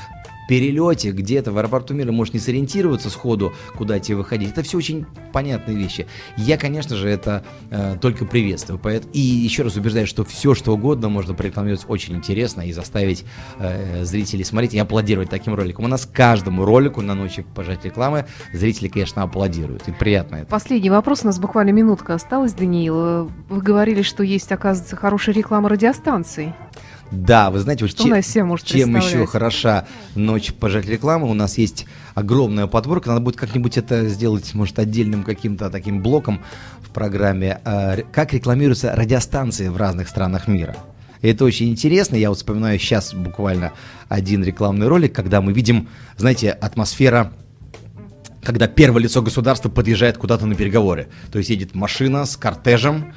перелете 0.53 1.13
где-то 1.13 1.51
в 1.51 1.57
аэропорту 1.57 1.95
мира, 1.95 2.13
можешь 2.13 2.35
не 2.35 2.41
сориентироваться 2.41 3.09
сходу, 3.09 3.55
куда 3.75 3.99
тебе 3.99 4.19
выходить. 4.19 4.51
Это 4.51 4.63
все 4.63 4.77
очень 4.77 5.07
понятные 5.33 5.79
вещи. 5.79 6.07
Я, 6.37 6.59
конечно 6.59 6.95
же, 6.95 7.09
это 7.09 7.43
э, 7.71 7.97
только 7.99 8.27
приветствую. 8.27 8.79
И 9.15 9.19
еще 9.19 9.63
раз 9.63 9.77
убеждаю, 9.77 10.07
что 10.07 10.27
все, 10.27 10.55
что 10.55 10.75
угодно 10.75 11.09
можно 11.09 11.33
прорекламировать 11.33 11.87
очень 11.89 12.17
интересно 12.17 12.61
и 12.69 12.73
заставить 12.73 13.25
э, 13.61 14.05
зрителей 14.05 14.45
смотреть 14.45 14.75
и 14.75 14.79
аплодировать 14.79 15.31
таким 15.31 15.55
роликом. 15.55 15.87
У 15.87 15.89
нас 15.89 16.05
каждому 16.05 16.67
ролику 16.67 17.01
на 17.01 17.15
ночи 17.15 17.47
пожать 17.55 17.87
рекламы 17.87 18.27
зрители, 18.53 18.89
конечно, 18.89 19.23
аплодируют. 19.23 19.89
И 19.89 19.93
приятно 19.93 20.37
это. 20.37 20.51
Последний 20.51 20.91
вопрос, 20.91 21.21
у 21.23 21.29
нас 21.29 21.39
буквально 21.39 21.71
минутка 21.71 22.13
осталась, 22.13 22.53
Даниил. 22.53 23.31
Вы 23.49 23.63
говорили, 23.63 24.03
что 24.03 24.23
есть, 24.23 24.53
оказывается, 24.53 24.97
хорошая 24.97 25.35
реклама 25.35 25.71
радиостанций. 25.71 26.53
Да, 27.13 27.51
вы 27.51 27.59
знаете, 27.61 27.87
Что 27.87 28.03
че- 28.05 28.09
она 28.09 28.19
из 28.21 28.27
себя 28.27 28.45
может 28.45 28.67
чем 28.67 28.97
еще 28.97 29.27
хороша 29.27 29.87
ночь 30.15 30.53
пожать 30.53 30.87
рекламы, 30.87 31.29
у 31.31 31.35
нас 31.35 31.59
есть 31.59 31.87
огромная 32.15 32.67
подборка, 32.67 33.11
надо 33.11 33.21
будет 33.21 33.37
как-нибудь 33.37 33.77
это 33.77 34.09
сделать, 34.09 34.53
может, 34.55 34.79
отдельным 34.79 35.23
каким-то 35.23 35.69
таким 35.71 36.01
блоком 36.03 36.41
в 36.81 36.89
программе, 36.91 37.61
ре- 37.65 38.07
как 38.13 38.33
рекламируются 38.33 38.95
радиостанции 38.97 39.69
в 39.69 39.77
разных 39.77 40.09
странах 40.09 40.49
мира. 40.49 40.75
И 41.21 41.29
это 41.29 41.45
очень 41.45 41.69
интересно, 41.69 42.17
я 42.17 42.31
вот 42.31 42.39
вспоминаю 42.39 42.79
сейчас 42.79 43.15
буквально 43.15 43.73
один 44.09 44.43
рекламный 44.43 44.89
ролик, 44.89 45.15
когда 45.15 45.41
мы 45.41 45.53
видим, 45.53 45.89
знаете, 46.17 46.51
атмосфера 46.51 47.33
когда 48.43 48.67
первое 48.67 49.03
лицо 49.03 49.23
государства 49.23 49.69
подъезжает 49.69 50.19
куда-то 50.19 50.47
на 50.47 50.55
переговоры. 50.55 51.09
То 51.31 51.39
есть 51.39 51.51
едет 51.51 51.75
машина 51.75 52.27
с 52.27 52.37
кортежем, 52.37 53.15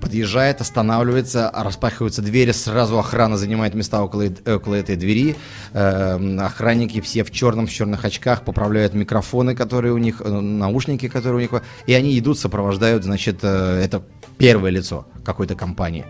подъезжает, 0.00 0.60
останавливается, 0.60 1.50
распахиваются 1.54 2.22
двери, 2.22 2.52
сразу 2.52 2.98
охрана 2.98 3.36
занимает 3.36 3.74
места 3.74 4.02
около, 4.02 4.22
э- 4.22 4.54
около 4.54 4.76
этой 4.76 4.96
двери. 4.96 5.36
Э, 5.72 6.38
охранники 6.38 7.00
все 7.00 7.24
в 7.24 7.30
черном, 7.30 7.66
в 7.66 7.72
черных 7.72 8.04
очках, 8.04 8.44
поправляют 8.44 8.94
микрофоны, 8.94 9.56
которые 9.56 9.92
у 9.92 9.98
них, 9.98 10.22
э, 10.24 10.28
наушники, 10.28 11.08
которые 11.08 11.38
у 11.38 11.40
них, 11.40 11.62
и 11.86 11.92
они 11.92 12.18
идут, 12.18 12.38
сопровождают, 12.38 13.04
значит, 13.04 13.40
э, 13.42 13.82
это 13.84 14.02
первое 14.38 14.70
лицо 14.70 15.06
какой-то 15.24 15.56
компании. 15.56 16.04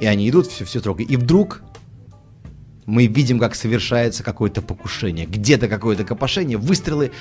И 0.00 0.06
они 0.06 0.28
идут, 0.28 0.48
все, 0.48 0.64
все 0.64 0.80
строго. 0.80 1.02
И 1.02 1.16
вдруг 1.16 1.62
мы 2.86 3.06
видим, 3.06 3.38
как 3.38 3.54
совершается 3.54 4.22
какое-то 4.22 4.62
покушение, 4.62 5.26
где-то 5.26 5.68
какое-то 5.68 6.04
копошение, 6.04 6.58
выстрелы, 6.58 7.12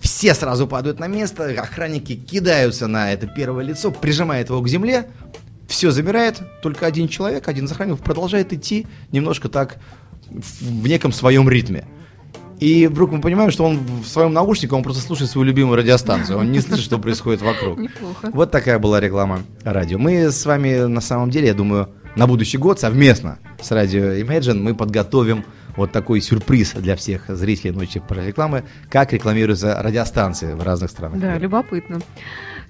все 0.00 0.34
сразу 0.34 0.66
падают 0.66 0.98
на 0.98 1.06
место, 1.06 1.44
охранники 1.60 2.14
кидаются 2.16 2.86
на 2.86 3.12
это 3.12 3.26
первое 3.26 3.64
лицо, 3.64 3.90
прижимают 3.90 4.48
его 4.48 4.60
к 4.62 4.68
земле, 4.68 5.08
все 5.68 5.90
замирает, 5.90 6.40
только 6.62 6.86
один 6.86 7.08
человек, 7.08 7.48
один 7.48 7.66
из 7.66 7.72
охранников 7.72 8.00
продолжает 8.00 8.52
идти 8.52 8.86
немножко 9.12 9.48
так 9.48 9.76
в 9.76 10.00
в 10.30 10.86
неком 10.86 11.12
своем 11.12 11.48
ритме. 11.48 11.84
И 12.58 12.86
вдруг 12.86 13.10
мы 13.10 13.20
понимаем, 13.22 13.50
что 13.50 13.64
он 13.64 13.78
в 13.78 14.06
своем 14.06 14.34
наушнике, 14.34 14.74
он 14.74 14.82
просто 14.82 15.02
слушает 15.02 15.30
свою 15.30 15.46
любимую 15.46 15.76
радиостанцию, 15.76 16.38
он 16.38 16.52
не 16.52 16.60
слышит, 16.60 16.84
что 16.84 16.98
происходит 16.98 17.40
вокруг. 17.40 17.78
Неплохо. 17.78 18.30
Вот 18.34 18.50
такая 18.50 18.78
была 18.78 19.00
реклама 19.00 19.40
радио. 19.64 19.98
Мы 19.98 20.30
с 20.30 20.44
вами, 20.44 20.84
на 20.86 21.00
самом 21.00 21.30
деле, 21.30 21.48
я 21.48 21.54
думаю, 21.54 21.88
на 22.16 22.26
будущий 22.26 22.58
год 22.58 22.80
совместно 22.80 23.38
с 23.60 23.70
радио 23.70 24.12
Imagine 24.14 24.54
мы 24.54 24.74
подготовим 24.74 25.44
вот 25.76 25.92
такой 25.92 26.20
сюрприз 26.20 26.72
для 26.74 26.96
всех 26.96 27.24
зрителей 27.28 27.70
ночи 27.70 28.00
про 28.00 28.24
рекламы, 28.24 28.64
как 28.90 29.12
рекламируются 29.12 29.80
радиостанции 29.80 30.54
в 30.54 30.62
разных 30.62 30.90
странах. 30.90 31.20
Да, 31.20 31.38
любопытно. 31.38 32.00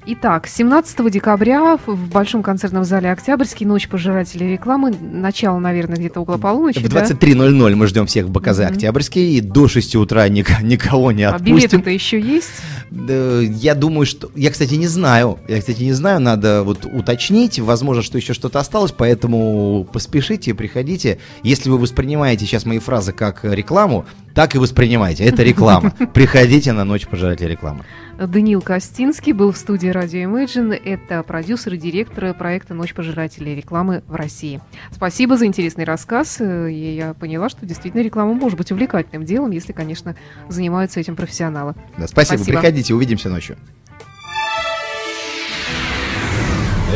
Итак, 0.07 0.47
17 0.47 1.11
декабря 1.11 1.79
в- 1.87 2.09
Большом 2.11 2.43
концертном 2.43 2.85
зале 2.85 3.13
Октябрьский 3.13 3.67
ночь 3.67 3.87
пожирателей 3.87 4.51
рекламы. 4.53 4.93
Начало, 4.99 5.59
наверное, 5.59 5.97
где-то 5.99 6.21
около 6.21 6.39
полуночи. 6.39 6.79
В 6.79 6.89
да? 6.89 7.03
23.00 7.05 7.75
мы 7.75 7.87
ждем 7.87 8.07
всех 8.07 8.27
в 8.27 8.31
БКЗ 8.31 8.61
Мгм. 8.61 8.67
Октябрьский, 8.73 9.37
и 9.37 9.41
до 9.43 9.69
6 9.69 9.97
утра 9.97 10.27
ник- 10.29 10.59
никого 10.63 11.13
не 11.13 11.25
А 11.25 11.35
отпустим. 11.35 11.57
билеты-то 11.57 11.91
еще 11.91 12.19
есть? 12.19 12.49
Да, 12.91 13.41
Я 13.41 13.75
думаю, 13.75 14.07
что... 14.07 14.31
Я, 14.35 14.51
кстати, 14.51 14.75
не 14.75 14.87
знаю. 14.89 15.39
Я, 15.49 15.59
кстати, 15.61 15.83
не 15.83 15.93
знаю. 15.93 16.19
Надо 16.21 16.63
вот 16.65 16.87
уточнить. 16.87 17.59
Возможно, 17.61 18.03
что 18.03 18.17
еще 18.17 18.33
что-то 18.33 18.59
осталось. 18.59 18.93
Поэтому 18.93 19.87
поспешите, 19.93 20.55
приходите. 20.55 21.19
Если 21.43 21.69
вы 21.71 21.77
воспринимаете 21.79 22.47
сейчас 22.47 22.65
мои 22.65 22.79
фразы 22.79 23.13
как 23.13 23.45
рекламу, 23.45 24.07
так 24.35 24.55
и 24.55 24.59
воспринимайте. 24.59 25.25
Это 25.25 25.43
реклама. 25.43 25.91
Приходите 26.15 26.73
на 26.73 26.85
ночь 26.85 27.07
пожирателей 27.07 27.51
рекламы. 27.51 27.85
Даниил 28.27 28.61
Костинский 28.61 29.33
был 29.33 29.51
в 29.51 29.57
студии 29.57 29.89
радио 29.89 30.21
Imagine. 30.21 30.75
Это 30.75 31.23
продюсер 31.23 31.75
и 31.75 31.79
директор 31.79 32.35
проекта 32.35 32.75
«Ночь 32.75 32.93
пожирателей 32.93 33.55
рекламы 33.55 34.03
в 34.07 34.15
России». 34.15 34.61
Спасибо 34.91 35.39
за 35.39 35.47
интересный 35.47 35.85
рассказ. 35.85 36.37
Э, 36.41 36.71
И 36.71 36.97
я 36.97 37.15
поняла, 37.15 37.49
что 37.49 37.65
действительно 37.65 38.03
реклама 38.03 38.35
может 38.35 38.59
быть 38.59 38.71
увлекательным 38.73 39.25
делом, 39.25 39.53
если, 39.53 39.73
конечно, 39.73 40.17
занимаются 40.49 41.01
этим 41.01 41.17
профессионалы. 41.17 41.75
Да, 41.97 42.07
спасибо. 42.07 42.37
Спасибо. 42.37 42.59
Приходите, 42.59 42.95
увидимся 42.95 43.31
ночью. 43.31 43.57